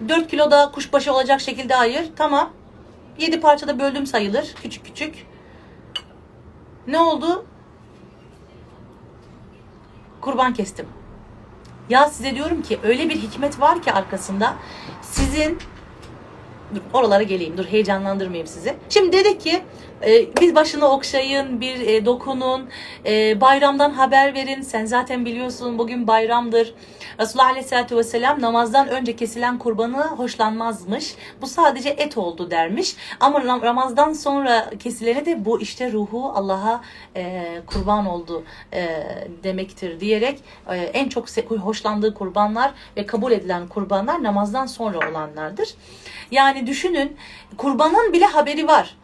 4 0.09 0.27
kilo 0.27 0.51
da 0.51 0.71
kuşbaşı 0.71 1.13
olacak 1.13 1.41
şekilde 1.41 1.75
ayır. 1.75 2.09
Tamam. 2.15 2.49
7 3.19 3.39
parçada 3.39 3.79
böldüm 3.79 4.07
sayılır. 4.07 4.53
Küçük 4.61 4.85
küçük. 4.85 5.27
Ne 6.87 6.99
oldu? 6.99 7.45
Kurban 10.21 10.53
kestim. 10.53 10.85
Ya 11.89 12.09
size 12.09 12.35
diyorum 12.35 12.61
ki 12.61 12.79
öyle 12.83 13.09
bir 13.09 13.15
hikmet 13.15 13.59
var 13.59 13.81
ki 13.81 13.93
arkasında 13.93 14.53
sizin 15.01 15.59
dur 16.75 16.81
oralara 16.93 17.23
geleyim 17.23 17.57
dur 17.57 17.65
heyecanlandırmayayım 17.65 18.47
sizi. 18.47 18.75
Şimdi 18.89 19.11
dedik 19.17 19.41
ki 19.41 19.63
bir 20.41 20.55
başını 20.55 20.85
okşayın, 20.85 21.61
bir 21.61 21.87
e, 21.87 22.05
dokunun, 22.05 22.69
e, 23.05 23.41
bayramdan 23.41 23.91
haber 23.91 24.33
verin. 24.33 24.61
Sen 24.61 24.85
zaten 24.85 25.25
biliyorsun 25.25 25.77
bugün 25.77 26.07
bayramdır. 26.07 26.73
Resulullah 27.19 27.47
Aleyhisselatü 27.47 27.97
Vesselam 27.97 28.41
namazdan 28.41 28.87
önce 28.87 29.15
kesilen 29.15 29.57
kurbanı 29.57 30.03
hoşlanmazmış. 30.03 31.15
Bu 31.41 31.47
sadece 31.47 31.89
et 31.89 32.17
oldu 32.17 32.51
dermiş. 32.51 32.95
Ama 33.19 33.39
Ram- 33.39 33.61
Ramazan 33.61 34.13
sonra 34.13 34.69
kesilene 34.79 35.25
de 35.25 35.45
bu 35.45 35.61
işte 35.61 35.91
ruhu 35.91 36.31
Allah'a 36.35 36.81
e, 37.15 37.43
kurban 37.65 38.05
oldu 38.05 38.43
e, 38.73 39.03
demektir 39.43 39.99
diyerek 39.99 40.39
en 40.93 41.09
çok 41.09 41.25
hoşlandığı 41.49 42.13
kurbanlar 42.13 42.71
ve 42.97 43.05
kabul 43.05 43.31
edilen 43.31 43.67
kurbanlar 43.67 44.23
namazdan 44.23 44.65
sonra 44.65 45.09
olanlardır. 45.09 45.69
Yani 46.31 46.67
düşünün 46.67 47.17
kurbanın 47.57 48.13
bile 48.13 48.25
haberi 48.25 48.67
var. 48.67 48.95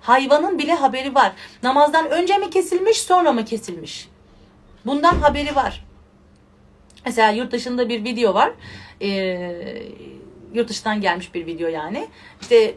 Hayvanın 0.00 0.58
bile 0.58 0.74
haberi 0.74 1.14
var. 1.14 1.32
Namazdan 1.62 2.10
önce 2.10 2.38
mi 2.38 2.50
kesilmiş 2.50 3.00
sonra 3.00 3.32
mı 3.32 3.44
kesilmiş? 3.44 4.08
Bundan 4.86 5.14
haberi 5.14 5.56
var. 5.56 5.84
Mesela 7.04 7.30
yurt 7.30 7.52
dışında 7.52 7.88
bir 7.88 8.04
video 8.04 8.34
var. 8.34 8.52
Ee, 9.02 9.82
yurt 10.54 10.68
dışından 10.68 11.00
gelmiş 11.00 11.34
bir 11.34 11.46
video 11.46 11.68
yani. 11.68 12.08
İşte 12.40 12.74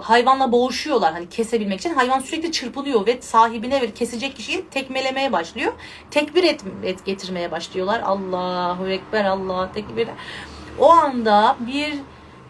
hayvanla 0.00 0.52
boğuşuyorlar 0.52 1.12
hani 1.12 1.28
kesebilmek 1.28 1.80
için. 1.80 1.94
Hayvan 1.94 2.20
sürekli 2.20 2.52
çırpılıyor 2.52 3.06
ve 3.06 3.22
sahibine 3.22 3.80
ve 3.80 3.90
kesecek 3.94 4.36
kişiyi 4.36 4.68
tekmelemeye 4.68 5.32
başlıyor. 5.32 5.72
Tekbir 6.10 6.44
et, 6.44 6.64
et 6.82 7.04
getirmeye 7.04 7.50
başlıyorlar. 7.50 8.00
Allahu 8.00 8.88
Ekber 8.88 9.24
Allah 9.24 9.72
tekbir. 9.72 10.08
O 10.78 10.90
anda 10.90 11.56
bir 11.60 11.94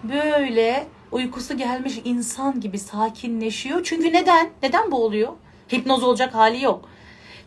böyle 0.03 0.87
uykusu 1.15 1.57
gelmiş 1.57 2.01
insan 2.05 2.61
gibi 2.61 2.79
sakinleşiyor. 2.79 3.81
Çünkü 3.85 4.13
neden? 4.13 4.51
Neden 4.63 4.91
bu 4.91 5.05
oluyor? 5.05 5.33
Hipnoz 5.73 6.03
olacak 6.03 6.35
hali 6.35 6.65
yok. 6.65 6.89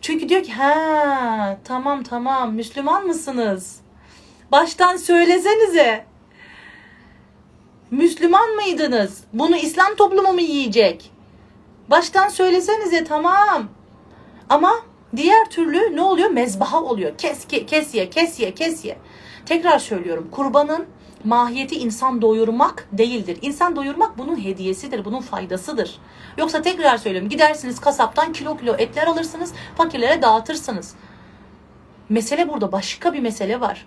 Çünkü 0.00 0.28
diyor 0.28 0.42
ki 0.42 0.52
ha 0.52 1.58
tamam 1.64 2.02
tamam 2.02 2.54
Müslüman 2.54 3.06
mısınız? 3.06 3.80
Baştan 4.52 4.96
söylesenize. 4.96 6.04
Müslüman 7.90 8.50
mıydınız? 8.54 9.24
Bunu 9.32 9.56
İslam 9.56 9.94
toplumu 9.94 10.32
mu 10.32 10.40
yiyecek? 10.40 11.10
Baştan 11.90 12.28
söylesenize 12.28 13.04
tamam. 13.04 13.68
Ama 14.48 14.72
diğer 15.16 15.50
türlü 15.50 15.96
ne 15.96 16.00
oluyor? 16.02 16.30
Mezbaha 16.30 16.82
oluyor. 16.82 17.18
Kes, 17.18 17.44
ke- 17.44 17.66
kes 17.66 18.84
ye. 18.84 18.98
Tekrar 19.46 19.78
söylüyorum. 19.78 20.28
Kurbanın 20.30 20.86
mahiyeti 21.24 21.78
insan 21.78 22.22
doyurmak 22.22 22.88
değildir. 22.92 23.38
İnsan 23.42 23.76
doyurmak 23.76 24.18
bunun 24.18 24.44
hediyesidir, 24.44 25.04
bunun 25.04 25.20
faydasıdır. 25.20 25.98
Yoksa 26.38 26.62
tekrar 26.62 26.98
söylüyorum. 26.98 27.28
Gidersiniz 27.28 27.80
kasaptan 27.80 28.32
kilo 28.32 28.56
kilo 28.56 28.74
etler 28.78 29.06
alırsınız, 29.06 29.52
fakirlere 29.76 30.22
dağıtırsınız. 30.22 30.94
Mesele 32.08 32.48
burada 32.48 32.72
başka 32.72 33.12
bir 33.12 33.20
mesele 33.20 33.60
var. 33.60 33.86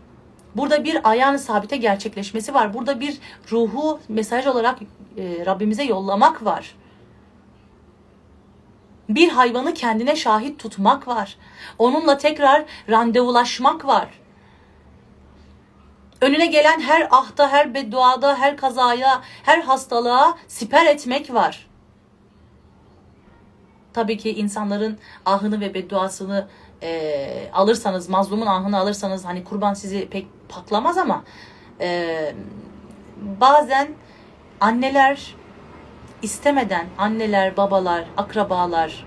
Burada 0.55 0.83
bir 0.83 1.09
ayağın 1.09 1.37
sabite 1.37 1.77
gerçekleşmesi 1.77 2.53
var. 2.53 2.73
Burada 2.73 2.99
bir 2.99 3.19
ruhu 3.51 3.99
mesaj 4.09 4.47
olarak 4.47 4.79
e, 5.17 5.45
Rabbimize 5.45 5.83
yollamak 5.83 6.45
var. 6.45 6.75
Bir 9.09 9.29
hayvanı 9.29 9.73
kendine 9.73 10.15
şahit 10.15 10.59
tutmak 10.59 11.07
var. 11.07 11.37
Onunla 11.79 12.17
tekrar 12.17 12.65
randevulaşmak 12.89 13.85
var. 13.85 14.20
Önüne 16.21 16.45
gelen 16.45 16.79
her 16.79 17.07
ahta, 17.11 17.51
her 17.51 17.73
bedduada, 17.73 18.37
her 18.37 18.57
kazaya, 18.57 19.21
her 19.43 19.61
hastalığa 19.61 20.37
siper 20.47 20.85
etmek 20.85 21.33
var. 21.33 21.67
Tabii 23.93 24.17
ki 24.17 24.29
insanların 24.29 24.97
ahını 25.25 25.61
ve 25.61 25.73
bedduasını 25.73 26.47
e, 26.83 27.49
alırsanız, 27.53 28.09
mazlumun 28.09 28.45
ahını 28.45 28.77
alırsanız 28.77 29.25
hani 29.25 29.43
kurban 29.43 29.73
sizi 29.73 30.09
pek 30.09 30.27
patlamaz 30.49 30.97
ama 30.97 31.23
e, 31.79 32.35
bazen 33.39 33.87
anneler 34.59 35.35
istemeden 36.21 36.85
anneler, 36.97 37.57
babalar, 37.57 38.05
akrabalar 38.17 39.05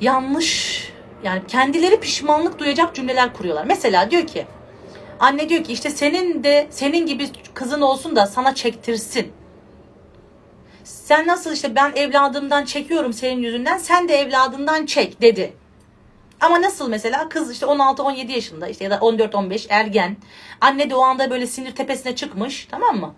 yanlış 0.00 0.82
yani 1.24 1.46
kendileri 1.48 2.00
pişmanlık 2.00 2.58
duyacak 2.58 2.94
cümleler 2.94 3.34
kuruyorlar. 3.34 3.64
Mesela 3.64 4.10
diyor 4.10 4.26
ki 4.26 4.46
anne 5.22 5.48
diyor 5.48 5.64
ki 5.64 5.72
işte 5.72 5.90
senin 5.90 6.44
de 6.44 6.66
senin 6.70 7.06
gibi 7.06 7.28
kızın 7.54 7.80
olsun 7.80 8.16
da 8.16 8.26
sana 8.26 8.54
çektirsin. 8.54 9.32
Sen 10.84 11.26
nasıl 11.26 11.52
işte 11.52 11.74
ben 11.74 11.92
evladımdan 11.96 12.64
çekiyorum 12.64 13.12
senin 13.12 13.42
yüzünden 13.42 13.78
sen 13.78 14.08
de 14.08 14.14
evladından 14.14 14.86
çek 14.86 15.22
dedi. 15.22 15.52
Ama 16.40 16.62
nasıl 16.62 16.88
mesela 16.88 17.28
kız 17.28 17.52
işte 17.52 17.66
16-17 17.66 18.32
yaşında 18.32 18.68
işte 18.68 18.84
ya 18.84 18.90
da 18.90 18.96
14-15 18.96 19.66
ergen. 19.68 20.16
Anne 20.60 20.90
de 20.90 20.94
o 20.94 21.02
anda 21.02 21.30
böyle 21.30 21.46
sinir 21.46 21.74
tepesine 21.74 22.16
çıkmış 22.16 22.68
tamam 22.70 23.00
mı? 23.00 23.14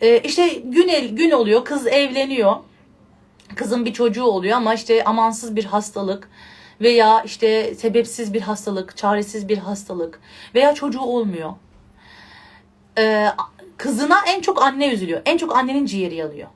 Ee, 0.00 0.18
işte 0.18 0.48
gün, 0.48 0.88
el, 0.88 1.08
gün 1.08 1.30
oluyor 1.30 1.64
kız 1.64 1.86
evleniyor. 1.86 2.56
Kızın 3.56 3.84
bir 3.84 3.92
çocuğu 3.92 4.24
oluyor 4.24 4.56
ama 4.56 4.74
işte 4.74 5.04
amansız 5.04 5.56
bir 5.56 5.64
hastalık 5.64 6.28
veya 6.80 7.22
işte 7.22 7.74
sebepsiz 7.74 8.34
bir 8.34 8.40
hastalık, 8.40 8.96
çaresiz 8.96 9.48
bir 9.48 9.58
hastalık 9.58 10.20
veya 10.54 10.74
çocuğu 10.74 11.00
olmuyor. 11.00 11.52
Ee, 12.98 13.26
kızına 13.76 14.18
en 14.26 14.40
çok 14.40 14.62
anne 14.62 14.92
üzülüyor. 14.92 15.22
En 15.24 15.36
çok 15.36 15.56
annenin 15.56 15.86
ciğeri 15.86 16.14
yanıyor. 16.14 16.48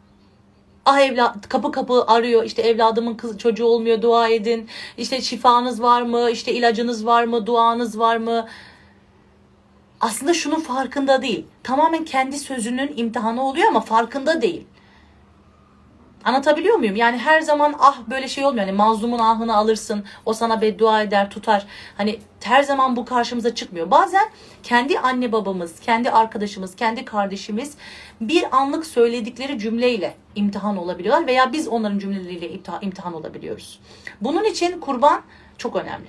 Ah 0.84 1.00
evlat 1.00 1.48
kapı 1.48 1.72
kapı 1.72 2.04
arıyor 2.06 2.44
işte 2.44 2.62
evladımın 2.62 3.14
kız 3.14 3.38
çocuğu 3.38 3.64
olmuyor 3.64 4.02
dua 4.02 4.28
edin. 4.28 4.68
İşte 4.98 5.20
şifanız 5.20 5.82
var 5.82 6.02
mı? 6.02 6.30
İşte 6.30 6.52
ilacınız 6.52 7.06
var 7.06 7.24
mı? 7.24 7.46
Duanız 7.46 7.98
var 7.98 8.16
mı? 8.16 8.48
Aslında 10.00 10.34
şunun 10.34 10.60
farkında 10.60 11.22
değil. 11.22 11.46
Tamamen 11.62 12.04
kendi 12.04 12.38
sözünün 12.38 12.92
imtihanı 12.96 13.42
oluyor 13.42 13.68
ama 13.68 13.80
farkında 13.80 14.42
değil. 14.42 14.66
Anlatabiliyor 16.24 16.76
muyum? 16.76 16.96
Yani 16.96 17.18
her 17.18 17.40
zaman 17.40 17.74
ah 17.78 17.98
böyle 18.10 18.28
şey 18.28 18.44
olmuyor. 18.44 18.66
Hani 18.66 18.76
mazlumun 18.76 19.18
ahını 19.18 19.56
alırsın. 19.56 20.04
O 20.26 20.32
sana 20.32 20.60
beddua 20.60 21.02
eder, 21.02 21.30
tutar. 21.30 21.66
Hani 21.96 22.18
her 22.42 22.62
zaman 22.62 22.96
bu 22.96 23.04
karşımıza 23.04 23.54
çıkmıyor. 23.54 23.90
Bazen 23.90 24.28
kendi 24.62 24.98
anne 24.98 25.32
babamız, 25.32 25.80
kendi 25.80 26.10
arkadaşımız, 26.10 26.76
kendi 26.76 27.04
kardeşimiz 27.04 27.74
bir 28.20 28.56
anlık 28.56 28.86
söyledikleri 28.86 29.58
cümleyle 29.58 30.14
imtihan 30.34 30.76
olabiliyorlar 30.76 31.26
veya 31.26 31.52
biz 31.52 31.68
onların 31.68 31.98
cümleleriyle 31.98 32.50
imtihan, 32.82 33.14
olabiliyoruz. 33.14 33.80
Bunun 34.20 34.44
için 34.44 34.80
kurban 34.80 35.22
çok 35.58 35.76
önemli. 35.76 36.08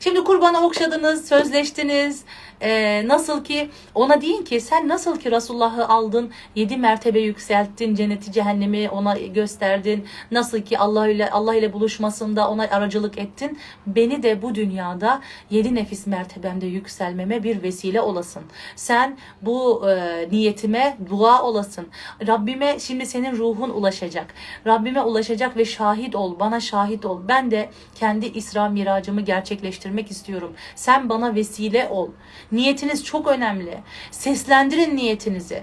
Şimdi 0.00 0.24
kurbanı 0.24 0.66
okşadınız, 0.66 1.28
sözleştiniz. 1.28 2.24
Ee, 2.62 3.08
nasıl 3.08 3.44
ki 3.44 3.70
ona 3.94 4.20
deyin 4.20 4.44
ki 4.44 4.60
sen 4.60 4.88
nasıl 4.88 5.18
ki 5.18 5.30
Resulullah'ı 5.30 5.88
aldın, 5.88 6.30
yedi 6.54 6.76
mertebe 6.76 7.20
yükselttin, 7.20 7.94
cenneti 7.94 8.32
cehennemi 8.32 8.88
ona 8.88 9.18
gösterdin. 9.18 10.06
Nasıl 10.30 10.60
ki 10.60 10.78
Allah 10.78 11.08
ile 11.08 11.30
Allah 11.30 11.54
ile 11.54 11.72
buluşmasında 11.72 12.50
ona 12.50 12.62
aracılık 12.62 13.18
ettin. 13.18 13.58
Beni 13.86 14.22
de 14.22 14.42
bu 14.42 14.54
dünyada 14.54 15.20
yedi 15.50 15.74
nefis 15.74 16.06
mertebemde 16.06 16.66
yükselmeme 16.66 17.42
bir 17.42 17.62
vesile 17.62 18.00
olasın. 18.00 18.42
Sen 18.76 19.18
bu 19.42 19.90
e, 19.90 20.28
niyetime 20.30 20.96
dua 21.10 21.42
olasın. 21.42 21.88
Rabbime 22.26 22.80
şimdi 22.80 23.06
senin 23.06 23.36
ruhun 23.36 23.70
ulaşacak. 23.70 24.34
Rabbime 24.66 25.02
ulaşacak 25.02 25.56
ve 25.56 25.64
şahit 25.64 26.14
ol, 26.14 26.40
bana 26.40 26.60
şahit 26.60 27.04
ol. 27.04 27.20
Ben 27.28 27.50
de 27.50 27.70
kendi 27.94 28.26
İsra 28.26 28.68
miracımı 28.68 29.20
gerçekleştirmek 29.20 30.10
istiyorum. 30.10 30.52
Sen 30.74 31.08
bana 31.08 31.34
vesile 31.34 31.88
ol. 31.90 32.08
Niyetiniz 32.52 33.04
çok 33.04 33.26
önemli. 33.26 33.78
Seslendirin 34.10 34.96
niyetinizi. 34.96 35.62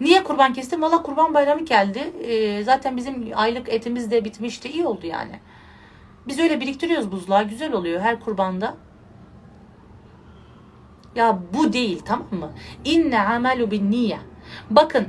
Niye 0.00 0.24
kurban 0.24 0.52
kestim? 0.52 0.82
Valla 0.82 1.02
kurban 1.02 1.34
bayramı 1.34 1.64
geldi. 1.64 2.12
Ee, 2.24 2.64
zaten 2.64 2.96
bizim 2.96 3.28
aylık 3.34 3.68
etimiz 3.68 4.10
de 4.10 4.24
bitmişti. 4.24 4.68
İyi 4.68 4.86
oldu 4.86 5.06
yani. 5.06 5.40
Biz 6.26 6.38
öyle 6.38 6.60
biriktiriyoruz 6.60 7.12
buzluğa. 7.12 7.42
Güzel 7.42 7.72
oluyor 7.72 8.00
her 8.00 8.20
kurbanda. 8.20 8.74
Ya 11.14 11.38
bu 11.54 11.72
değil 11.72 12.02
tamam 12.04 12.26
mı? 12.30 12.50
İnne 12.84 13.20
amelu 13.20 13.70
bin 13.70 13.90
niye. 13.90 14.18
Bakın 14.70 15.06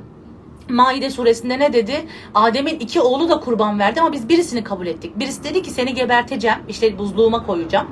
Maide 0.69 1.09
suresinde 1.09 1.59
ne 1.59 1.73
dedi? 1.73 2.07
Adem'in 2.35 2.79
iki 2.79 3.01
oğlu 3.01 3.29
da 3.29 3.39
kurban 3.39 3.79
verdi 3.79 4.01
ama 4.01 4.11
biz 4.11 4.29
birisini 4.29 4.63
kabul 4.63 4.87
ettik. 4.87 5.19
Birisi 5.19 5.43
dedi 5.43 5.61
ki 5.61 5.71
seni 5.71 5.93
geberteceğim, 5.93 6.57
işte 6.67 6.97
buzluğuma 6.97 7.45
koyacağım. 7.45 7.87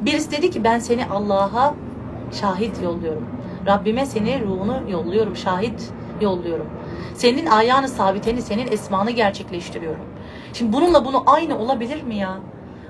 Birisi 0.00 0.30
dedi 0.30 0.50
ki 0.50 0.64
ben 0.64 0.78
seni 0.78 1.06
Allah'a 1.06 1.74
şahit 2.32 2.82
yolluyorum. 2.82 3.28
Rabbime 3.66 4.06
seni 4.06 4.40
ruhunu 4.40 4.90
yolluyorum, 4.90 5.36
şahit 5.36 5.90
yolluyorum. 6.20 6.66
Senin 7.14 7.46
ayağını 7.46 7.88
sabiteni, 7.88 8.42
senin 8.42 8.72
esmanı 8.72 9.10
gerçekleştiriyorum. 9.10 10.04
Şimdi 10.52 10.72
bununla 10.72 11.04
bunu 11.04 11.22
aynı 11.26 11.58
olabilir 11.58 12.02
mi 12.02 12.16
ya? 12.16 12.38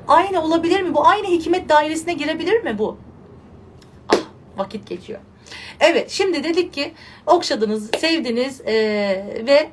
Aynı 0.09 0.43
olabilir 0.43 0.83
mi? 0.83 0.95
Bu 0.95 1.07
aynı 1.07 1.27
hikmet 1.27 1.69
dairesine 1.69 2.13
girebilir 2.13 2.63
mi 2.63 2.79
bu? 2.79 2.97
Ah 4.09 4.17
vakit 4.57 4.87
geçiyor. 4.87 5.21
Evet 5.81 6.11
şimdi 6.11 6.45
dedik 6.45 6.73
ki 6.73 6.93
okşadınız, 7.27 7.91
sevdiniz 7.99 8.61
ee, 8.61 8.75
ve 9.47 9.69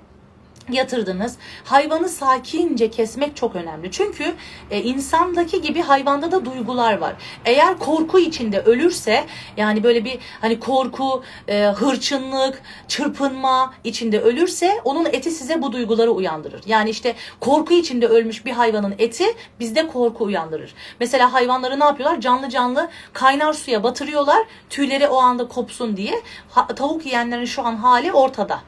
yatırdınız. 0.70 1.38
Hayvanı 1.64 2.10
sakince 2.10 2.92
kesmek 2.92 3.36
çok 3.36 3.56
önemli. 3.56 3.92
Çünkü 3.92 4.34
e, 4.72 4.82
insandaki 4.82 5.62
gibi 5.62 5.82
hayvanda 5.82 6.32
da 6.32 6.46
duygular 6.46 6.98
var. 6.98 7.14
Eğer 7.46 7.80
korku 7.80 8.20
içinde 8.20 8.60
ölürse 8.60 9.26
yani 9.58 9.84
böyle 9.84 10.06
bir 10.06 10.20
hani 10.42 10.60
korku, 10.60 11.24
e, 11.48 11.64
hırçınlık, 11.64 12.62
çırpınma 12.88 13.74
içinde 13.84 14.22
ölürse 14.22 14.82
onun 14.84 15.06
eti 15.06 15.32
size 15.32 15.62
bu 15.62 15.72
duyguları 15.72 16.12
uyandırır. 16.12 16.62
Yani 16.66 16.90
işte 16.90 17.16
korku 17.40 17.74
içinde 17.74 18.08
ölmüş 18.08 18.46
bir 18.46 18.52
hayvanın 18.52 18.96
eti 19.00 19.26
bizde 19.60 19.88
korku 19.88 20.24
uyandırır. 20.24 20.74
Mesela 21.00 21.34
hayvanları 21.34 21.80
ne 21.80 21.84
yapıyorlar? 21.84 22.22
Canlı 22.22 22.50
canlı 22.50 22.90
kaynar 23.14 23.54
suya 23.54 23.84
batırıyorlar. 23.84 24.46
Tüyleri 24.70 25.08
o 25.08 25.18
anda 25.18 25.48
kopsun 25.48 25.98
diye. 25.98 26.22
Ha, 26.52 26.68
tavuk 26.68 27.06
yiyenlerin 27.06 27.46
şu 27.46 27.66
an 27.66 27.76
hali 27.76 28.12
ortada 28.12 28.60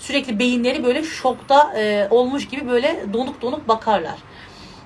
sürekli 0.00 0.38
beyinleri 0.38 0.84
böyle 0.84 1.04
şokta 1.04 1.72
e, 1.76 2.08
olmuş 2.10 2.48
gibi 2.48 2.68
böyle 2.68 3.04
donuk 3.12 3.42
donuk 3.42 3.68
bakarlar. 3.68 4.18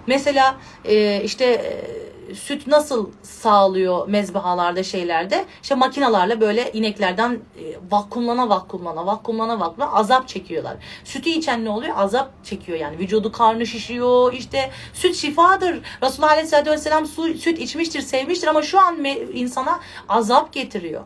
Mesela 0.06 0.56
e, 0.84 1.22
işte 1.24 1.44
e, 1.44 2.34
süt 2.34 2.66
nasıl 2.66 3.10
sağlıyor 3.22 4.08
mezbahalarda 4.08 4.82
şeylerde 4.82 5.44
işte 5.62 5.74
makinalarla 5.74 6.40
böyle 6.40 6.72
ineklerden 6.72 7.32
e, 7.32 7.62
vakumlana 7.90 8.48
vakumlana 8.48 9.06
vakumlana 9.06 9.60
vakumlana 9.60 9.92
azap 9.92 10.28
çekiyorlar. 10.28 10.76
Sütü 11.04 11.30
içen 11.30 11.64
ne 11.64 11.70
oluyor? 11.70 11.94
Azap 11.96 12.44
çekiyor 12.44 12.78
yani 12.78 12.98
vücudu 12.98 13.32
karnı 13.32 13.66
şişiyor 13.66 14.32
işte 14.32 14.70
süt 14.92 15.16
şifadır. 15.16 15.80
Resulullah 16.02 16.30
Aleyhisselatü 16.30 16.70
Vesselam 16.70 17.06
su, 17.06 17.34
süt 17.34 17.58
içmiştir 17.58 18.00
sevmiştir 18.00 18.48
ama 18.48 18.62
şu 18.62 18.80
an 18.80 19.00
me, 19.00 19.18
insana 19.18 19.80
azap 20.08 20.52
getiriyor. 20.52 21.02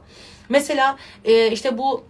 Mesela 0.48 0.96
e, 1.24 1.50
işte 1.50 1.78
bu 1.78 2.02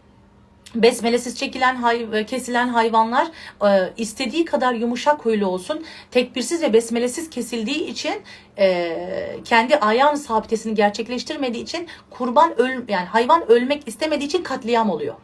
besmelesiz 0.74 1.38
çekilen 1.38 1.76
hay, 1.76 2.26
kesilen 2.26 2.68
hayvanlar 2.68 3.28
e, 3.64 3.92
istediği 3.96 4.44
kadar 4.44 4.74
yumuşak 4.74 5.24
huylu 5.24 5.46
olsun 5.46 5.84
tekbirsiz 6.10 6.62
ve 6.62 6.72
besmelesiz 6.72 7.30
kesildiği 7.30 7.86
için 7.86 8.14
e, 8.58 8.96
kendi 9.44 9.76
ayağın 9.76 10.14
sabitesini 10.14 10.74
gerçekleştirmediği 10.74 11.62
için 11.62 11.88
kurban 12.10 12.60
öl 12.60 12.88
yani 12.88 13.06
hayvan 13.06 13.50
ölmek 13.50 13.88
istemediği 13.88 14.24
için 14.24 14.42
katliam 14.42 14.90
oluyor. 14.90 15.14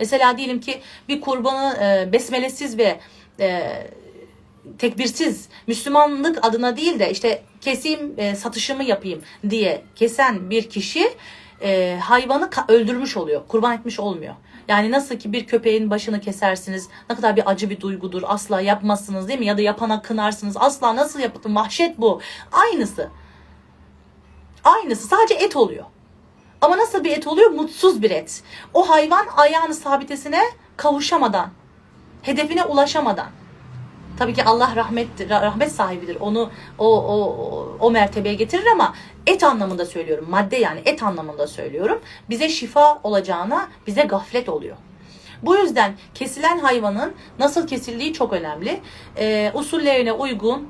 Mesela 0.00 0.38
diyelim 0.38 0.60
ki 0.60 0.80
bir 1.08 1.20
kurbanı 1.20 1.76
e, 1.82 2.12
besmelesiz 2.12 2.78
ve 2.78 3.00
e, 3.40 3.62
tekbirsiz 4.78 5.48
Müslümanlık 5.66 6.46
adına 6.46 6.76
değil 6.76 6.98
de 6.98 7.10
işte 7.10 7.42
keseyim 7.60 8.14
e, 8.16 8.34
satışımı 8.34 8.84
yapayım 8.84 9.22
diye 9.50 9.82
kesen 9.96 10.50
bir 10.50 10.70
kişi 10.70 11.12
e, 11.62 11.98
hayvanı 12.02 12.50
öldürmüş 12.68 13.16
oluyor. 13.16 13.42
Kurban 13.48 13.78
etmiş 13.78 14.00
olmuyor. 14.00 14.34
Yani 14.68 14.90
nasıl 14.90 15.16
ki 15.16 15.32
bir 15.32 15.46
köpeğin 15.46 15.90
başını 15.90 16.20
kesersiniz 16.20 16.88
ne 17.10 17.16
kadar 17.16 17.36
bir 17.36 17.50
acı 17.50 17.70
bir 17.70 17.80
duygudur 17.80 18.22
asla 18.26 18.60
yapmazsınız 18.60 19.28
değil 19.28 19.38
mi? 19.38 19.46
Ya 19.46 19.58
da 19.58 19.62
yapana 19.62 20.02
kınarsınız 20.02 20.56
asla 20.56 20.96
nasıl 20.96 21.20
yapılır 21.20 21.54
vahşet 21.54 21.98
bu. 21.98 22.20
Aynısı. 22.52 23.10
Aynısı 24.64 25.08
sadece 25.08 25.34
et 25.34 25.56
oluyor. 25.56 25.84
Ama 26.60 26.78
nasıl 26.78 27.04
bir 27.04 27.10
et 27.10 27.26
oluyor? 27.26 27.50
Mutsuz 27.50 28.02
bir 28.02 28.10
et. 28.10 28.42
O 28.74 28.88
hayvan 28.88 29.26
ayağını 29.36 29.74
sabitesine 29.74 30.42
kavuşamadan, 30.76 31.50
hedefine 32.22 32.64
ulaşamadan. 32.64 33.28
Tabii 34.18 34.34
ki 34.34 34.44
Allah 34.44 34.72
rahmet 34.76 35.08
rahmet 35.30 35.72
sahibidir. 35.72 36.16
Onu 36.20 36.50
o 36.78 37.02
o 37.02 37.76
o, 37.80 37.90
mertebeye 37.90 38.34
getirir 38.34 38.66
ama 38.66 38.94
et 39.26 39.42
anlamında 39.42 39.86
söylüyorum. 39.86 40.26
Madde 40.30 40.56
yani 40.56 40.80
et 40.84 41.02
anlamında 41.02 41.46
söylüyorum. 41.46 42.00
Bize 42.30 42.48
şifa 42.48 43.00
olacağına 43.02 43.68
bize 43.86 44.02
gaflet 44.02 44.48
oluyor. 44.48 44.76
Bu 45.42 45.56
yüzden 45.56 45.94
kesilen 46.14 46.58
hayvanın 46.58 47.14
nasıl 47.38 47.66
kesildiği 47.66 48.12
çok 48.12 48.32
önemli. 48.32 48.80
Ee, 49.18 49.52
usullerine 49.54 50.12
uygun 50.12 50.68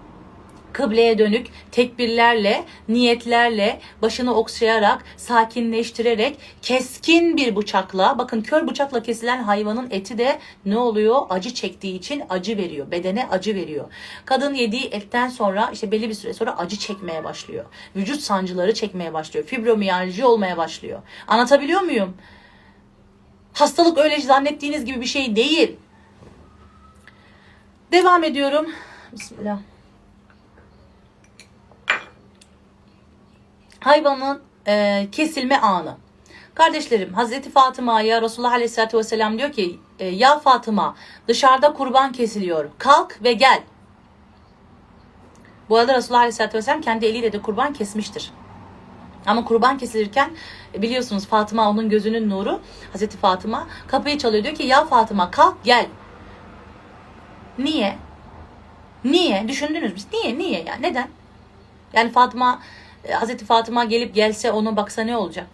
kıbleye 0.73 1.19
dönük 1.19 1.47
tekbirlerle, 1.73 2.65
niyetlerle, 2.89 3.81
başını 4.03 4.35
okşayarak, 4.35 5.05
sakinleştirerek, 5.17 6.39
keskin 6.63 7.37
bir 7.37 7.57
bıçakla, 7.57 8.19
bakın 8.19 8.41
kör 8.41 8.69
bıçakla 8.69 9.03
kesilen 9.03 9.43
hayvanın 9.43 9.89
eti 9.91 10.19
de 10.19 10.39
ne 10.67 10.79
oluyor? 10.79 11.23
Acı 11.31 11.55
çektiği 11.55 11.99
için 11.99 12.23
acı 12.29 12.57
veriyor. 12.57 12.91
Bedene 12.91 13.29
acı 13.31 13.55
veriyor. 13.55 13.93
Kadın 14.25 14.55
yediği 14.55 14.85
etten 14.85 15.29
sonra 15.29 15.71
işte 15.73 15.91
belli 15.93 16.09
bir 16.09 16.15
süre 16.15 16.35
sonra 16.35 16.59
acı 16.59 16.79
çekmeye 16.79 17.25
başlıyor. 17.25 17.65
Vücut 17.97 18.21
sancıları 18.21 18.75
çekmeye 18.75 19.13
başlıyor. 19.13 19.47
Fibromiyalji 19.47 20.25
olmaya 20.25 20.57
başlıyor. 20.57 21.03
Anlatabiliyor 21.29 21.81
muyum? 21.81 22.15
Hastalık 23.53 23.99
öyle 23.99 24.21
zannettiğiniz 24.21 24.85
gibi 24.85 25.01
bir 25.01 25.07
şey 25.07 25.37
değil. 25.37 25.77
Devam 27.93 28.25
ediyorum. 28.25 28.67
Bismillah. 29.13 29.59
Hayvanın 33.81 34.43
e, 34.67 35.07
kesilme 35.13 35.57
anı. 35.59 35.97
Kardeşlerim 36.55 37.15
Hazreti 37.15 37.51
Fatıma'ya 37.51 38.23
Resulullah 38.23 38.53
Aleyhisselatü 38.53 38.99
Vesselam 38.99 39.39
diyor 39.39 39.53
ki 39.53 39.81
e, 39.99 40.07
ya 40.07 40.39
Fatıma 40.39 40.97
dışarıda 41.29 41.73
kurban 41.73 42.13
kesiliyor 42.13 42.71
kalk 42.79 43.23
ve 43.25 43.33
gel. 43.33 43.63
Bu 45.69 45.77
arada 45.77 45.95
Resulullah 45.95 46.21
Aleyhisselatü 46.21 46.59
Vesselam 46.59 46.81
kendi 46.81 47.07
eliyle 47.07 47.33
de 47.33 47.43
kurban 47.43 47.73
kesmiştir. 47.73 48.33
Ama 49.27 49.45
kurban 49.45 49.79
kesilirken 49.79 50.31
e, 50.75 50.83
biliyorsunuz 50.83 51.27
Fatıma 51.27 51.71
onun 51.71 51.89
gözünün 51.89 52.31
nuru. 52.31 52.61
Hazreti 52.93 53.17
Fatıma 53.17 53.67
kapıyı 53.87 54.19
çalıyor 54.19 54.45
diyor 54.45 54.55
ki 54.55 54.63
ya 54.63 54.85
Fatıma 54.85 55.31
kalk 55.31 55.65
gel. 55.65 55.87
Niye? 57.59 57.99
Niye? 59.05 59.49
Düşündünüz 59.49 59.93
mü? 59.93 59.99
Niye? 60.13 60.39
Niye? 60.39 60.65
Yani 60.65 60.83
neden? 60.83 61.09
Yani 61.93 62.13
Fatıma 62.13 62.61
Hazreti 63.13 63.45
Fatıma 63.45 63.85
gelip 63.85 64.15
gelse 64.15 64.53
ona 64.53 64.77
baksa 64.77 65.03
ne 65.03 65.17
olacak? 65.17 65.47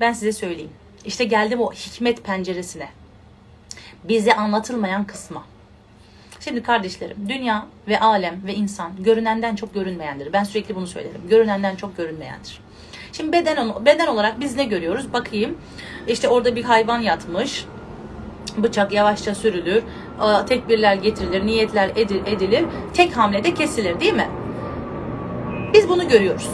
Ben 0.00 0.12
size 0.12 0.32
söyleyeyim. 0.32 0.72
İşte 1.04 1.24
geldim 1.24 1.60
o 1.60 1.72
hikmet 1.72 2.24
penceresine. 2.24 2.88
Bize 4.04 4.36
anlatılmayan 4.36 5.04
kısma. 5.04 5.44
Şimdi 6.40 6.62
kardeşlerim, 6.62 7.16
dünya 7.28 7.66
ve 7.88 8.00
alem 8.00 8.40
ve 8.46 8.54
insan 8.54 8.92
görünenden 8.98 9.56
çok 9.56 9.74
görünmeyendir. 9.74 10.32
Ben 10.32 10.44
sürekli 10.44 10.76
bunu 10.76 10.86
söylerim. 10.86 11.20
Görünenden 11.28 11.76
çok 11.76 11.96
görünmeyendir. 11.96 12.60
Şimdi 13.12 13.32
beden 13.32 13.84
beden 13.86 14.06
olarak 14.06 14.40
biz 14.40 14.56
ne 14.56 14.64
görüyoruz? 14.64 15.12
Bakayım. 15.12 15.58
İşte 16.08 16.28
orada 16.28 16.56
bir 16.56 16.64
hayvan 16.64 16.98
yatmış. 16.98 17.66
Bıçak 18.56 18.92
yavaşça 18.92 19.34
sürülür. 19.34 19.82
Tekbirler 20.48 20.94
getirilir, 20.94 21.46
niyetler 21.46 21.88
edilir. 22.26 22.64
Tek 22.94 23.16
hamlede 23.16 23.54
kesilir 23.54 24.00
değil 24.00 24.14
mi? 24.14 24.28
Biz 25.72 25.88
bunu 25.88 26.08
görüyoruz. 26.08 26.50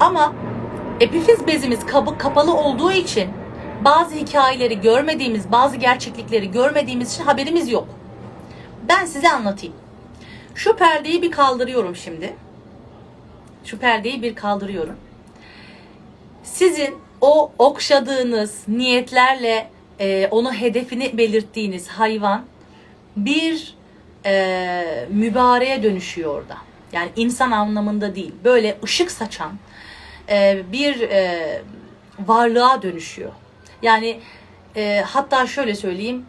Ama 0.00 0.34
epifiz 1.00 1.46
bezimiz 1.46 1.86
kabuk 1.86 2.20
kapalı 2.20 2.54
olduğu 2.54 2.92
için 2.92 3.28
bazı 3.84 4.14
hikayeleri 4.14 4.80
görmediğimiz, 4.80 5.52
bazı 5.52 5.76
gerçeklikleri 5.76 6.50
görmediğimiz 6.50 7.14
için 7.14 7.24
haberimiz 7.24 7.68
yok. 7.68 7.88
Ben 8.88 9.04
size 9.04 9.30
anlatayım. 9.30 9.74
Şu 10.54 10.76
perdeyi 10.76 11.22
bir 11.22 11.30
kaldırıyorum 11.30 11.96
şimdi. 11.96 12.34
Şu 13.64 13.78
perdeyi 13.78 14.22
bir 14.22 14.34
kaldırıyorum. 14.34 14.96
Sizin 16.42 16.94
o 17.20 17.52
okşadığınız 17.58 18.68
niyetlerle 18.68 19.70
e, 20.00 20.28
onu 20.30 20.52
hedefini 20.52 21.18
belirttiğiniz 21.18 21.88
hayvan 21.88 22.44
bir 23.16 23.74
e, 24.26 25.06
mübareğe 25.10 25.82
dönüşüyor 25.82 26.34
orada. 26.34 26.56
Yani 26.92 27.10
insan 27.16 27.50
anlamında 27.50 28.14
değil. 28.14 28.32
Böyle 28.44 28.78
ışık 28.84 29.10
saçan 29.10 29.52
e, 30.28 30.62
bir 30.72 31.00
e, 31.00 31.62
varlığa 32.18 32.82
dönüşüyor. 32.82 33.32
Yani 33.82 34.20
e, 34.76 35.02
hatta 35.06 35.46
şöyle 35.46 35.74
söyleyeyim 35.74 36.26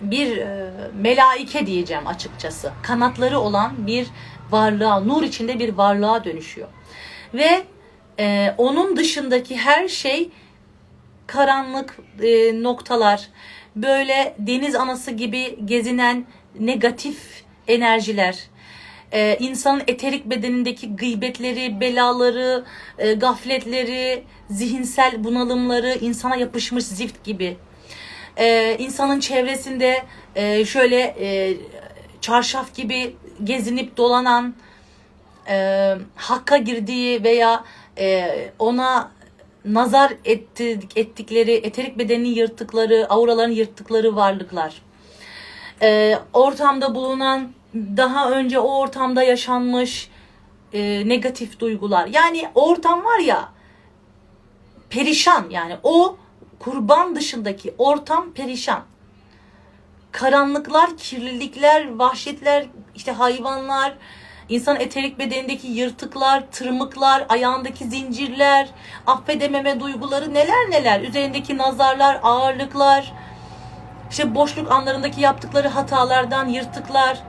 bir 0.00 0.36
e, 0.36 0.70
melaike 0.94 1.66
diyeceğim 1.66 2.06
açıkçası. 2.06 2.72
Kanatları 2.82 3.38
olan 3.38 3.86
bir 3.86 4.06
varlığa, 4.50 5.00
nur 5.00 5.22
içinde 5.22 5.58
bir 5.58 5.72
varlığa 5.72 6.24
dönüşüyor. 6.24 6.68
Ve 7.34 7.62
e, 8.18 8.54
onun 8.58 8.96
dışındaki 8.96 9.56
her 9.56 9.88
şey 9.88 10.30
karanlık 11.26 11.98
e, 12.22 12.62
noktalar, 12.62 13.28
böyle 13.76 14.34
deniz 14.38 14.74
anası 14.74 15.10
gibi 15.10 15.58
gezinen 15.64 16.26
negatif 16.60 17.44
enerjiler, 17.68 18.38
e, 19.12 19.36
insanın 19.40 19.82
eterik 19.86 20.26
bedenindeki 20.26 20.96
gıybetleri, 20.96 21.80
belaları, 21.80 22.64
e, 22.98 23.12
gafletleri, 23.14 24.22
zihinsel 24.50 25.24
bunalımları, 25.24 25.94
insana 26.00 26.36
yapışmış 26.36 26.84
zift 26.84 27.24
gibi. 27.24 27.56
E, 28.36 28.76
insanın 28.78 29.20
çevresinde 29.20 30.04
e, 30.34 30.64
şöyle 30.64 31.00
e, 31.20 31.56
çarşaf 32.20 32.74
gibi 32.74 33.16
gezinip 33.44 33.96
dolanan, 33.96 34.54
e, 35.48 35.94
hakka 36.14 36.56
girdiği 36.56 37.24
veya 37.24 37.64
e, 37.98 38.30
ona 38.58 39.10
nazar 39.64 40.12
etti, 40.24 40.80
ettikleri, 40.96 41.52
eterik 41.52 41.98
bedenini 41.98 42.28
yırttıkları, 42.28 43.06
auralarını 43.08 43.52
yırttıkları 43.52 44.16
varlıklar. 44.16 44.82
E, 45.82 46.18
ortamda 46.32 46.94
bulunan 46.94 47.52
daha 47.96 48.30
önce 48.30 48.58
o 48.58 48.78
ortamda 48.78 49.22
yaşanmış 49.22 50.10
e, 50.72 51.08
negatif 51.08 51.60
duygular. 51.60 52.06
Yani 52.06 52.48
ortam 52.54 53.04
var 53.04 53.18
ya 53.18 53.48
perişan 54.90 55.46
yani 55.50 55.76
o 55.82 56.16
kurban 56.58 57.16
dışındaki 57.16 57.74
ortam 57.78 58.32
perişan. 58.32 58.80
Karanlıklar, 60.12 60.96
kirlilikler, 60.96 61.94
vahşetler, 61.94 62.66
işte 62.94 63.12
hayvanlar, 63.12 63.94
insan 64.48 64.80
eterik 64.80 65.18
bedenindeki 65.18 65.66
yırtıklar, 65.66 66.50
tırmıklar, 66.50 67.26
ayağındaki 67.28 67.84
zincirler, 67.84 68.68
affedememe 69.06 69.80
duyguları 69.80 70.34
neler 70.34 70.70
neler, 70.70 71.00
üzerindeki 71.00 71.58
nazarlar, 71.58 72.20
ağırlıklar, 72.22 73.12
işte 74.10 74.34
boşluk 74.34 74.70
anlarındaki 74.72 75.20
yaptıkları 75.20 75.68
hatalardan 75.68 76.48
yırtıklar, 76.48 77.22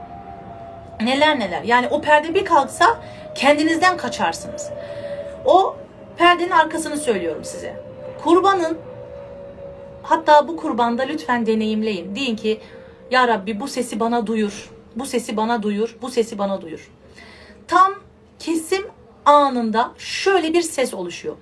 neler 1.00 1.38
neler. 1.38 1.62
Yani 1.62 1.88
o 1.88 2.00
perde 2.00 2.34
bir 2.34 2.44
kalksa 2.44 3.00
kendinizden 3.34 3.96
kaçarsınız. 3.96 4.70
O 5.44 5.76
perdenin 6.16 6.50
arkasını 6.50 6.96
söylüyorum 6.96 7.44
size. 7.44 7.82
Kurbanın 8.24 8.78
hatta 10.02 10.48
bu 10.48 10.56
kurbanda 10.56 11.02
lütfen 11.02 11.46
deneyimleyin. 11.46 12.16
Deyin 12.16 12.36
ki 12.36 12.60
ya 13.10 13.28
Rabbi 13.28 13.60
bu 13.60 13.68
sesi 13.68 14.00
bana 14.00 14.26
duyur. 14.26 14.70
Bu 14.96 15.06
sesi 15.06 15.36
bana 15.36 15.62
duyur. 15.62 15.96
Bu 16.02 16.10
sesi 16.10 16.38
bana 16.38 16.60
duyur. 16.60 16.90
Tam 17.68 17.94
kesim 18.38 18.86
anında 19.24 19.92
şöyle 19.98 20.52
bir 20.52 20.62
ses 20.62 20.94
oluşuyor. 20.94 21.36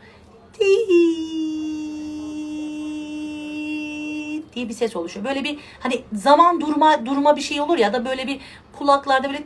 Diye 4.56 4.68
bir 4.68 4.74
ses 4.74 4.96
oluşuyor. 4.96 5.24
Böyle 5.26 5.44
bir 5.44 5.58
hani 5.80 6.02
zaman 6.12 6.60
durma 6.60 7.06
durma 7.06 7.36
bir 7.36 7.40
şey 7.40 7.60
olur 7.60 7.78
ya 7.78 7.92
da 7.92 8.04
böyle 8.04 8.26
bir 8.26 8.40
kulaklarda 8.78 9.28
böyle 9.28 9.42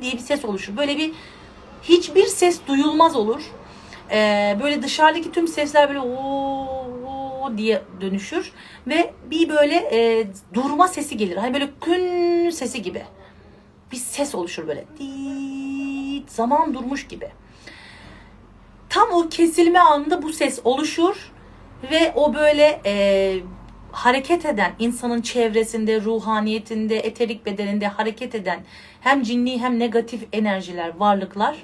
diye 0.00 0.12
bir 0.12 0.18
ses 0.18 0.44
oluşur. 0.44 0.76
Böyle 0.76 0.96
bir 0.96 1.12
hiçbir 1.82 2.26
ses 2.26 2.60
duyulmaz 2.68 3.16
olur. 3.16 3.42
Ee, 4.10 4.58
böyle 4.62 4.82
dışarıdaki 4.82 5.32
tüm 5.32 5.48
sesler 5.48 5.88
böyle 5.88 6.00
o 6.00 7.52
diye 7.56 7.82
dönüşür 8.00 8.52
ve 8.86 9.14
bir 9.30 9.48
böyle 9.48 9.74
e, 9.74 10.26
durma 10.54 10.88
sesi 10.88 11.16
gelir. 11.16 11.36
Hani 11.36 11.54
böyle 11.54 11.70
kün 11.80 12.50
sesi 12.50 12.82
gibi. 12.82 13.02
bir 13.92 13.96
ses 13.96 14.34
oluşur 14.34 14.68
böyle. 14.68 14.84
Diit, 14.98 16.30
zaman 16.30 16.74
durmuş 16.74 17.08
gibi. 17.08 17.28
Tam 18.88 19.10
o 19.12 19.28
kesilme 19.28 19.78
anında 19.78 20.22
bu 20.22 20.32
ses 20.32 20.60
oluşur 20.64 21.32
ve 21.90 22.12
o 22.14 22.34
böyle 22.34 22.80
e, 22.86 23.36
hareket 23.92 24.46
eden 24.46 24.72
insanın 24.78 25.22
çevresinde, 25.22 26.00
ruhaniyetinde, 26.00 26.98
eterik 26.98 27.46
bedeninde 27.46 27.88
hareket 27.88 28.34
eden 28.34 28.64
hem 29.00 29.22
cinni 29.22 29.60
hem 29.60 29.78
negatif 29.78 30.28
enerjiler, 30.32 30.96
varlıklar 30.96 31.56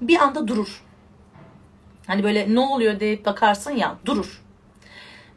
bir 0.00 0.18
anda 0.18 0.48
durur. 0.48 0.82
Hani 2.06 2.24
böyle 2.24 2.54
ne 2.54 2.60
oluyor 2.60 3.00
deyip 3.00 3.26
bakarsın 3.26 3.70
ya 3.70 3.96
durur. 4.04 4.42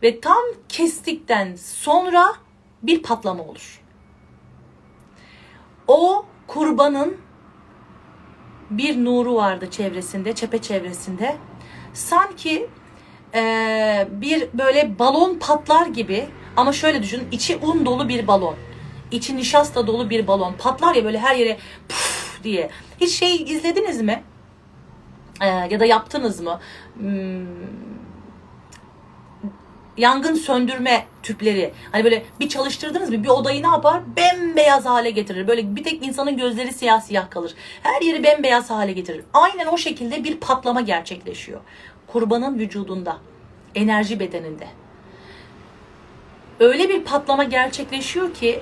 Ve 0.04 0.20
tam 0.20 0.44
kestikten 0.70 1.56
sonra 1.56 2.34
bir 2.84 3.04
patlama 3.04 3.44
olur. 3.44 3.82
O 5.88 6.26
kurbanın 6.48 7.18
bir 8.70 9.06
nuru 9.06 9.36
vardı 9.36 9.70
çevresinde, 9.72 10.36
çepe 10.36 10.62
çevresinde. 10.62 11.38
Sanki 11.94 12.70
eee, 13.36 14.08
bir 14.12 14.48
böyle 14.54 15.00
balon 15.00 15.40
patlar 15.40 15.86
gibi 15.88 16.26
ama 16.58 16.74
şöyle 16.74 17.04
düşünün 17.04 17.28
içi 17.32 17.58
un 17.58 17.86
dolu 17.86 18.10
bir 18.10 18.28
balon. 18.28 18.56
içi 19.12 19.38
nişasta 19.38 19.88
dolu 19.88 20.10
bir 20.10 20.28
balon. 20.28 20.54
Patlar 20.54 20.96
ya 20.96 21.06
böyle 21.06 21.20
her 21.20 21.36
yere 21.36 21.58
puf 21.90 22.44
diye. 22.44 22.70
Hiç 23.02 23.12
şey 23.12 23.36
izlediniz 23.44 24.02
mi? 24.02 24.24
Eee, 25.42 25.68
ya 25.72 25.80
da 25.80 25.86
yaptınız 25.86 26.40
mı? 26.40 26.60
Hmm, 26.94 27.46
yangın 29.98 30.36
söndürme 30.36 31.06
tüpleri. 31.24 31.74
Hani 31.92 32.04
böyle 32.04 32.26
bir 32.40 32.50
çalıştırdınız 32.50 33.10
mı 33.10 33.24
bir 33.24 33.30
odayı 33.30 33.64
ne 33.64 33.68
yapar? 33.68 34.02
Bembeyaz 34.18 34.86
hale 34.86 35.12
getirir. 35.12 35.48
Böyle 35.48 35.76
bir 35.76 35.84
tek 35.84 36.06
insanın 36.06 36.38
gözleri 36.38 36.74
siyah 36.74 37.02
siyah 37.02 37.30
kalır. 37.30 37.54
Her 37.84 38.02
yeri 38.02 38.24
bembeyaz 38.24 38.70
hale 38.70 38.92
getirir. 38.94 39.24
Aynen 39.34 39.68
o 39.68 39.78
şekilde 39.78 40.24
bir 40.24 40.38
patlama 40.38 40.82
gerçekleşiyor. 40.82 41.62
Kurbanın 42.14 42.60
vücudunda, 42.60 43.18
enerji 43.76 44.20
bedeninde. 44.20 44.68
Öyle 46.60 46.90
bir 46.90 47.04
patlama 47.04 47.44
gerçekleşiyor 47.44 48.34
ki 48.34 48.62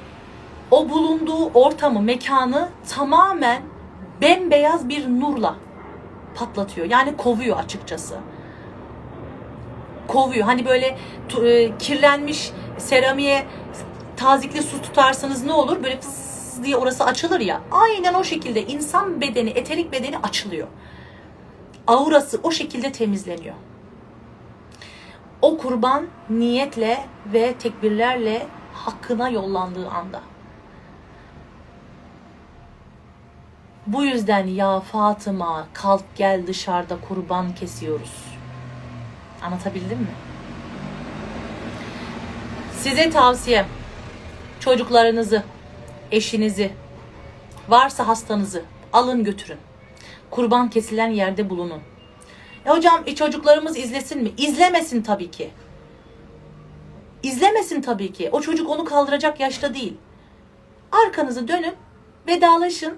o 0.71 0.89
bulunduğu 0.89 1.45
ortamı, 1.45 2.01
mekanı 2.01 2.69
tamamen 2.89 3.61
bembeyaz 4.21 4.89
bir 4.89 5.07
nurla 5.07 5.55
patlatıyor. 6.35 6.89
Yani 6.89 7.17
kovuyor 7.17 7.59
açıkçası 7.59 8.17
kovuyor. 10.07 10.45
Hani 10.45 10.65
böyle 10.65 10.97
e, 11.43 11.77
kirlenmiş 11.77 12.51
seramiğe 12.77 13.45
tazikli 14.17 14.63
su 14.63 14.81
tutarsanız 14.81 15.43
ne 15.43 15.53
olur? 15.53 15.83
Böyle 15.83 16.01
fıs 16.01 16.63
diye 16.63 16.75
orası 16.75 17.03
açılır 17.05 17.39
ya. 17.39 17.61
Aynen 17.71 18.13
o 18.13 18.23
şekilde 18.23 18.65
insan 18.65 19.21
bedeni, 19.21 19.49
eterik 19.49 19.91
bedeni 19.91 20.17
açılıyor. 20.17 20.67
Aurası 21.87 22.39
o 22.43 22.51
şekilde 22.51 22.91
temizleniyor. 22.91 23.55
O 25.41 25.57
kurban 25.57 26.07
niyetle 26.29 27.05
ve 27.33 27.53
tekbirlerle 27.53 28.47
hakkına 28.73 29.29
yollandığı 29.29 29.89
anda. 29.89 30.21
Bu 33.87 34.03
yüzden 34.03 34.47
ya 34.47 34.79
Fatıma 34.79 35.67
kalk 35.73 36.03
gel 36.15 36.47
dışarıda 36.47 36.97
kurban 37.07 37.55
kesiyoruz. 37.55 38.25
Anlatabildim 39.41 39.99
mi? 39.99 40.11
Size 42.77 43.09
tavsiyem 43.09 43.65
çocuklarınızı, 44.59 45.43
eşinizi, 46.11 46.71
varsa 47.69 48.07
hastanızı 48.07 48.63
alın 48.93 49.23
götürün. 49.23 49.57
Kurban 50.31 50.69
kesilen 50.69 51.09
yerde 51.09 51.49
bulunun. 51.49 51.81
Ya 52.65 52.75
hocam 52.75 53.03
e, 53.05 53.15
çocuklarımız 53.15 53.77
izlesin 53.77 54.23
mi? 54.23 54.31
İzlemesin 54.37 55.01
tabii 55.01 55.31
ki. 55.31 55.51
İzlemesin 57.23 57.81
tabii 57.81 58.13
ki. 58.13 58.29
O 58.31 58.41
çocuk 58.41 58.69
onu 58.69 58.85
kaldıracak 58.85 59.39
yaşta 59.39 59.73
değil. 59.73 59.93
Arkanızı 60.91 61.47
dönün, 61.47 61.73
vedalaşın. 62.27 62.97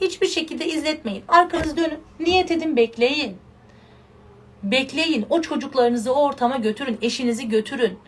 Hiçbir 0.00 0.26
şekilde 0.26 0.66
izletmeyin. 0.66 1.24
Arkanızı 1.28 1.76
dönün, 1.76 1.98
niyet 2.20 2.50
edin, 2.50 2.76
bekleyin. 2.76 3.36
Bekleyin. 4.62 5.26
O 5.30 5.40
çocuklarınızı 5.40 6.14
o 6.14 6.24
ortama 6.24 6.56
götürün. 6.56 6.98
Eşinizi 7.02 7.48
götürün. 7.48 7.98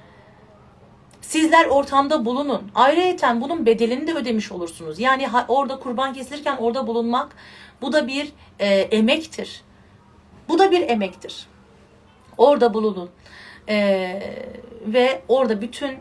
Sizler 1.20 1.66
ortamda 1.66 2.24
bulunun. 2.24 2.62
Ayrıyeten 2.74 3.40
bunun 3.40 3.66
bedelini 3.66 4.06
de 4.06 4.14
ödemiş 4.14 4.52
olursunuz. 4.52 4.98
Yani 5.00 5.28
orada 5.48 5.78
kurban 5.78 6.12
kesilirken 6.12 6.56
orada 6.56 6.86
bulunmak 6.86 7.36
bu 7.84 7.92
da 7.92 8.08
bir 8.08 8.32
e, 8.58 8.66
emektir. 8.68 9.62
Bu 10.48 10.58
da 10.58 10.70
bir 10.70 10.88
emektir. 10.88 11.46
Orada 12.38 12.74
bulunun. 12.74 13.10
E, 13.68 13.76
ve 14.86 15.22
orada 15.28 15.60
bütün 15.60 15.98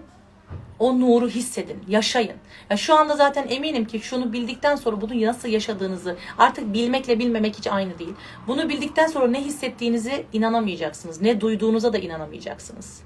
o 0.80 1.00
nuru 1.00 1.30
hissedin, 1.30 1.84
yaşayın. 1.88 2.36
Ya 2.70 2.78
şu 2.78 2.96
anda 2.96 3.16
zaten 3.16 3.48
eminim 3.50 3.86
ki 3.86 4.00
şunu 4.00 4.34
bildikten 4.34 4.76
sonra 4.76 5.02
bunu 5.02 5.22
nasıl 5.22 5.50
yaşadığınızı 5.50 6.18
artık 6.38 6.74
bilmekle 6.74 7.20
bilmemek 7.20 7.58
hiç 7.58 7.68
aynı 7.68 8.00
değil. 8.00 8.14
Bunu 8.48 8.70
bildikten 8.70 9.08
sonra 9.08 9.28
ne 9.28 9.42
hissettiğinizi 9.42 10.26
inanamayacaksınız. 10.34 11.22
Ne 11.22 11.42
duyduğunuza 11.42 11.94
da 11.94 11.98
inanamayacaksınız. 11.98 13.04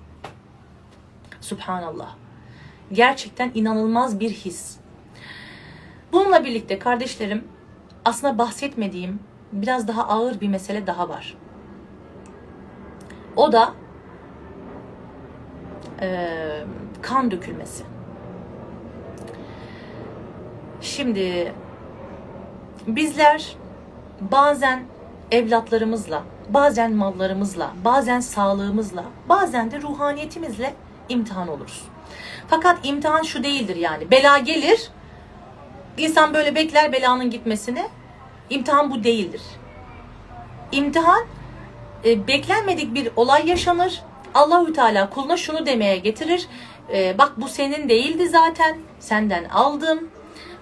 Subhanallah. 1.41 2.15
Gerçekten 2.93 3.51
inanılmaz 3.55 4.19
bir 4.19 4.29
his. 4.29 4.77
Bununla 6.11 6.45
birlikte 6.45 6.79
kardeşlerim 6.79 7.56
aslında 8.07 8.37
bahsetmediğim 8.37 9.19
biraz 9.51 9.87
daha 9.87 10.07
ağır 10.07 10.41
bir 10.41 10.47
mesele 10.47 10.87
daha 10.87 11.09
var. 11.09 11.37
O 13.35 13.51
da 13.51 13.73
eee, 16.01 16.63
kan 17.01 17.31
dökülmesi. 17.31 17.83
Şimdi 20.81 21.53
bizler 22.87 23.55
bazen 24.21 24.83
evlatlarımızla, 25.31 26.23
bazen 26.49 26.93
mallarımızla, 26.93 27.71
bazen 27.85 28.19
sağlığımızla, 28.19 29.03
bazen 29.29 29.71
de 29.71 29.81
ruhaniyetimizle 29.81 30.73
imtihan 31.09 31.47
oluruz. 31.47 31.83
Fakat 32.47 32.79
imtihan 32.83 33.21
şu 33.21 33.43
değildir 33.43 33.75
yani. 33.75 34.11
Bela 34.11 34.37
gelir, 34.37 34.91
insan 35.97 36.33
böyle 36.33 36.55
bekler 36.55 36.91
belanın 36.91 37.29
gitmesini. 37.29 37.85
İmtihan 38.49 38.91
bu 38.91 39.03
değildir. 39.03 39.41
İmtihan 40.71 41.25
e, 42.05 42.27
beklenmedik 42.27 42.95
bir 42.95 43.09
olay 43.15 43.49
yaşanır. 43.49 44.01
Allahü 44.33 44.73
Teala 44.73 45.09
kuluna 45.09 45.37
şunu 45.37 45.65
demeye 45.65 45.97
getirir. 45.97 46.47
E, 46.93 47.17
bak 47.17 47.33
bu 47.37 47.47
senin 47.47 47.89
değildi 47.89 48.29
zaten. 48.29 48.77
Senden 48.99 49.43
aldım. 49.45 50.09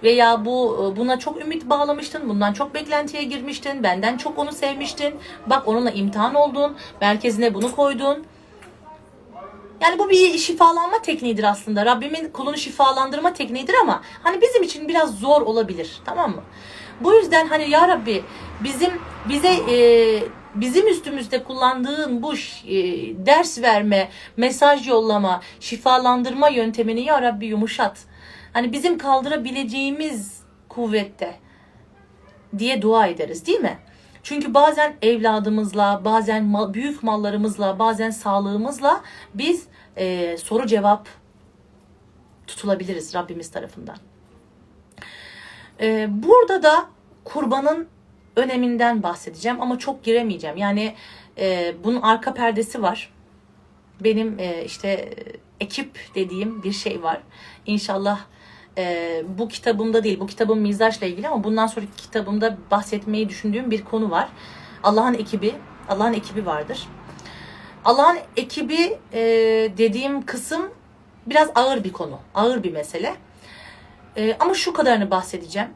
Veya 0.02 0.44
bu 0.44 0.76
e, 0.92 0.96
buna 0.96 1.18
çok 1.18 1.40
ümit 1.40 1.70
bağlamıştın. 1.70 2.28
Bundan 2.28 2.52
çok 2.52 2.74
beklentiye 2.74 3.22
girmiştin. 3.22 3.82
Benden 3.82 4.16
çok 4.16 4.38
onu 4.38 4.52
sevmiştin. 4.52 5.14
Bak 5.46 5.68
onunla 5.68 5.90
imtihan 5.90 6.34
oldun. 6.34 6.76
Merkezine 7.00 7.54
bunu 7.54 7.76
koydun. 7.76 8.26
Yani 9.80 9.98
bu 9.98 10.10
bir 10.10 10.38
şifalanma 10.38 11.02
tekniğidir 11.02 11.44
aslında. 11.44 11.86
Rabbimin 11.86 12.28
kulunu 12.28 12.56
şifalandırma 12.56 13.32
tekniğidir 13.32 13.74
ama 13.82 14.02
hani 14.22 14.40
bizim 14.40 14.62
için 14.62 14.88
biraz 14.88 15.18
zor 15.18 15.42
olabilir. 15.42 16.00
Tamam 16.04 16.30
mı? 16.30 16.42
Bu 17.00 17.14
yüzden 17.14 17.46
hani 17.46 17.70
ya 17.70 17.88
Rabbi 17.88 18.24
bizim 18.64 18.90
bize 19.28 19.48
e, 19.48 19.78
bizim 20.54 20.88
üstümüzde 20.88 21.44
kullandığın 21.44 22.22
bu 22.22 22.34
e, 22.34 22.36
ders 23.26 23.62
verme, 23.62 24.08
mesaj 24.36 24.88
yollama, 24.88 25.40
şifalandırma 25.60 26.48
yöntemini 26.48 27.04
ya 27.04 27.22
Rabbi 27.22 27.46
yumuşat. 27.46 27.98
Hani 28.52 28.72
bizim 28.72 28.98
kaldırabileceğimiz 28.98 30.40
kuvvette 30.68 31.34
diye 32.58 32.82
dua 32.82 33.06
ederiz 33.06 33.46
değil 33.46 33.60
mi? 33.60 33.78
Çünkü 34.26 34.54
bazen 34.54 34.96
evladımızla, 35.02 36.00
bazen 36.04 36.44
ma- 36.44 36.74
büyük 36.74 37.02
mallarımızla, 37.02 37.78
bazen 37.78 38.10
sağlığımızla 38.10 39.02
biz 39.34 39.66
e, 39.96 40.36
soru 40.36 40.66
cevap 40.66 41.08
tutulabiliriz 42.46 43.14
Rabbimiz 43.14 43.50
tarafından. 43.50 43.96
E, 45.80 46.08
burada 46.10 46.62
da 46.62 46.86
kurbanın 47.24 47.88
öneminden 48.36 49.02
bahsedeceğim 49.02 49.62
ama 49.62 49.78
çok 49.78 50.04
giremeyeceğim. 50.04 50.56
Yani 50.56 50.94
e, 51.38 51.74
bunun 51.84 52.02
arka 52.02 52.34
perdesi 52.34 52.82
var. 52.82 53.12
Benim 54.00 54.38
e, 54.38 54.64
işte 54.64 54.88
e, 54.88 55.14
ekip 55.60 55.98
dediğim 56.14 56.62
bir 56.62 56.72
şey 56.72 57.02
var. 57.02 57.20
İnşallah 57.66 58.20
e, 58.78 59.22
bu 59.38 59.48
kitabımda 59.48 60.04
değil, 60.04 60.20
bu 60.20 60.26
kitabım 60.26 60.60
mizaçla 60.60 61.06
ilgili 61.06 61.28
ama 61.28 61.44
bundan 61.44 61.66
sonraki 61.66 61.96
kitabımda 61.96 62.56
bahsetmeyi 62.70 63.28
düşündüğüm 63.28 63.70
bir 63.70 63.84
konu 63.84 64.10
var. 64.10 64.28
Allah'ın 64.82 65.14
ekibi, 65.14 65.54
Allah'ın 65.88 66.12
ekibi 66.12 66.46
vardır. 66.46 66.88
Allah'ın 67.84 68.18
ekibi 68.36 68.98
e, 69.12 69.20
dediğim 69.78 70.26
kısım 70.26 70.70
biraz 71.26 71.50
ağır 71.54 71.84
bir 71.84 71.92
konu, 71.92 72.18
ağır 72.34 72.62
bir 72.62 72.72
mesele. 72.72 73.14
E, 74.16 74.36
ama 74.40 74.54
şu 74.54 74.72
kadarını 74.72 75.10
bahsedeceğim. 75.10 75.68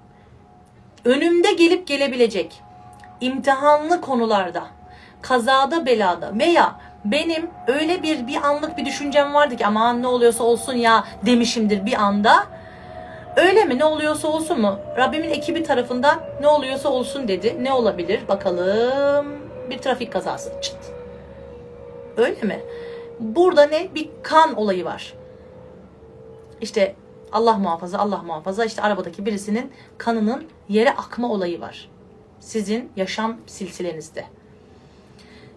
önümde 1.05 1.53
gelip 1.53 1.87
gelebilecek 1.87 2.63
imtihanlı 3.21 4.01
konularda, 4.01 4.67
kazada 5.23 5.87
belada 5.87 6.39
veya 6.39 6.81
benim 7.05 7.51
öyle 7.67 8.03
bir 8.03 8.27
bir 8.27 8.47
anlık 8.47 8.79
bir 8.79 8.85
düşüncem 8.85 9.35
vardı 9.35 9.57
ki 9.57 9.67
aman 9.67 10.03
ne 10.03 10.07
oluyorsa 10.07 10.45
olsun 10.45 10.75
ya 10.75 11.05
demişimdir 11.27 11.87
bir 11.87 12.03
anda. 12.03 12.60
Öyle 13.37 13.65
mi? 13.65 13.79
Ne 13.79 13.85
oluyorsa 13.85 14.29
olsun 14.29 14.61
mu? 14.61 14.79
Rabbimin 14.97 15.31
ekibi 15.31 15.63
tarafından 15.63 16.21
ne 16.41 16.49
oluyorsa 16.49 16.89
olsun 16.89 17.29
dedi. 17.29 17.57
Ne 17.61 17.73
olabilir? 17.73 18.29
Bakalım. 18.29 19.27
Bir 19.71 19.79
trafik 19.79 20.13
kazası. 20.13 20.53
Çıt. 20.63 20.77
Öyle 22.17 22.43
mi? 22.43 22.61
Burada 23.21 23.63
ne? 23.63 23.95
Bir 23.95 24.11
kan 24.23 24.55
olayı 24.55 24.85
var. 24.85 25.15
İşte 26.61 26.95
Allah 27.33 27.59
muhafaza, 27.59 27.99
Allah 27.99 28.23
muhafaza 28.23 28.65
işte 28.65 28.83
arabadaki 28.83 29.27
birisinin 29.27 29.73
kanının 29.99 30.47
yere 30.69 30.91
akma 30.91 31.31
olayı 31.31 31.61
var. 31.61 31.89
Sizin 32.41 32.93
yaşam 32.97 33.37
silsilenizde. 33.47 34.25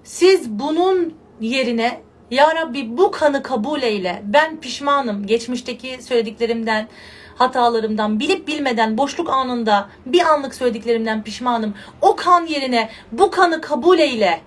Siz 0.04 0.50
bunun 0.50 1.14
yerine 1.42 2.02
ya 2.32 2.56
Rabbi 2.56 2.98
bu 2.98 3.12
kanı 3.12 3.44
kabul 3.44 3.82
eyle. 3.82 4.22
Ben 4.26 4.62
pişmanım 4.62 5.26
geçmişteki 5.28 6.04
söylediklerimden, 6.04 6.88
hatalarımdan, 7.36 8.20
bilip 8.20 8.48
bilmeden 8.48 8.98
boşluk 8.98 9.30
anında 9.30 9.90
bir 10.06 10.22
anlık 10.22 10.56
söylediklerimden 10.56 11.24
pişmanım. 11.24 11.74
O 12.02 12.16
kan 12.16 12.46
yerine 12.46 12.90
bu 13.12 13.32
kanı 13.32 13.62
kabul 13.62 14.00
eyle 14.00 14.42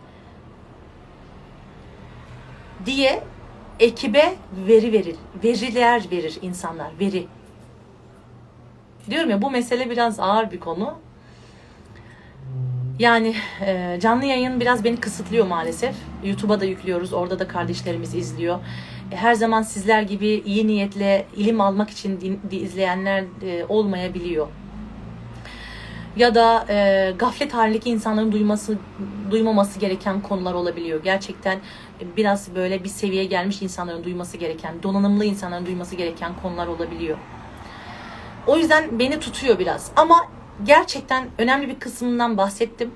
diye 2.87 3.22
ekibe 3.80 4.34
veri 4.68 4.93
verir. 4.93 5.16
Veriler 5.45 6.03
verir 6.11 6.39
insanlar, 6.43 6.91
veri. 7.01 7.26
Diyorum 9.11 9.30
ya 9.30 9.43
bu 9.43 9.51
mesele 9.51 9.91
biraz 9.91 10.20
ağır 10.20 10.51
bir 10.51 10.61
konu. 10.61 10.95
Yani 12.99 13.34
e, 13.66 13.99
canlı 14.03 14.24
yayın 14.24 14.61
biraz 14.61 14.84
beni 14.84 14.97
kısıtlıyor 14.97 15.47
maalesef. 15.47 15.95
YouTube'a 16.24 16.61
da 16.61 16.64
yüklüyoruz. 16.64 17.12
Orada 17.12 17.39
da 17.39 17.49
kardeşlerimiz 17.49 18.14
izliyor. 18.14 18.59
Her 19.11 19.34
zaman 19.34 19.62
sizler 19.62 20.02
gibi 20.02 20.42
iyi 20.46 20.66
niyetle 20.66 21.26
ilim 21.36 21.61
almak 21.61 21.90
için 21.90 22.40
izleyenler 22.50 23.24
e, 23.42 23.64
olmayabiliyor. 23.68 24.48
Ya 26.16 26.34
da 26.34 26.66
e, 26.68 27.12
gaflet 27.18 27.54
halindeki 27.54 27.90
insanların 27.90 28.32
duyması 28.32 28.78
duymaması 29.30 29.78
gereken 29.78 30.20
konular 30.20 30.54
olabiliyor. 30.54 31.02
Gerçekten 31.04 31.59
biraz 32.16 32.54
böyle 32.54 32.84
bir 32.84 32.88
seviyeye 32.88 33.24
gelmiş 33.24 33.62
insanların 33.62 34.04
duyması 34.04 34.36
gereken, 34.36 34.82
donanımlı 34.82 35.24
insanların 35.24 35.66
duyması 35.66 35.96
gereken 35.96 36.32
konular 36.42 36.66
olabiliyor. 36.66 37.18
O 38.46 38.57
yüzden 38.57 38.98
beni 38.98 39.20
tutuyor 39.20 39.59
biraz. 39.59 39.90
Ama 39.96 40.26
gerçekten 40.64 41.28
önemli 41.38 41.68
bir 41.68 41.78
kısmından 41.78 42.36
bahsettim. 42.36 42.90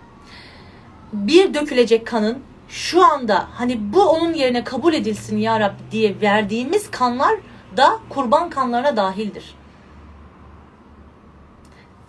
Bir 1.13 1.55
dökülecek 1.55 2.07
kanın 2.07 2.39
şu 2.71 3.05
anda 3.05 3.49
hani 3.55 3.93
bu 3.93 4.09
onun 4.09 4.35
yerine 4.35 4.65
kabul 4.65 4.95
edilsin 4.95 5.39
ya 5.39 5.61
Rabbi 5.61 5.83
diye 5.91 6.21
verdiğimiz 6.21 6.91
kanlar 6.91 7.35
da 7.77 7.99
kurban 8.09 8.51
kanlarına 8.51 8.97
dahildir. 8.97 9.55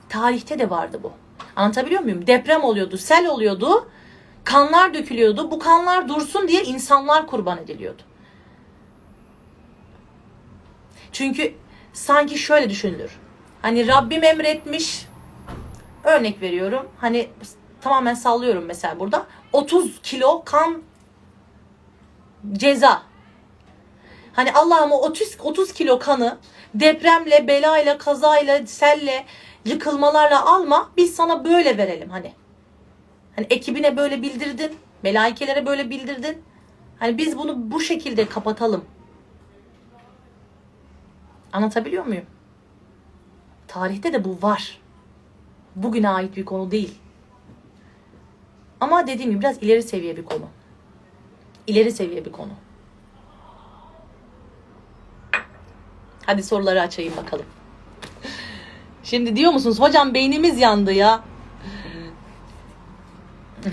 Tarihte 0.10 0.60
de 0.60 0.70
vardı 0.70 1.00
bu. 1.04 1.12
Anlatabiliyor 1.56 2.02
muyum? 2.02 2.28
Deprem 2.28 2.64
oluyordu, 2.64 2.98
sel 2.98 3.28
oluyordu, 3.28 3.90
kanlar 4.44 4.94
dökülüyordu. 4.94 5.52
Bu 5.52 5.60
kanlar 5.60 6.10
dursun 6.10 6.48
diye 6.48 6.64
insanlar 6.64 7.28
kurban 7.28 7.58
ediliyordu. 7.58 8.02
Çünkü 11.12 11.54
sanki 11.94 12.38
şöyle 12.38 12.70
düşünülür. 12.70 13.12
Hani 13.62 13.88
Rabbim 13.88 14.24
emretmiş. 14.24 15.06
Örnek 16.04 16.42
veriyorum. 16.42 16.88
Hani 16.98 17.30
tamamen 17.82 18.14
sallıyorum 18.14 18.66
mesela 18.66 19.00
burada. 19.00 19.28
30 19.54 20.02
kilo 20.02 20.44
kan 20.46 20.82
ceza. 22.54 23.04
Hani 24.34 24.54
Allah'ım 24.54 24.92
o 24.92 24.98
30 24.98 25.38
30 25.40 25.74
kilo 25.74 26.00
kanı 26.00 26.38
depremle, 26.74 27.48
belayla, 27.48 27.98
kazayla, 27.98 28.68
selle, 28.68 29.26
yıkılmalarla 29.66 30.46
alma. 30.46 30.92
Biz 30.98 31.16
sana 31.16 31.46
böyle 31.46 31.78
verelim 31.78 32.10
hani. 32.10 32.34
Hani 33.36 33.48
ekibine 33.50 33.98
böyle 33.98 34.22
bildirdin, 34.22 34.78
melaikelere 35.04 35.66
böyle 35.66 35.90
bildirdin. 35.90 36.44
Hani 37.00 37.18
biz 37.18 37.38
bunu 37.38 37.72
bu 37.72 37.80
şekilde 37.80 38.30
kapatalım. 38.30 38.86
Anlatabiliyor 41.54 42.06
muyum? 42.06 42.26
Tarihte 43.68 44.14
de 44.14 44.24
bu 44.24 44.38
var. 44.42 44.80
Bugüne 45.76 46.10
ait 46.10 46.38
bir 46.38 46.46
konu 46.46 46.72
değil. 46.72 46.98
Ama 48.82 49.08
dediğim 49.08 49.32
gibi 49.32 49.42
biraz 49.42 49.64
ileri 49.64 49.84
seviye 49.84 50.18
bir 50.18 50.26
konu. 50.26 50.46
İleri 51.68 51.92
seviye 51.92 52.26
bir 52.26 52.32
konu. 52.32 52.52
Hadi 56.26 56.44
soruları 56.44 56.82
açayım 56.82 57.14
bakalım. 57.18 57.46
Şimdi 59.04 59.36
diyor 59.36 59.52
musunuz 59.52 59.80
hocam 59.80 60.14
beynimiz 60.14 60.60
yandı 60.60 60.92
ya. 60.92 61.24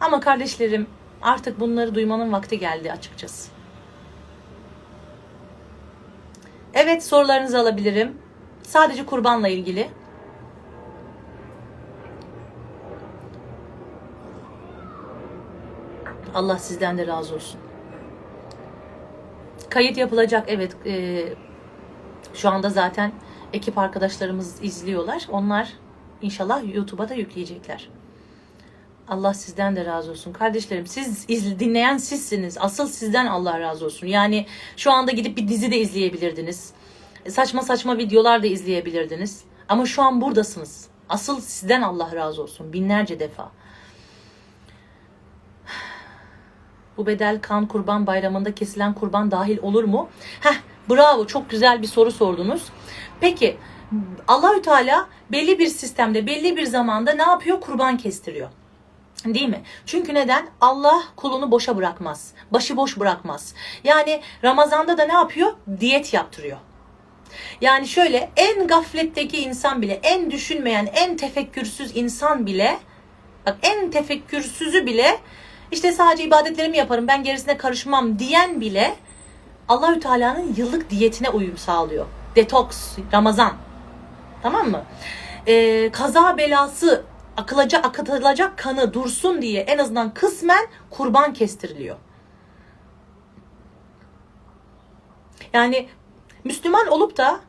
Ama 0.00 0.20
kardeşlerim 0.20 0.86
artık 1.22 1.60
bunları 1.60 1.94
duymanın 1.94 2.32
vakti 2.32 2.58
geldi 2.58 2.92
açıkçası. 2.92 3.50
Evet 6.74 7.04
sorularınızı 7.04 7.58
alabilirim. 7.58 8.18
Sadece 8.62 9.06
kurbanla 9.06 9.48
ilgili. 9.48 9.90
Allah 16.34 16.58
sizden 16.58 16.98
de 16.98 17.06
razı 17.06 17.34
olsun. 17.34 17.60
Kayıt 19.70 19.96
yapılacak 19.96 20.44
evet. 20.48 20.76
e, 20.86 21.24
şu 22.34 22.48
anda 22.48 22.70
zaten 22.70 23.12
ekip 23.52 23.78
arkadaşlarımız 23.78 24.64
izliyorlar. 24.64 25.26
Onlar 25.32 25.72
inşallah 26.22 26.74
YouTube'a 26.74 27.08
da 27.08 27.14
yükleyecekler. 27.14 27.88
Allah 29.08 29.34
sizden 29.34 29.76
de 29.76 29.84
razı 29.84 30.10
olsun. 30.10 30.32
Kardeşlerim 30.32 30.86
siz 30.86 31.24
izle, 31.28 31.58
dinleyen 31.58 31.96
sizsiniz. 31.96 32.58
Asıl 32.60 32.88
sizden 32.88 33.26
Allah 33.26 33.60
razı 33.60 33.84
olsun. 33.84 34.06
Yani 34.06 34.46
şu 34.76 34.92
anda 34.92 35.12
gidip 35.12 35.36
bir 35.36 35.48
dizi 35.48 35.70
de 35.70 35.78
izleyebilirdiniz. 35.78 36.72
Saçma 37.28 37.62
saçma 37.62 37.98
videolar 37.98 38.42
da 38.42 38.46
izleyebilirdiniz. 38.46 39.44
Ama 39.68 39.86
şu 39.86 40.02
an 40.02 40.20
buradasınız. 40.20 40.88
Asıl 41.08 41.40
sizden 41.40 41.82
Allah 41.82 42.14
razı 42.14 42.42
olsun. 42.42 42.72
Binlerce 42.72 43.20
defa. 43.20 43.50
Bu 47.00 47.06
bedel 47.06 47.40
kan 47.40 47.66
kurban 47.66 48.06
bayramında 48.06 48.54
kesilen 48.54 48.94
kurban 48.94 49.30
dahil 49.30 49.58
olur 49.62 49.84
mu? 49.84 50.08
Heh, 50.40 50.54
bravo 50.90 51.26
çok 51.26 51.50
güzel 51.50 51.82
bir 51.82 51.86
soru 51.86 52.10
sordunuz. 52.12 52.62
Peki 53.20 53.56
Allahü 54.28 54.62
Teala 54.62 55.08
belli 55.32 55.58
bir 55.58 55.66
sistemde 55.66 56.26
belli 56.26 56.56
bir 56.56 56.66
zamanda 56.66 57.12
ne 57.12 57.22
yapıyor? 57.22 57.60
Kurban 57.60 57.96
kestiriyor. 57.96 58.48
Değil 59.24 59.48
mi? 59.48 59.62
Çünkü 59.86 60.14
neden? 60.14 60.46
Allah 60.60 61.02
kulunu 61.16 61.50
boşa 61.50 61.76
bırakmaz. 61.76 62.32
Başıboş 62.50 62.98
bırakmaz. 62.98 63.54
Yani 63.84 64.20
Ramazan'da 64.44 64.98
da 64.98 65.04
ne 65.04 65.12
yapıyor? 65.12 65.52
Diyet 65.80 66.14
yaptırıyor. 66.14 66.58
Yani 67.60 67.88
şöyle 67.88 68.30
en 68.36 68.66
gafletteki 68.66 69.42
insan 69.42 69.82
bile, 69.82 70.00
en 70.02 70.30
düşünmeyen, 70.30 70.88
en 70.94 71.16
tefekkürsüz 71.16 71.96
insan 71.96 72.46
bile, 72.46 72.78
bak 73.46 73.56
en 73.62 73.90
tefekkürsüzü 73.90 74.86
bile 74.86 75.18
işte 75.72 75.92
sadece 75.92 76.24
ibadetlerimi 76.24 76.76
yaparım 76.76 77.08
ben 77.08 77.24
gerisine 77.24 77.56
karışmam 77.56 78.18
diyen 78.18 78.60
bile 78.60 78.96
Allahü 79.68 80.00
Teala'nın 80.00 80.54
yıllık 80.56 80.90
diyetine 80.90 81.28
uyum 81.28 81.56
sağlıyor. 81.58 82.06
Detoks, 82.36 82.98
Ramazan. 83.12 83.52
Tamam 84.42 84.70
mı? 84.70 84.84
Ee, 85.46 85.90
kaza 85.92 86.38
belası 86.38 87.04
akılacak, 87.36 87.86
akıtılacak 87.86 88.58
kanı 88.58 88.94
dursun 88.94 89.42
diye 89.42 89.60
en 89.60 89.78
azından 89.78 90.14
kısmen 90.14 90.66
kurban 90.90 91.32
kestiriliyor. 91.32 91.96
Yani 95.52 95.88
Müslüman 96.44 96.86
olup 96.86 97.16
da 97.16 97.40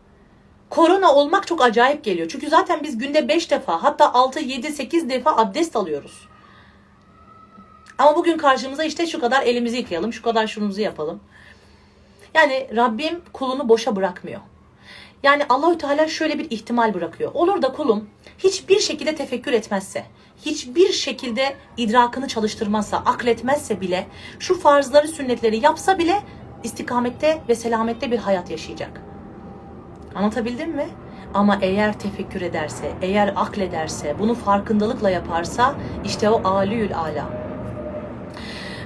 korona 0.69 1.13
olmak 1.13 1.47
çok 1.47 1.61
acayip 1.61 2.03
geliyor. 2.03 2.27
Çünkü 2.31 2.49
zaten 2.49 2.83
biz 2.83 2.97
günde 2.97 3.27
5 3.27 3.51
defa 3.51 3.83
hatta 3.83 4.13
6, 4.13 4.39
7, 4.39 4.71
8 4.71 5.09
defa 5.09 5.37
abdest 5.37 5.75
alıyoruz. 5.75 6.30
Ama 8.01 8.15
bugün 8.15 8.37
karşımıza 8.37 8.83
işte 8.83 9.07
şu 9.07 9.19
kadar 9.19 9.43
elimizi 9.43 9.77
yıkayalım, 9.77 10.13
şu 10.13 10.21
kadar 10.21 10.47
şunumuzu 10.47 10.81
yapalım. 10.81 11.19
Yani 12.33 12.67
Rabbim 12.75 13.21
kulunu 13.33 13.69
boşa 13.69 13.95
bırakmıyor. 13.95 14.41
Yani 15.23 15.43
Allahü 15.49 15.77
Teala 15.77 16.07
şöyle 16.07 16.39
bir 16.39 16.51
ihtimal 16.51 16.93
bırakıyor. 16.93 17.31
Olur 17.33 17.61
da 17.61 17.71
kulum 17.71 18.09
hiçbir 18.37 18.79
şekilde 18.79 19.15
tefekkür 19.15 19.53
etmezse, 19.53 20.05
hiçbir 20.45 20.91
şekilde 20.91 21.55
idrakını 21.77 22.27
çalıştırmazsa, 22.27 22.97
akletmezse 22.97 23.81
bile, 23.81 24.07
şu 24.39 24.59
farzları, 24.59 25.07
sünnetleri 25.07 25.63
yapsa 25.65 25.97
bile 25.97 26.21
istikamette 26.63 27.41
ve 27.49 27.55
selamette 27.55 28.11
bir 28.11 28.17
hayat 28.17 28.49
yaşayacak. 28.49 29.01
Anlatabildim 30.15 30.71
mi? 30.71 30.87
Ama 31.33 31.59
eğer 31.61 31.99
tefekkür 31.99 32.41
ederse, 32.41 32.91
eğer 33.01 33.33
aklederse, 33.35 34.15
bunu 34.19 34.35
farkındalıkla 34.35 35.09
yaparsa 35.09 35.75
işte 36.05 36.29
o 36.29 36.47
aliyül 36.47 36.97
ala. 36.97 37.50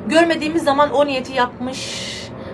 Görmediğimiz 0.09 0.63
zaman 0.63 0.91
o 0.93 1.05
niyeti 1.05 1.33
yapmış. 1.33 2.05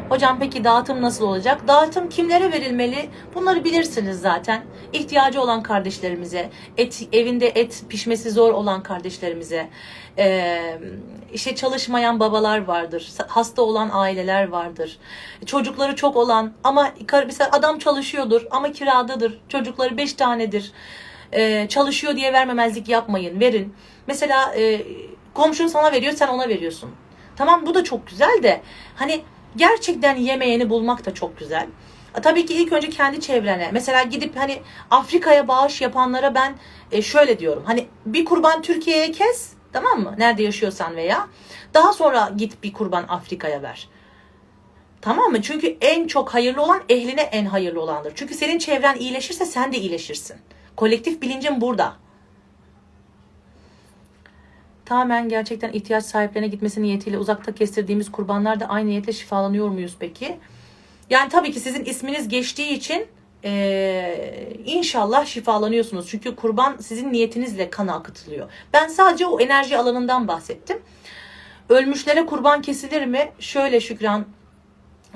Hocam 0.10 0.40
peki 0.40 0.64
dağıtım 0.64 1.02
nasıl 1.02 1.26
olacak? 1.26 1.68
Dağıtım 1.68 2.10
kimlere 2.10 2.52
verilmeli? 2.52 3.10
Bunları 3.36 3.64
bilirsiniz 3.64 4.20
zaten. 4.20 4.64
İhtiyacı 4.94 5.42
olan 5.42 5.64
kardeşlerimize, 5.64 6.50
et, 6.78 7.08
evinde 7.14 7.48
et 7.48 7.84
pişmesi 7.90 8.32
zor 8.32 8.54
olan 8.54 8.84
kardeşlerimize, 8.84 9.70
ee, 10.18 10.80
işte 11.34 11.56
çalışmayan 11.56 12.20
babalar 12.20 12.66
vardır, 12.66 13.10
hasta 13.28 13.62
olan 13.62 13.90
aileler 13.94 14.48
vardır, 14.48 14.98
çocukları 15.46 15.96
çok 15.96 16.16
olan 16.18 16.54
ama 16.64 16.90
mesela 17.28 17.50
adam 17.52 17.80
çalışıyordur 17.80 18.46
ama 18.52 18.72
kiradadır, 18.72 19.42
çocukları 19.50 19.98
beş 19.98 20.14
tanedir, 20.14 20.72
Ee, 21.34 21.68
çalışıyor 21.70 22.16
diye 22.16 22.34
vermemezlik 22.34 22.90
yapmayın, 22.90 23.40
verin. 23.40 23.76
Mesela 24.08 24.56
e, 24.56 24.82
komşun 25.34 25.68
sana 25.68 25.92
veriyor, 25.92 26.14
sen 26.14 26.28
ona 26.28 26.50
veriyorsun. 26.50 26.90
Tamam 27.42 27.66
bu 27.66 27.74
da 27.74 27.84
çok 27.84 28.08
güzel 28.08 28.44
de 28.44 28.62
hani 28.96 29.22
gerçekten 29.56 30.16
yemeğini 30.16 30.70
bulmak 30.70 31.06
da 31.06 31.14
çok 31.14 31.40
güzel. 31.40 31.68
Tabii 32.24 32.46
ki 32.46 32.54
ilk 32.54 32.74
önce 32.74 32.90
kendi 32.90 33.22
çevrene. 33.22 33.70
Mesela 33.74 34.04
gidip 34.04 34.38
hani 34.38 34.62
Afrika'ya 34.92 35.48
bağış 35.48 35.82
yapanlara 35.82 36.36
ben 36.36 36.56
e, 36.92 37.02
şöyle 37.02 37.40
diyorum. 37.40 37.64
Hani 37.66 37.88
bir 38.06 38.26
kurban 38.26 38.62
Türkiye'ye 38.62 39.12
kes 39.12 39.54
tamam 39.74 40.02
mı? 40.04 40.16
Nerede 40.18 40.44
yaşıyorsan 40.44 40.96
veya. 40.96 41.28
Daha 41.74 41.94
sonra 41.94 42.32
git 42.38 42.64
bir 42.64 42.74
kurban 42.74 43.06
Afrika'ya 43.08 43.62
ver. 43.62 43.90
Tamam 45.02 45.32
mı? 45.32 45.42
Çünkü 45.42 45.78
en 45.82 46.08
çok 46.08 46.34
hayırlı 46.34 46.62
olan 46.62 46.82
ehline 46.90 47.22
en 47.22 47.46
hayırlı 47.46 47.82
olandır. 47.82 48.14
Çünkü 48.16 48.34
senin 48.34 48.60
çevren 48.60 48.96
iyileşirse 48.96 49.46
sen 49.46 49.74
de 49.74 49.78
iyileşirsin. 49.78 50.38
Kolektif 50.76 51.22
bilincin 51.22 51.62
burada. 51.62 51.96
Tamamen 54.92 55.30
gerçekten 55.30 55.72
ihtiyaç 55.72 56.04
sahiplerine 56.06 56.48
gitmesi 56.48 56.82
niyetiyle 56.82 57.18
uzakta 57.18 57.56
kestirdiğimiz 57.56 58.12
kurbanlar 58.12 58.60
da 58.60 58.66
aynı 58.66 58.90
niyetle 58.90 59.14
şifalanıyor 59.14 59.70
muyuz 59.70 59.96
peki? 60.00 60.40
Yani 61.10 61.30
tabii 61.30 61.52
ki 61.52 61.60
sizin 61.60 61.86
isminiz 61.86 62.28
geçtiği 62.28 62.70
için 62.70 63.08
eee, 63.44 64.58
inşallah 64.66 65.26
şifalanıyorsunuz. 65.26 66.08
Çünkü 66.10 66.36
kurban 66.36 66.78
sizin 66.78 67.14
niyetinizle 67.14 67.70
kana 67.70 67.94
akıtılıyor. 67.94 68.50
Ben 68.74 68.88
sadece 68.88 69.26
o 69.26 69.40
enerji 69.40 69.78
alanından 69.78 70.28
bahsettim. 70.28 70.78
Ölmüşlere 71.70 72.26
kurban 72.26 72.62
kesilir 72.62 73.06
mi? 73.06 73.32
Şöyle 73.40 73.80
Şükran 73.80 74.26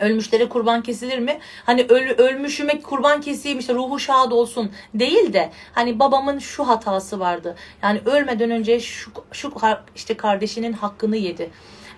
Ölmüşlere 0.01 0.49
kurban 0.49 0.83
kesilir 0.83 1.19
mi? 1.19 1.39
Hani 1.65 1.85
öl, 1.89 2.09
ölmüşüme 2.09 2.81
kurban 2.81 3.21
keseyim 3.21 3.59
işte 3.59 3.73
ruhu 3.73 3.99
şad 3.99 4.31
olsun 4.31 4.71
değil 4.93 5.33
de 5.33 5.51
hani 5.73 5.99
babamın 5.99 6.39
şu 6.39 6.67
hatası 6.67 7.19
vardı. 7.19 7.55
Yani 7.83 8.01
ölmeden 8.05 8.51
önce 8.51 8.79
şu, 8.79 9.11
şu 9.31 9.53
işte 9.95 10.17
kardeşinin 10.17 10.73
hakkını 10.73 11.17
yedi. 11.17 11.49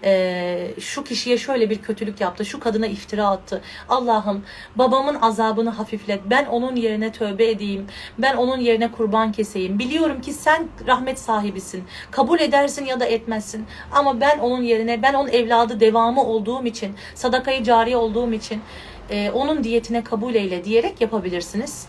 Ee, 0.03 0.71
şu 0.79 1.03
kişiye 1.03 1.37
şöyle 1.37 1.69
bir 1.69 1.81
kötülük 1.81 2.21
yaptı. 2.21 2.45
Şu 2.45 2.59
kadına 2.59 2.87
iftira 2.87 3.27
attı. 3.27 3.61
Allah'ım 3.89 4.43
babamın 4.75 5.15
azabını 5.21 5.69
hafiflet. 5.69 6.21
Ben 6.25 6.45
onun 6.45 6.75
yerine 6.75 7.11
tövbe 7.11 7.49
edeyim. 7.49 7.87
Ben 8.17 8.35
onun 8.35 8.59
yerine 8.59 8.91
kurban 8.91 9.31
keseyim. 9.31 9.79
Biliyorum 9.79 10.21
ki 10.21 10.33
sen 10.33 10.67
rahmet 10.87 11.19
sahibisin. 11.19 11.83
Kabul 12.11 12.39
edersin 12.39 12.85
ya 12.85 12.99
da 12.99 13.05
etmezsin. 13.05 13.65
Ama 13.91 14.21
ben 14.21 14.39
onun 14.39 14.61
yerine 14.61 15.01
ben 15.01 15.13
onun 15.13 15.29
evladı 15.29 15.79
devamı 15.79 16.23
olduğum 16.23 16.65
için 16.65 16.95
sadakayı 17.15 17.63
cariye 17.63 17.97
olduğum 17.97 18.33
için 18.33 18.61
e, 19.09 19.31
onun 19.31 19.63
diyetine 19.63 20.03
kabul 20.03 20.35
eyle 20.35 20.63
diyerek 20.63 21.01
yapabilirsiniz. 21.01 21.87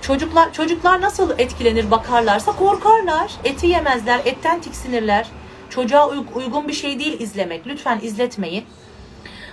Çocuklar 0.00 0.52
çocuklar 0.52 1.00
nasıl 1.00 1.38
etkilenir 1.38 1.90
bakarlarsa 1.90 2.52
korkarlar. 2.52 3.32
Eti 3.44 3.66
yemezler, 3.66 4.20
etten 4.24 4.60
tiksinirler. 4.60 5.26
Çocuğa 5.70 6.08
uy- 6.08 6.24
uygun 6.34 6.68
bir 6.68 6.72
şey 6.72 6.98
değil 6.98 7.20
izlemek. 7.20 7.66
Lütfen 7.66 8.00
izletmeyin. 8.02 8.64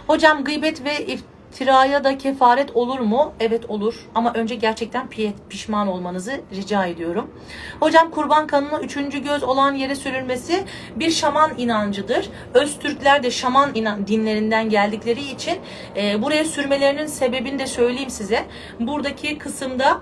Hocam 0.08 0.44
gıybet 0.44 0.84
ve 0.86 1.06
iftiraya 1.06 2.04
da 2.04 2.18
kefaret 2.18 2.76
olur 2.76 3.00
mu? 3.00 3.34
Evet 3.40 3.70
olur. 3.70 3.96
Ama 4.16 4.34
önce 4.34 4.56
gerçekten 4.56 5.08
pi- 5.08 5.32
pişman 5.50 5.88
olmanızı 5.88 6.42
rica 6.56 6.86
ediyorum. 6.86 7.32
Hocam 7.80 8.12
kurban 8.12 8.48
kanının 8.48 8.84
üçüncü 8.84 9.20
göz 9.24 9.44
olan 9.44 9.74
yere 9.74 9.96
sürülmesi 9.96 10.64
bir 10.96 11.12
şaman 11.12 11.52
inancıdır. 11.58 12.30
Öztürkler 12.54 13.24
de 13.24 13.32
şaman 13.32 13.76
dinlerinden 14.08 14.70
geldikleri 14.70 15.22
için 15.32 15.58
e, 15.98 16.22
buraya 16.22 16.46
sürmelerinin 16.46 17.06
sebebini 17.08 17.60
de 17.60 17.68
söyleyeyim 17.68 18.10
size. 18.10 18.46
Buradaki 18.80 19.38
kısımda 19.38 20.02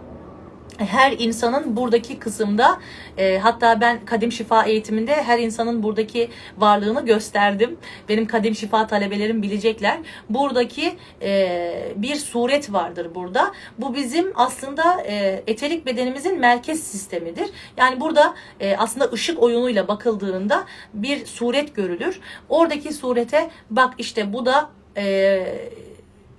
her 0.78 1.12
insanın 1.12 1.78
buradaki 1.78 2.20
kısımda 2.20 2.80
e, 3.18 3.38
hatta 3.38 3.82
ben 3.82 4.06
kadim 4.06 4.32
şifa 4.32 4.64
eğitiminde 4.66 5.24
her 5.24 5.40
insanın 5.40 5.84
buradaki 5.84 6.30
varlığını 6.58 7.06
gösterdim. 7.06 7.78
Benim 8.10 8.28
kadim 8.28 8.56
şifa 8.56 8.88
talebelerim 8.88 9.42
bilecekler. 9.42 10.00
Buradaki 10.30 10.94
e, 11.22 11.94
bir 11.96 12.16
suret 12.16 12.74
vardır 12.74 13.16
burada. 13.16 13.52
Bu 13.78 13.96
bizim 13.96 14.32
aslında 14.36 15.02
e, 15.02 15.44
eterik 15.48 15.86
bedenimizin 15.86 16.40
merkez 16.40 16.84
sistemidir. 16.84 17.50
Yani 17.78 18.00
burada 18.00 18.34
e, 18.60 18.76
aslında 18.78 19.12
ışık 19.12 19.44
oyunuyla 19.44 19.88
bakıldığında 19.88 20.66
bir 20.94 21.26
suret 21.26 21.76
görülür. 21.76 22.20
Oradaki 22.50 22.94
surete 22.94 23.50
bak 23.70 23.94
işte 23.98 24.34
bu 24.34 24.46
da 24.46 24.70
e, 24.98 25.46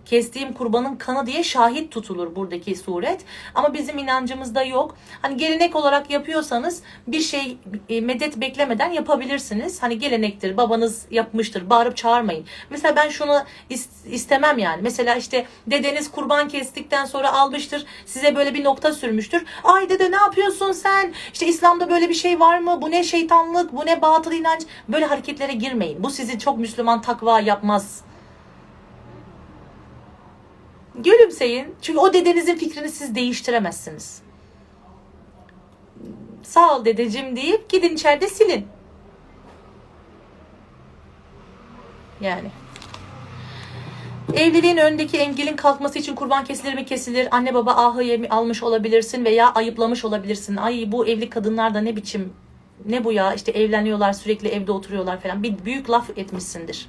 kestiğim 0.04 0.52
kurbanın 0.52 0.96
kanı 0.96 1.26
diye 1.26 1.42
şahit 1.44 1.92
tutulur 1.92 2.36
buradaki 2.36 2.76
suret. 2.76 3.24
Ama 3.54 3.74
bizim 3.74 3.98
inancımızda 3.98 4.62
yok. 4.62 4.96
Hani 5.22 5.36
gelenek 5.36 5.76
olarak 5.76 6.10
yapıyorsanız 6.10 6.82
bir 7.06 7.20
şey 7.20 7.58
e, 7.88 8.00
medet 8.00 8.36
beklemeden 8.36 8.90
yapabilirsiniz. 8.90 9.82
Hani 9.82 9.98
gelenektir, 9.98 10.56
babanız 10.56 11.06
yapmıştır, 11.10 11.70
bağırıp 11.70 11.96
çağırmayın. 11.96 12.44
Mesela 12.70 12.96
ben 12.96 13.08
şunu 13.08 13.42
is- 13.70 14.08
istemem 14.10 14.58
yani. 14.58 14.82
Mesela 14.82 15.14
işte 15.14 15.46
dedeniz 15.66 16.10
kurban 16.10 16.48
kestikten 16.48 17.04
sonra 17.04 17.32
almıştır, 17.32 17.86
size 18.06 18.36
böyle 18.36 18.54
bir 18.54 18.64
nokta 18.64 18.92
sürmüştür. 18.92 19.44
Ay 19.64 19.88
dede 19.88 20.10
ne 20.10 20.16
yapıyorsun 20.16 20.72
sen? 20.72 21.12
İşte 21.32 21.46
İslam'da 21.46 21.90
böyle 21.90 22.08
bir 22.08 22.14
şey 22.14 22.40
var 22.40 22.58
mı? 22.58 22.82
Bu 22.82 22.90
ne 22.90 23.04
şeytanlık, 23.04 23.72
bu 23.72 23.86
ne 23.86 24.02
batıl 24.02 24.32
inanç? 24.32 24.62
Böyle 24.88 25.04
hareketlere 25.04 25.52
girmeyin. 25.52 26.02
Bu 26.04 26.10
sizi 26.10 26.38
çok 26.38 26.58
Müslüman 26.58 27.02
takva 27.02 27.40
yapmaz. 27.40 28.00
Gülümseyin. 30.94 31.74
Çünkü 31.82 31.98
o 31.98 32.12
dedenizin 32.12 32.56
fikrini 32.56 32.88
siz 32.88 33.14
değiştiremezsiniz. 33.14 34.22
Sağ 36.42 36.76
ol 36.76 36.84
dedeciğim 36.84 37.36
deyip 37.36 37.68
gidin 37.68 37.94
içeride 37.94 38.28
silin. 38.28 38.66
Yani. 42.20 42.50
Evliliğin 44.34 44.76
önündeki 44.76 45.18
engelin 45.18 45.56
kalkması 45.56 45.98
için 45.98 46.14
kurban 46.14 46.44
kesilir 46.44 46.74
mi 46.74 46.86
kesilir? 46.86 47.28
Anne 47.30 47.54
baba 47.54 47.70
ahı 47.70 48.26
almış 48.30 48.62
olabilirsin 48.62 49.24
veya 49.24 49.52
ayıplamış 49.54 50.04
olabilirsin. 50.04 50.56
Ay 50.56 50.84
bu 50.92 51.06
evli 51.06 51.30
kadınlar 51.30 51.74
da 51.74 51.80
ne 51.80 51.96
biçim 51.96 52.32
ne 52.86 53.04
bu 53.04 53.12
ya 53.12 53.34
işte 53.34 53.52
evleniyorlar 53.52 54.12
sürekli 54.12 54.48
evde 54.48 54.72
oturuyorlar 54.72 55.20
falan. 55.20 55.42
Bir 55.42 55.64
büyük 55.64 55.90
laf 55.90 56.10
etmişsindir. 56.18 56.88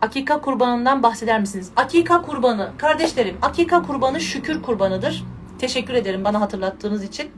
Akika 0.00 0.40
kurbanından 0.40 1.02
bahseder 1.02 1.40
misiniz? 1.40 1.70
Akika 1.76 2.22
kurbanı, 2.22 2.70
kardeşlerim, 2.78 3.36
akika 3.42 3.82
kurbanı 3.82 4.20
şükür 4.20 4.62
kurbanıdır. 4.62 5.24
Teşekkür 5.58 5.94
ederim 5.94 6.24
bana 6.24 6.40
hatırlattığınız 6.40 7.04
için. 7.04 7.30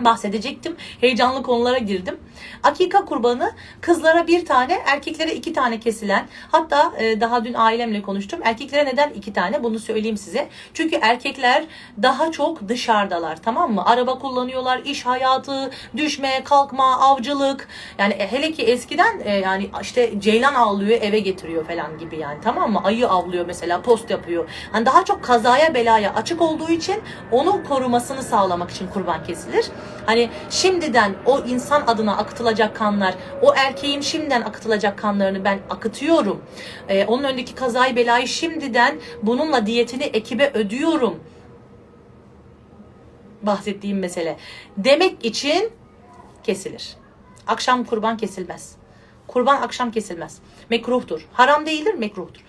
Bahsedecektim. 0.00 0.76
Heyecanlı 1.00 1.42
konulara 1.42 1.78
girdim. 1.78 2.20
Akika 2.62 3.04
kurbanı 3.04 3.52
kızlara 3.80 4.26
bir 4.26 4.46
tane, 4.46 4.78
erkeklere 4.86 5.34
iki 5.34 5.52
tane 5.52 5.80
kesilen. 5.80 6.26
Hatta 6.52 6.92
e, 6.98 7.20
daha 7.20 7.44
dün 7.44 7.54
ailemle 7.54 8.02
konuştum. 8.02 8.40
Erkeklere 8.44 8.84
neden 8.84 9.10
iki 9.10 9.32
tane? 9.32 9.62
Bunu 9.62 9.78
söyleyeyim 9.78 10.16
size. 10.16 10.48
Çünkü 10.74 10.96
erkekler 10.96 11.64
daha 12.02 12.32
çok 12.32 12.68
dışarıdalar. 12.68 13.42
Tamam 13.42 13.74
mı? 13.74 13.86
Araba 13.86 14.18
kullanıyorlar, 14.18 14.78
iş 14.84 15.06
hayatı, 15.06 15.70
düşme, 15.96 16.44
kalkma, 16.44 17.00
avcılık. 17.00 17.68
Yani 17.98 18.14
e, 18.14 18.32
hele 18.32 18.52
ki 18.52 18.62
eskiden 18.62 19.20
e, 19.24 19.30
yani 19.36 19.70
işte 19.82 20.20
ceylan 20.20 20.54
avlıyor 20.54 21.02
eve 21.02 21.18
getiriyor 21.18 21.66
falan 21.66 21.98
gibi 21.98 22.16
yani 22.16 22.38
tamam 22.44 22.72
mı? 22.72 22.80
Ayı 22.84 23.08
avlıyor 23.08 23.46
mesela 23.46 23.82
post 23.82 24.10
yapıyor. 24.10 24.48
Hani 24.72 24.86
daha 24.86 25.04
çok 25.04 25.24
kazaya 25.24 25.74
belaya 25.74 26.14
açık 26.14 26.42
olduğu 26.42 26.70
için 26.70 27.02
onu 27.32 27.64
korumasını 27.68 28.22
sağlamak 28.22 28.70
için 28.70 28.86
kurban 28.86 29.24
kesilir. 29.24 29.66
Hani 30.06 30.30
şimdiden 30.50 31.14
o 31.26 31.40
insan 31.40 31.82
adına 31.86 32.16
akıtılacak 32.16 32.76
kanlar, 32.76 33.14
o 33.42 33.54
erkeğin 33.54 34.00
şimdiden 34.00 34.42
akıtılacak 34.42 34.98
kanlarını 34.98 35.44
ben 35.44 35.58
akıtıyorum. 35.70 36.42
Ee, 36.88 37.04
onun 37.04 37.24
önündeki 37.24 37.54
kazayı 37.54 37.96
belayı 37.96 38.28
şimdiden 38.28 39.00
bununla 39.22 39.66
diyetini 39.66 40.02
ekibe 40.04 40.50
ödüyorum. 40.54 41.20
Bahsettiğim 43.42 43.98
mesele. 43.98 44.36
Demek 44.76 45.24
için 45.24 45.70
kesilir. 46.42 46.96
Akşam 47.46 47.84
kurban 47.84 48.16
kesilmez. 48.16 48.76
Kurban 49.26 49.62
akşam 49.62 49.90
kesilmez. 49.90 50.38
Mekruhtur. 50.70 51.26
Haram 51.32 51.66
değildir, 51.66 51.94
mekruhtur. 51.94 52.40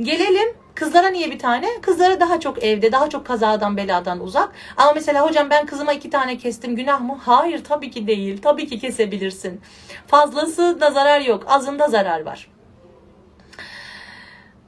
Gelelim 0.00 0.63
kızlara 0.74 1.08
niye 1.08 1.30
bir 1.30 1.38
tane? 1.38 1.80
Kızlara 1.82 2.20
daha 2.20 2.40
çok 2.40 2.62
evde, 2.62 2.92
daha 2.92 3.10
çok 3.10 3.26
kazadan 3.26 3.76
beladan 3.76 4.20
uzak. 4.20 4.52
Ama 4.76 4.92
mesela 4.92 5.26
hocam 5.26 5.50
ben 5.50 5.66
kızıma 5.66 5.92
iki 5.92 6.10
tane 6.10 6.38
kestim 6.38 6.76
günah 6.76 7.00
mı? 7.00 7.18
Hayır 7.24 7.64
tabii 7.64 7.90
ki 7.90 8.06
değil. 8.06 8.42
Tabii 8.42 8.66
ki 8.66 8.78
kesebilirsin. 8.78 9.60
Fazlası 10.06 10.80
da 10.80 10.90
zarar 10.90 11.20
yok. 11.20 11.44
Azında 11.48 11.88
zarar 11.88 12.20
var. 12.20 12.48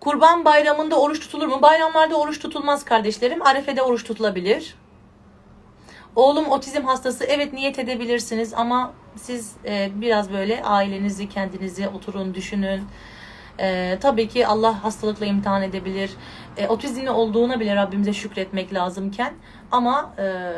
Kurban 0.00 0.44
bayramında 0.44 1.00
oruç 1.00 1.20
tutulur 1.20 1.46
mu? 1.46 1.62
Bayramlarda 1.62 2.16
oruç 2.16 2.38
tutulmaz 2.38 2.84
kardeşlerim. 2.84 3.42
Arefe'de 3.42 3.82
oruç 3.82 4.04
tutulabilir. 4.04 4.74
Oğlum 6.16 6.50
otizm 6.50 6.84
hastası. 6.84 7.24
Evet 7.24 7.52
niyet 7.52 7.78
edebilirsiniz 7.78 8.54
ama 8.54 8.92
siz 9.16 9.52
e, 9.64 9.90
biraz 9.94 10.32
böyle 10.32 10.62
ailenizi, 10.62 11.28
kendinizi 11.28 11.88
oturun, 11.88 12.34
düşünün. 12.34 12.82
E, 13.60 13.98
tabii 14.00 14.28
ki 14.28 14.46
Allah 14.46 14.84
hastalıkla 14.84 15.26
imtihan 15.26 15.62
edebilir. 15.62 16.10
E, 16.56 16.68
otizmli 16.68 17.10
olduğuna 17.10 17.60
bile 17.60 17.76
Rabbimize 17.76 18.12
şükretmek 18.12 18.74
lazımken 18.74 19.34
ama 19.70 20.14
e, 20.18 20.52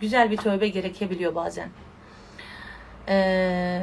güzel 0.00 0.30
bir 0.30 0.36
tövbe 0.36 0.68
gerekebiliyor 0.68 1.34
bazen. 1.34 1.68
Ee, 3.08 3.80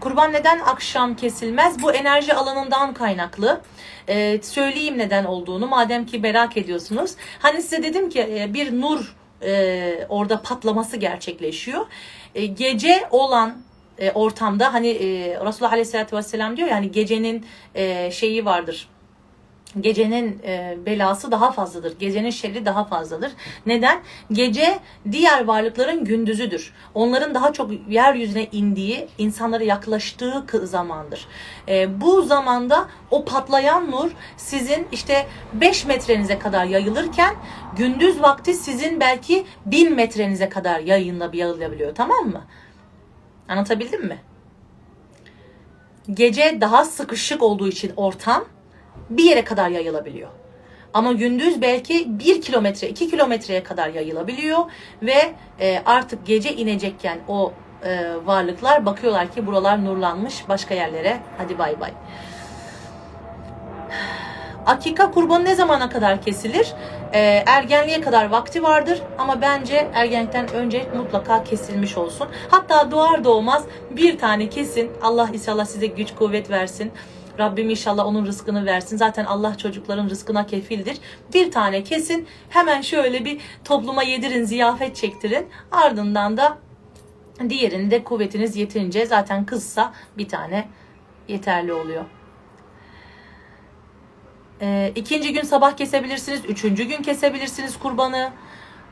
kurban 0.00 0.32
neden 0.32 0.60
akşam 0.60 1.16
kesilmez? 1.16 1.82
Bu 1.82 1.92
enerji 1.92 2.34
alanından 2.34 2.94
kaynaklı. 2.94 3.60
Ee, 4.08 4.38
söyleyeyim 4.42 4.98
neden 4.98 5.24
olduğunu 5.24 5.66
madem 5.66 6.06
ki 6.06 6.18
merak 6.18 6.56
ediyorsunuz. 6.56 7.14
Hani 7.38 7.62
size 7.62 7.82
dedim 7.82 8.08
ki 8.08 8.20
e, 8.20 8.54
bir 8.54 8.80
nur 8.80 9.16
e, 9.42 10.06
orada 10.08 10.42
patlaması 10.42 10.96
gerçekleşiyor. 10.96 11.86
E, 12.34 12.46
gece 12.46 13.06
olan 13.10 13.62
e, 13.98 14.10
ortamda 14.10 14.74
hani 14.74 14.88
e, 14.88 15.40
Resulullah 15.46 15.72
Aleyhisselatü 15.72 16.16
Vesselam 16.16 16.56
diyor 16.56 16.68
yani 16.68 16.90
gecenin 16.90 17.46
e, 17.74 18.10
şeyi 18.10 18.44
vardır 18.44 18.88
gecenin 19.80 20.40
e, 20.44 20.78
belası 20.86 21.30
daha 21.30 21.52
fazladır. 21.52 21.98
Gecenin 21.98 22.30
şerri 22.30 22.66
daha 22.66 22.84
fazladır. 22.84 23.32
Neden? 23.66 24.00
Gece 24.32 24.78
diğer 25.12 25.44
varlıkların 25.44 26.04
gündüzüdür. 26.04 26.72
Onların 26.94 27.34
daha 27.34 27.52
çok 27.52 27.70
yeryüzüne 27.88 28.46
indiği, 28.52 29.08
insanlara 29.18 29.64
yaklaştığı 29.64 30.44
zamandır. 30.62 31.26
E, 31.68 32.00
bu 32.00 32.22
zamanda 32.22 32.88
o 33.10 33.24
patlayan 33.24 33.90
nur 33.90 34.10
sizin 34.36 34.86
işte 34.92 35.26
5 35.52 35.86
metrenize 35.86 36.38
kadar 36.38 36.64
yayılırken 36.64 37.34
gündüz 37.76 38.22
vakti 38.22 38.54
sizin 38.54 39.00
belki 39.00 39.44
1000 39.66 39.94
metrenize 39.94 40.48
kadar 40.48 40.80
yayınla 40.80 41.30
yayılabiliyor. 41.32 41.94
Tamam 41.94 42.26
mı? 42.26 42.42
Anlatabildim 43.48 44.06
mi? 44.06 44.18
Gece 46.10 46.60
daha 46.60 46.84
sıkışık 46.84 47.42
olduğu 47.42 47.68
için 47.68 47.92
ortam 47.96 48.44
bir 49.10 49.24
yere 49.24 49.44
kadar 49.44 49.68
yayılabiliyor. 49.68 50.30
Ama 50.94 51.12
gündüz 51.12 51.62
belki 51.62 52.18
bir 52.18 52.42
kilometre, 52.42 52.88
iki 52.88 53.10
kilometreye 53.10 53.62
kadar 53.62 53.88
yayılabiliyor 53.88 54.58
ve 55.02 55.34
e, 55.60 55.82
artık 55.86 56.26
gece 56.26 56.54
inecekken 56.54 57.18
o 57.28 57.52
e, 57.84 58.14
varlıklar 58.24 58.86
bakıyorlar 58.86 59.32
ki 59.32 59.46
buralar 59.46 59.84
nurlanmış 59.84 60.48
başka 60.48 60.74
yerlere. 60.74 61.20
Hadi 61.38 61.58
bay 61.58 61.80
bay. 61.80 61.92
Akika 64.66 65.10
kurbanı 65.10 65.44
ne 65.44 65.54
zamana 65.54 65.88
kadar 65.88 66.22
kesilir? 66.22 66.72
Ee, 67.14 67.44
ergenliğe 67.46 68.00
kadar 68.00 68.30
vakti 68.30 68.62
vardır 68.62 69.02
ama 69.18 69.40
bence 69.42 69.90
ergenlikten 69.94 70.52
önce 70.52 70.86
mutlaka 70.96 71.44
kesilmiş 71.44 71.96
olsun. 71.96 72.28
Hatta 72.50 72.90
doğar 72.90 73.24
doğmaz 73.24 73.64
bir 73.90 74.18
tane 74.18 74.48
kesin. 74.48 74.90
Allah 75.02 75.28
inşallah 75.32 75.64
size 75.64 75.86
güç 75.86 76.14
kuvvet 76.14 76.50
versin. 76.50 76.92
Rabbim 77.38 77.70
inşallah 77.70 78.06
onun 78.06 78.26
rızkını 78.26 78.66
versin. 78.66 78.96
Zaten 78.96 79.24
Allah 79.24 79.58
çocukların 79.58 80.08
rızkına 80.08 80.46
kefildir. 80.46 80.98
Bir 81.34 81.50
tane 81.50 81.84
kesin. 81.84 82.26
Hemen 82.48 82.80
şöyle 82.80 83.24
bir 83.24 83.40
topluma 83.64 84.02
yedirin, 84.02 84.44
ziyafet 84.44 84.96
çektirin. 84.96 85.46
Ardından 85.72 86.36
da 86.36 86.58
diğerini 87.48 87.90
de 87.90 88.04
kuvvetiniz 88.04 88.56
yetince 88.56 89.06
zaten 89.06 89.46
kızsa 89.46 89.92
bir 90.18 90.28
tane 90.28 90.68
yeterli 91.28 91.72
oluyor. 91.72 92.04
Ee, 94.62 94.92
ikinci 94.94 95.32
gün 95.32 95.42
sabah 95.42 95.76
kesebilirsiniz. 95.76 96.40
Üçüncü 96.48 96.84
gün 96.84 97.02
kesebilirsiniz 97.02 97.78
kurbanı. 97.78 98.30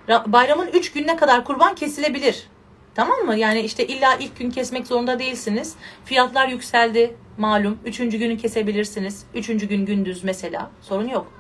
Ra- 0.08 0.32
Bayramın 0.32 0.66
üç 0.66 0.92
gününe 0.92 1.16
kadar 1.16 1.44
kurban 1.44 1.74
kesilebilir. 1.74 2.46
Tamam 2.94 3.18
mı? 3.18 3.36
Yani 3.36 3.60
işte 3.60 3.86
illa 3.86 4.14
ilk 4.14 4.38
gün 4.38 4.50
kesmek 4.50 4.86
zorunda 4.86 5.18
değilsiniz. 5.18 5.74
Fiyatlar 6.04 6.48
yükseldi 6.48 7.16
malum. 7.38 7.78
Üçüncü 7.84 8.18
günü 8.18 8.36
kesebilirsiniz. 8.38 9.24
Üçüncü 9.34 9.66
gün 9.68 9.86
gündüz 9.86 10.24
mesela. 10.24 10.70
Sorun 10.82 11.08
yok. 11.08 11.32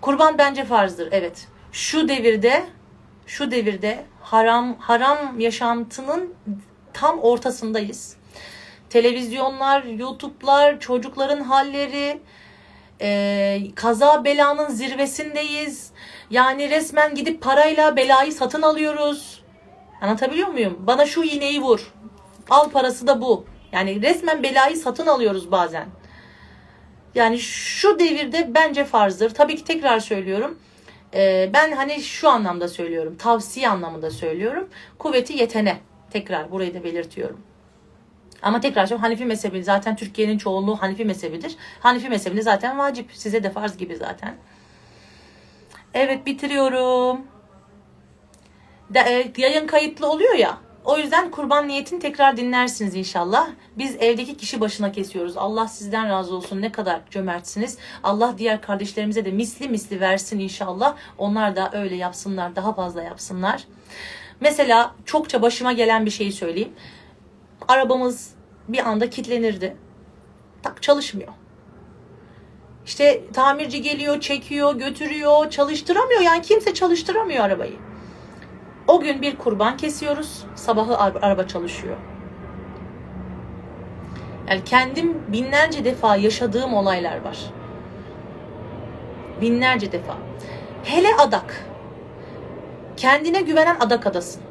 Kurban 0.00 0.38
bence 0.38 0.64
farzdır. 0.64 1.08
Evet. 1.12 1.48
Şu 1.72 2.08
devirde 2.08 2.66
şu 3.26 3.50
devirde 3.50 4.04
haram 4.20 4.76
haram 4.78 5.40
yaşantının 5.40 6.34
tam 6.92 7.18
ortasındayız. 7.18 8.16
Televizyonlar, 8.90 9.82
YouTube'lar, 9.82 10.80
çocukların 10.80 11.40
halleri, 11.40 12.20
e, 13.00 13.60
kaza 13.74 14.24
belanın 14.24 14.68
zirvesindeyiz. 14.68 15.90
Yani 16.30 16.70
resmen 16.70 17.14
gidip 17.14 17.42
parayla 17.42 17.96
belayı 17.96 18.32
satın 18.32 18.62
alıyoruz. 18.62 19.44
Anlatabiliyor 20.00 20.48
muyum? 20.48 20.76
Bana 20.80 21.06
şu 21.06 21.22
iğneyi 21.22 21.60
vur. 21.62 21.94
Al 22.50 22.70
parası 22.70 23.06
da 23.06 23.20
bu. 23.20 23.44
Yani 23.72 24.02
resmen 24.02 24.42
belayı 24.42 24.76
satın 24.76 25.06
alıyoruz 25.06 25.52
bazen. 25.52 25.86
Yani 27.14 27.38
şu 27.38 27.98
devirde 27.98 28.54
bence 28.54 28.84
farzdır. 28.84 29.34
Tabii 29.34 29.56
ki 29.56 29.64
tekrar 29.64 30.00
söylüyorum. 30.00 30.58
Ee, 31.14 31.50
ben 31.54 31.72
hani 31.72 32.02
şu 32.02 32.28
anlamda 32.28 32.68
söylüyorum. 32.68 33.16
Tavsiye 33.16 33.68
anlamında 33.68 34.10
söylüyorum. 34.10 34.68
Kuvveti 34.98 35.32
yetene. 35.32 35.78
Tekrar 36.10 36.50
burayı 36.50 36.74
da 36.74 36.84
belirtiyorum. 36.84 37.40
Ama 38.42 38.60
tekrar 38.60 38.86
söylüyorum 38.86 39.04
Hanifi 39.04 39.24
mezhebi 39.24 39.64
zaten 39.64 39.96
Türkiye'nin 39.96 40.38
çoğunluğu 40.38 40.76
Hanifi 40.76 41.04
mezhebidir. 41.04 41.56
Hanifi 41.80 42.08
mezhebinde 42.08 42.42
zaten 42.42 42.78
vacip. 42.78 43.10
Size 43.12 43.42
de 43.42 43.50
farz 43.50 43.76
gibi 43.76 43.96
zaten. 43.96 44.34
Evet 45.94 46.26
bitiriyorum. 46.26 47.20
De, 48.90 48.98
e, 48.98 49.32
yayın 49.42 49.66
kayıtlı 49.66 50.10
oluyor 50.10 50.34
ya. 50.34 50.58
O 50.84 50.98
yüzden 50.98 51.30
kurban 51.30 51.68
niyetini 51.68 52.00
tekrar 52.00 52.36
dinlersiniz 52.36 52.94
inşallah. 52.94 53.48
Biz 53.78 53.96
evdeki 53.96 54.36
kişi 54.36 54.60
başına 54.60 54.92
kesiyoruz. 54.92 55.36
Allah 55.36 55.68
sizden 55.68 56.08
razı 56.08 56.34
olsun. 56.34 56.62
Ne 56.62 56.72
kadar 56.72 57.00
cömertsiniz. 57.10 57.78
Allah 58.02 58.34
diğer 58.38 58.62
kardeşlerimize 58.62 59.24
de 59.24 59.30
misli 59.30 59.68
misli 59.68 60.00
versin 60.00 60.38
inşallah. 60.38 60.96
Onlar 61.18 61.56
da 61.56 61.70
öyle 61.72 61.94
yapsınlar. 61.94 62.56
Daha 62.56 62.74
fazla 62.74 63.02
yapsınlar. 63.02 63.64
Mesela 64.40 64.94
çokça 65.04 65.42
başıma 65.42 65.72
gelen 65.72 66.06
bir 66.06 66.10
şeyi 66.10 66.32
söyleyeyim. 66.32 66.72
Arabamız 67.68 68.30
bir 68.68 68.88
anda 68.88 69.10
kilitlenirdi. 69.10 69.76
Tak 70.62 70.82
çalışmıyor. 70.82 71.32
İşte 72.86 73.22
tamirci 73.32 73.82
geliyor, 73.82 74.20
çekiyor, 74.20 74.74
götürüyor, 74.74 75.50
çalıştıramıyor. 75.50 76.20
Yani 76.20 76.42
kimse 76.42 76.74
çalıştıramıyor 76.74 77.44
arabayı. 77.44 77.76
O 78.88 79.00
gün 79.00 79.22
bir 79.22 79.36
kurban 79.36 79.76
kesiyoruz. 79.76 80.44
Sabahı 80.54 80.98
ar- 80.98 81.22
araba 81.22 81.46
çalışıyor. 81.46 81.96
Yani 84.48 84.64
kendim 84.64 85.22
binlerce 85.32 85.84
defa 85.84 86.16
yaşadığım 86.16 86.74
olaylar 86.74 87.20
var. 87.24 87.38
Binlerce 89.40 89.92
defa. 89.92 90.16
Hele 90.84 91.08
adak. 91.16 91.64
Kendine 92.96 93.40
güvenen 93.40 93.76
adak 93.80 94.06
adasın. 94.06 94.42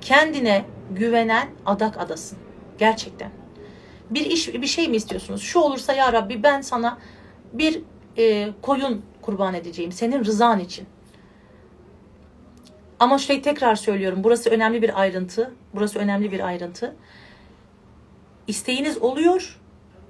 Kendine 0.00 0.64
güvenen 0.90 1.48
adak 1.66 2.00
adasın. 2.00 2.38
Gerçekten. 2.78 3.30
Bir 4.10 4.26
iş 4.26 4.54
bir 4.54 4.66
şey 4.66 4.88
mi 4.88 4.96
istiyorsunuz? 4.96 5.42
Şu 5.42 5.58
olursa 5.58 5.92
ya 5.92 6.12
Rabbi 6.12 6.42
ben 6.42 6.60
sana 6.60 6.98
bir 7.52 7.82
e, 8.18 8.48
koyun 8.62 9.02
kurban 9.22 9.54
edeceğim 9.54 9.92
senin 9.92 10.24
rızan 10.24 10.60
için. 10.60 10.86
Ama 13.00 13.18
şey 13.18 13.42
tekrar 13.42 13.74
söylüyorum. 13.74 14.24
Burası 14.24 14.50
önemli 14.50 14.82
bir 14.82 15.00
ayrıntı. 15.00 15.54
Burası 15.74 15.98
önemli 15.98 16.32
bir 16.32 16.40
ayrıntı. 16.40 16.96
İsteğiniz 18.46 18.98
oluyor. 18.98 19.60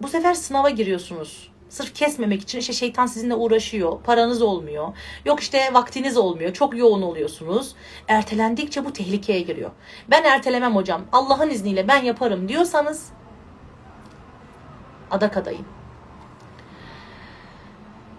Bu 0.03 0.09
sefer 0.09 0.35
sınava 0.35 0.71
giriyorsunuz. 0.71 1.53
Sırf 1.69 1.95
kesmemek 1.95 2.43
için 2.43 2.59
işte 2.59 2.73
şeytan 2.73 3.07
sizinle 3.07 3.35
uğraşıyor. 3.35 4.01
Paranız 4.03 4.43
olmuyor. 4.43 4.97
Yok 5.25 5.41
işte 5.41 5.75
vaktiniz 5.75 6.17
olmuyor. 6.17 6.53
Çok 6.53 6.77
yoğun 6.77 7.03
oluyorsunuz. 7.03 7.75
Ertelendikçe 8.09 8.85
bu 8.85 8.93
tehlikeye 8.93 9.41
giriyor. 9.41 9.71
Ben 10.11 10.25
ertelemem 10.25 10.77
hocam. 10.77 11.03
Allah'ın 11.13 11.51
izniyle 11.51 11.89
ben 11.89 12.03
yaparım 12.03 12.49
diyorsanız 12.49 13.09
adak 15.11 15.37
adayım. 15.37 15.65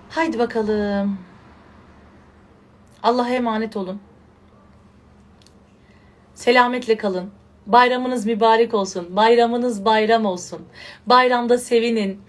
Haydi 0.10 0.40
bakalım. 0.40 1.18
Allah'a 3.04 3.30
emanet 3.30 3.78
olun. 3.78 4.02
Selametle 6.34 6.98
kalın. 6.98 7.32
Bayramınız 7.66 8.26
mübarek 8.26 8.74
olsun. 8.74 9.16
Bayramınız 9.16 9.86
bayram 9.86 10.26
olsun. 10.26 10.66
Bayramda 11.06 11.58
sevinin. 11.58 12.22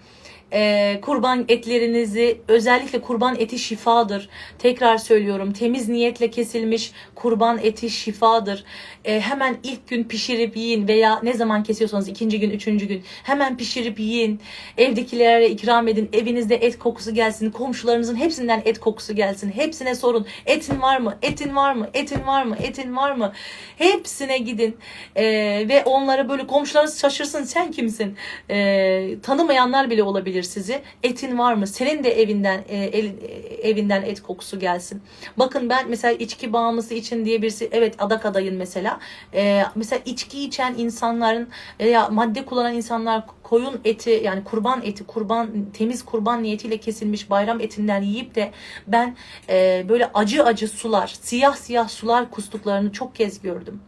Ee, 0.53 0.99
kurban 1.01 1.45
etlerinizi 1.47 2.41
özellikle 2.47 3.01
kurban 3.01 3.35
eti 3.39 3.59
şifadır. 3.59 4.29
Tekrar 4.59 4.97
söylüyorum 4.97 5.53
temiz 5.53 5.89
niyetle 5.89 6.29
kesilmiş 6.29 6.91
kurban 7.15 7.59
eti 7.63 7.89
şifadır. 7.89 8.63
Ee, 9.05 9.19
hemen 9.19 9.57
ilk 9.63 9.87
gün 9.87 10.03
pişirip 10.03 10.57
yiyin 10.57 10.87
veya 10.87 11.19
ne 11.23 11.33
zaman 11.33 11.63
kesiyorsanız 11.63 12.07
ikinci 12.07 12.39
gün 12.39 12.49
üçüncü 12.49 12.85
gün 12.85 13.03
hemen 13.23 13.57
pişirip 13.57 13.99
yiyin. 13.99 14.41
Evdekilere 14.77 15.49
ikram 15.49 15.87
edin. 15.87 16.09
Evinizde 16.13 16.55
et 16.55 16.79
kokusu 16.79 17.13
gelsin. 17.13 17.51
Komşularınızın 17.51 18.15
hepsinden 18.15 18.61
et 18.65 18.79
kokusu 18.79 19.15
gelsin. 19.15 19.51
Hepsine 19.51 19.95
sorun. 19.95 20.25
Etin 20.45 20.81
var 20.81 20.99
mı? 20.99 21.17
Etin 21.21 21.55
var 21.55 21.73
mı? 21.73 21.89
Etin 21.93 22.27
var 22.27 22.43
mı? 22.43 22.57
Etin 22.63 22.95
var 22.95 23.11
mı? 23.11 23.33
Hepsine 23.77 24.37
gidin. 24.37 24.77
Ee, 25.15 25.25
ve 25.69 25.83
onlara 25.85 26.29
böyle 26.29 26.47
komşularınız 26.47 27.01
şaşırsın. 27.01 27.43
Sen 27.43 27.71
kimsin? 27.71 28.15
Ee, 28.49 29.15
tanımayanlar 29.23 29.89
bile 29.89 30.03
olabilir 30.03 30.38
sizi. 30.43 30.81
Etin 31.03 31.37
var 31.37 31.53
mı? 31.53 31.67
Senin 31.67 32.03
de 32.03 32.21
evinden 32.21 32.63
e, 32.69 32.77
el- 32.77 33.05
e, 33.21 33.69
evinden 33.69 34.01
et 34.01 34.21
kokusu 34.23 34.59
gelsin. 34.59 35.01
Bakın 35.37 35.69
ben 35.69 35.89
mesela 35.89 36.11
içki 36.13 36.53
bağımlısı 36.53 36.93
için 36.93 37.25
diye 37.25 37.41
birisi 37.41 37.69
evet 37.71 37.95
adak 37.99 38.25
adayın 38.25 38.55
mesela. 38.55 38.99
Ee, 39.33 39.63
mesela 39.75 40.01
içki 40.05 40.43
içen 40.43 40.73
insanların 40.77 41.49
veya 41.79 42.09
madde 42.09 42.45
kullanan 42.45 42.73
insanlar 42.73 43.23
koyun 43.43 43.81
eti 43.85 44.21
yani 44.23 44.43
kurban 44.43 44.81
eti 44.83 45.03
kurban 45.03 45.49
temiz 45.73 46.05
kurban 46.05 46.43
niyetiyle 46.43 46.77
kesilmiş 46.77 47.29
bayram 47.29 47.61
etinden 47.61 48.01
yiyip 48.01 48.35
de 48.35 48.51
ben 48.87 49.15
e, 49.49 49.85
böyle 49.89 50.09
acı 50.13 50.43
acı 50.43 50.67
sular 50.67 51.07
siyah 51.21 51.55
siyah 51.55 51.89
sular 51.89 52.31
kustuklarını 52.31 52.91
çok 52.91 53.15
kez 53.15 53.41
gördüm. 53.41 53.81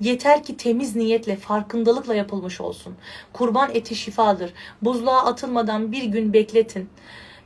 Yeter 0.00 0.42
ki 0.42 0.56
temiz 0.56 0.96
niyetle, 0.96 1.36
farkındalıkla 1.36 2.14
yapılmış 2.14 2.60
olsun. 2.60 2.94
Kurban 3.32 3.70
eti 3.74 3.94
şifadır. 3.94 4.52
Buzluğa 4.82 5.24
atılmadan 5.24 5.92
bir 5.92 6.04
gün 6.04 6.32
bekletin. 6.32 6.88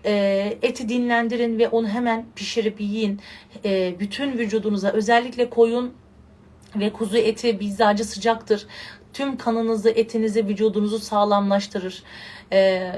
Ee, 0.04 0.58
eti 0.62 0.88
dinlendirin 0.88 1.58
ve 1.58 1.68
onu 1.68 1.88
hemen 1.88 2.26
pişirip 2.36 2.80
yiyin. 2.80 3.20
Ee, 3.64 3.94
bütün 4.00 4.38
vücudunuza 4.38 4.90
özellikle 4.90 5.50
koyun 5.50 5.92
ve 6.76 6.92
kuzu 6.92 7.16
eti 7.16 7.52
mizacı 7.52 8.04
sıcaktır. 8.04 8.66
Tüm 9.12 9.36
kanınızı, 9.36 9.90
etinizi, 9.90 10.46
vücudunuzu 10.46 10.98
sağlamlaştırır. 10.98 12.02
Ee, 12.52 12.92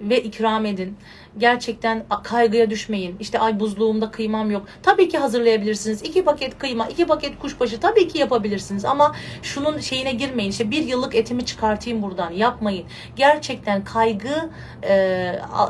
ve 0.00 0.22
ikram 0.22 0.66
edin. 0.66 0.96
Gerçekten 1.38 2.04
kaygıya 2.24 2.70
düşmeyin. 2.70 3.16
İşte 3.20 3.38
ay 3.38 3.60
buzluğumda 3.60 4.10
kıymam 4.10 4.50
yok. 4.50 4.66
Tabii 4.82 5.08
ki 5.08 5.18
hazırlayabilirsiniz. 5.18 6.02
İki 6.02 6.24
paket 6.24 6.58
kıyma, 6.58 6.86
iki 6.86 7.06
paket 7.06 7.38
kuşbaşı 7.38 7.80
tabii 7.80 8.08
ki 8.08 8.18
yapabilirsiniz. 8.18 8.84
Ama 8.84 9.14
şunun 9.42 9.78
şeyine 9.78 10.12
girmeyin. 10.12 10.50
İşte 10.50 10.70
bir 10.70 10.82
yıllık 10.82 11.14
etimi 11.14 11.44
çıkartayım 11.44 12.02
buradan. 12.02 12.30
Yapmayın. 12.30 12.84
Gerçekten 13.16 13.84
kaygı 13.84 14.50
e, 14.82 14.94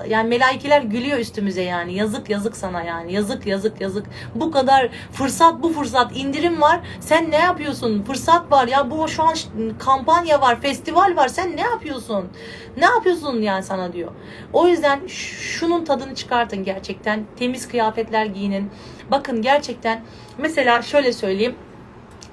yani 0.08 0.28
melaikeler 0.28 0.82
gülüyor 0.82 1.18
üstümüze 1.18 1.62
yani. 1.62 1.94
Yazık 1.94 2.30
yazık 2.30 2.56
sana 2.56 2.82
yani. 2.82 3.12
Yazık 3.12 3.46
yazık 3.46 3.80
yazık. 3.80 4.06
Bu 4.34 4.50
kadar 4.50 4.88
fırsat 5.12 5.62
bu 5.62 5.72
fırsat 5.72 6.16
indirim 6.16 6.60
var. 6.60 6.80
Sen 7.00 7.30
ne 7.30 7.38
yapıyorsun? 7.38 8.02
Fırsat 8.02 8.52
var 8.52 8.68
ya 8.68 8.90
bu 8.90 9.08
şu 9.08 9.22
an 9.22 9.34
kampanya 9.78 10.40
var, 10.40 10.60
festival 10.60 11.16
var. 11.16 11.28
Sen 11.28 11.56
ne 11.56 11.60
yapıyorsun? 11.60 12.28
Ne 12.76 12.84
yapıyorsun 12.84 13.42
yani 13.42 13.62
sana 13.62 13.92
diyor. 13.92 14.12
O 14.52 14.68
yüzden 14.68 15.06
ş- 15.06 15.36
şunun 15.56 15.84
tadını 15.84 16.14
çıkartın 16.14 16.64
gerçekten. 16.64 17.24
Temiz 17.38 17.68
kıyafetler 17.68 18.26
giyinin. 18.26 18.70
Bakın 19.10 19.42
gerçekten 19.42 20.04
mesela 20.38 20.82
şöyle 20.82 21.12
söyleyeyim. 21.12 21.54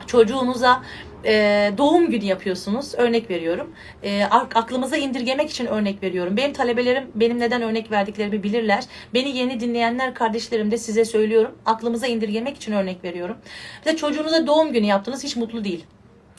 Çocuğunuza 0.07 0.83
e, 1.25 1.71
doğum 1.77 2.09
günü 2.09 2.25
yapıyorsunuz. 2.25 2.93
Örnek 2.97 3.29
veriyorum. 3.29 3.73
E, 4.03 4.23
ak- 4.23 4.55
aklımıza 4.55 4.97
indirgemek 4.97 5.49
için 5.49 5.65
örnek 5.65 6.03
veriyorum. 6.03 6.37
Benim 6.37 6.53
talebelerim 6.53 7.03
benim 7.15 7.39
neden 7.39 7.61
örnek 7.61 7.91
verdiklerimi 7.91 8.43
bilirler. 8.43 8.83
Beni 9.13 9.37
yeni 9.37 9.59
dinleyenler 9.59 10.13
kardeşlerim 10.13 10.71
de 10.71 10.77
size 10.77 11.05
söylüyorum. 11.05 11.51
Aklımıza 11.65 12.07
indirgemek 12.07 12.57
için 12.57 12.71
örnek 12.71 13.03
veriyorum. 13.03 13.37
De 13.85 13.95
çocuğunuza 13.95 14.47
doğum 14.47 14.73
günü 14.73 14.85
yaptınız 14.85 15.23
hiç 15.23 15.35
mutlu 15.35 15.63
değil. 15.63 15.85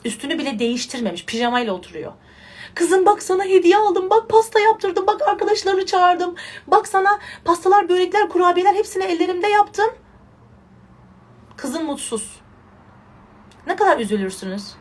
Üstünü 0.05 0.39
bile 0.39 0.59
değiştirmemiş. 0.59 1.25
Pijamayla 1.25 1.73
oturuyor. 1.73 2.11
Kızım 2.75 3.05
bak 3.05 3.23
sana 3.23 3.43
hediye 3.43 3.77
aldım. 3.77 4.09
Bak 4.09 4.29
pasta 4.29 4.59
yaptırdım. 4.59 5.07
Bak 5.07 5.21
arkadaşlarını 5.21 5.85
çağırdım. 5.85 6.35
Bak 6.67 6.87
sana 6.87 7.19
pastalar, 7.45 7.89
börekler, 7.89 8.29
kurabiyeler 8.29 8.75
hepsini 8.75 9.03
ellerimde 9.03 9.47
yaptım. 9.47 9.89
Kızım 11.57 11.85
mutsuz. 11.85 12.41
Ne 13.67 13.75
kadar 13.75 13.99
üzülürsünüz? 13.99 14.75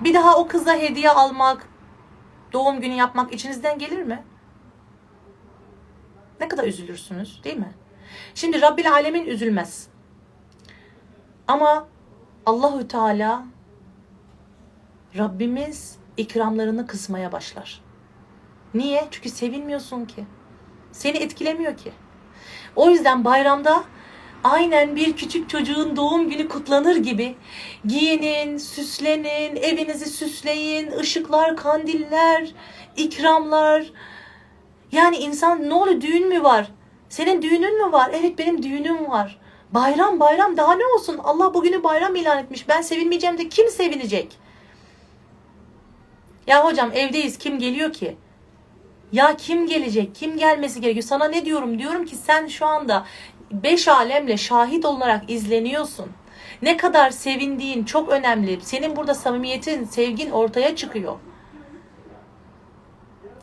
Bir 0.00 0.14
daha 0.14 0.36
o 0.36 0.48
kıza 0.48 0.74
hediye 0.74 1.10
almak, 1.10 1.68
doğum 2.52 2.80
günü 2.80 2.94
yapmak 2.94 3.32
içinizden 3.32 3.78
gelir 3.78 4.02
mi? 4.02 4.24
Ne 6.40 6.48
kadar 6.48 6.64
üzülürsünüz, 6.64 7.44
değil 7.44 7.56
mi? 7.56 7.72
Şimdi 8.34 8.60
Rabbil 8.62 8.92
Alemin 8.92 9.26
üzülmez. 9.26 9.88
Ama 11.48 11.88
Allahü 12.46 12.88
Teala 12.88 13.44
Rabbimiz 15.18 15.96
ikramlarını 16.16 16.86
kısmaya 16.86 17.32
başlar. 17.32 17.80
Niye? 18.74 19.08
Çünkü 19.10 19.28
sevinmiyorsun 19.28 20.04
ki. 20.04 20.24
Seni 20.92 21.16
etkilemiyor 21.16 21.76
ki. 21.76 21.92
O 22.76 22.90
yüzden 22.90 23.24
bayramda 23.24 23.84
aynen 24.44 24.96
bir 24.96 25.16
küçük 25.16 25.50
çocuğun 25.50 25.96
doğum 25.96 26.30
günü 26.30 26.48
kutlanır 26.48 26.96
gibi 26.96 27.36
giyinin, 27.84 28.58
süslenin, 28.58 29.56
evinizi 29.56 30.06
süsleyin, 30.06 30.90
ışıklar, 30.92 31.56
kandiller, 31.56 32.54
ikramlar. 32.96 33.92
Yani 34.92 35.16
insan 35.16 35.68
ne 35.68 35.74
oluyor 35.74 36.00
düğün 36.00 36.28
mü 36.28 36.42
var? 36.42 36.70
Senin 37.08 37.42
düğünün 37.42 37.86
mü 37.86 37.92
var? 37.92 38.10
Evet 38.12 38.38
benim 38.38 38.62
düğünüm 38.62 39.10
var. 39.10 39.38
Bayram 39.72 40.20
bayram 40.20 40.56
daha 40.56 40.74
ne 40.74 40.86
olsun? 40.86 41.18
Allah 41.24 41.54
bugünü 41.54 41.82
bayram 41.84 42.16
ilan 42.16 42.38
etmiş. 42.38 42.68
Ben 42.68 42.82
sevinmeyeceğim 42.82 43.38
de 43.38 43.48
kim 43.48 43.68
sevinecek? 43.68 44.47
Ya 46.48 46.64
hocam 46.64 46.90
evdeyiz 46.94 47.38
kim 47.38 47.58
geliyor 47.58 47.92
ki? 47.92 48.16
Ya 49.12 49.36
kim 49.36 49.66
gelecek? 49.66 50.14
Kim 50.14 50.36
gelmesi 50.38 50.80
gerekiyor? 50.80 51.04
Sana 51.04 51.28
ne 51.28 51.44
diyorum? 51.44 51.78
Diyorum 51.78 52.04
ki 52.04 52.16
sen 52.16 52.46
şu 52.46 52.66
anda 52.66 53.06
beş 53.52 53.88
alemle 53.88 54.36
şahit 54.36 54.84
olarak 54.84 55.30
izleniyorsun. 55.30 56.06
Ne 56.62 56.76
kadar 56.76 57.10
sevindiğin 57.10 57.84
çok 57.84 58.08
önemli. 58.08 58.58
Senin 58.62 58.96
burada 58.96 59.14
samimiyetin, 59.14 59.84
sevgin 59.84 60.30
ortaya 60.30 60.76
çıkıyor. 60.76 61.18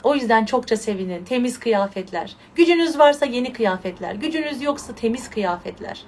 O 0.03 0.15
yüzden 0.15 0.45
çokça 0.45 0.77
sevinin. 0.77 1.25
Temiz 1.25 1.59
kıyafetler. 1.59 2.35
Gücünüz 2.55 2.99
varsa 2.99 3.25
yeni 3.25 3.53
kıyafetler. 3.53 4.15
Gücünüz 4.15 4.61
yoksa 4.61 4.95
temiz 4.95 5.29
kıyafetler. 5.29 6.03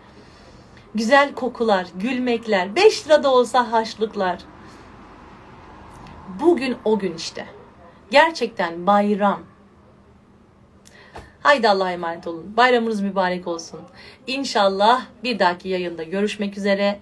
Güzel 0.95 1.33
kokular, 1.33 1.87
gülmekler. 1.95 2.75
5 2.75 3.05
lira 3.05 3.23
da 3.23 3.33
olsa 3.33 3.71
haşlıklar. 3.71 4.39
Bugün 6.39 6.77
o 6.85 6.99
gün 6.99 7.13
işte. 7.13 7.45
Gerçekten 8.11 8.87
bayram. 8.87 9.39
Haydi 11.41 11.69
Allah'a 11.69 11.91
emanet 11.91 12.27
olun. 12.27 12.53
Bayramınız 12.57 13.01
mübarek 13.01 13.47
olsun. 13.47 13.79
İnşallah 14.27 15.05
bir 15.23 15.39
dahaki 15.39 15.69
yayında 15.69 16.03
görüşmek 16.03 16.57
üzere. 16.57 16.99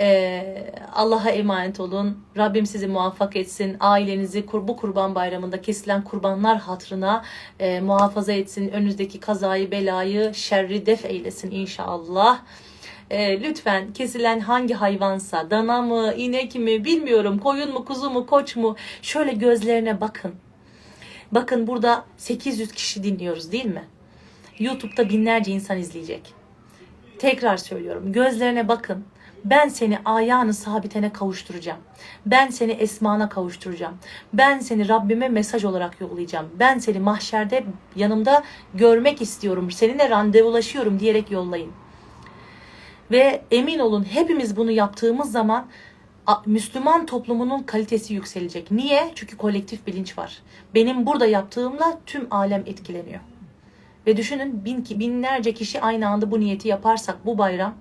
Ee, 0.00 0.72
Allah'a 0.94 1.30
emanet 1.30 1.80
olun. 1.80 2.18
Rabbim 2.36 2.66
sizi 2.66 2.86
muvaffak 2.86 3.36
etsin. 3.36 3.76
Ailenizi 3.80 4.46
bu 4.52 4.76
kurban 4.76 5.14
bayramında 5.14 5.60
kesilen 5.60 6.04
kurbanlar 6.04 6.58
hatrına 6.58 7.24
e, 7.60 7.80
muhafaza 7.80 8.32
etsin. 8.32 8.68
Önünüzdeki 8.68 9.20
kazayı, 9.20 9.70
belayı, 9.70 10.34
şerri 10.34 10.86
def 10.86 11.04
eylesin 11.04 11.50
inşallah. 11.50 12.40
E, 13.12 13.42
lütfen 13.42 13.92
kesilen 13.92 14.40
hangi 14.40 14.74
hayvansa, 14.74 15.50
dana 15.50 15.82
mı, 15.82 16.14
inek 16.16 16.54
mi 16.54 16.84
bilmiyorum, 16.84 17.38
koyun 17.38 17.72
mu, 17.72 17.84
kuzu 17.84 18.10
mu, 18.10 18.26
koç 18.26 18.56
mu 18.56 18.76
şöyle 19.02 19.32
gözlerine 19.32 20.00
bakın. 20.00 20.34
Bakın 21.32 21.66
burada 21.66 22.04
800 22.16 22.72
kişi 22.72 23.04
dinliyoruz 23.04 23.52
değil 23.52 23.64
mi? 23.64 23.84
YouTube'da 24.58 25.08
binlerce 25.08 25.52
insan 25.52 25.78
izleyecek. 25.78 26.34
Tekrar 27.18 27.56
söylüyorum. 27.56 28.12
Gözlerine 28.12 28.68
bakın. 28.68 29.04
Ben 29.44 29.68
seni 29.68 29.98
ayağını 30.04 30.54
sabitene 30.54 31.12
kavuşturacağım. 31.12 31.80
Ben 32.26 32.48
seni 32.48 32.72
esmana 32.72 33.28
kavuşturacağım. 33.28 33.98
Ben 34.32 34.58
seni 34.58 34.88
Rabbime 34.88 35.28
mesaj 35.28 35.64
olarak 35.64 36.00
yollayacağım. 36.00 36.50
Ben 36.58 36.78
seni 36.78 37.00
mahşerde 37.00 37.64
yanımda 37.96 38.42
görmek 38.74 39.22
istiyorum. 39.22 39.70
Seninle 39.70 40.10
randevulaşıyorum 40.10 41.00
diyerek 41.00 41.30
yollayın. 41.30 41.72
Ve 43.12 43.42
emin 43.50 43.78
olun 43.78 44.04
hepimiz 44.04 44.56
bunu 44.56 44.70
yaptığımız 44.70 45.32
zaman 45.32 45.66
Müslüman 46.46 47.06
toplumunun 47.06 47.62
kalitesi 47.62 48.14
yükselecek. 48.14 48.70
Niye? 48.70 49.10
Çünkü 49.14 49.36
kolektif 49.36 49.86
bilinç 49.86 50.18
var. 50.18 50.42
Benim 50.74 51.06
burada 51.06 51.26
yaptığımla 51.26 51.98
tüm 52.06 52.26
alem 52.30 52.62
etkileniyor. 52.66 53.20
Ve 54.06 54.16
düşünün 54.16 54.64
bin, 54.64 54.86
binlerce 54.90 55.54
kişi 55.54 55.80
aynı 55.80 56.08
anda 56.08 56.30
bu 56.30 56.40
niyeti 56.40 56.68
yaparsak 56.68 57.26
bu 57.26 57.38
bayram 57.38 57.74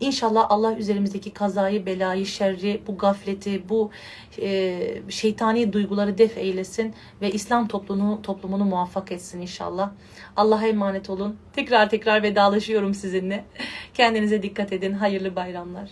İnşallah 0.00 0.46
Allah 0.50 0.76
üzerimizdeki 0.76 1.30
kazayı, 1.30 1.86
belayı, 1.86 2.26
şerri, 2.26 2.82
bu 2.86 2.98
gafleti, 2.98 3.68
bu 3.68 3.90
e, 4.40 4.80
şeytani 5.08 5.72
duyguları 5.72 6.18
def 6.18 6.38
eylesin 6.38 6.94
ve 7.20 7.30
İslam 7.30 7.68
toplumunu, 7.68 8.22
toplumunu 8.22 8.64
muvaffak 8.64 9.12
etsin 9.12 9.40
inşallah. 9.40 9.90
Allah'a 10.36 10.66
emanet 10.66 11.10
olun. 11.10 11.36
Tekrar 11.52 11.90
tekrar 11.90 12.22
vedalaşıyorum 12.22 12.94
sizinle. 12.94 13.44
Kendinize 13.94 14.42
dikkat 14.42 14.72
edin. 14.72 14.92
Hayırlı 14.92 15.36
bayramlar. 15.36 15.90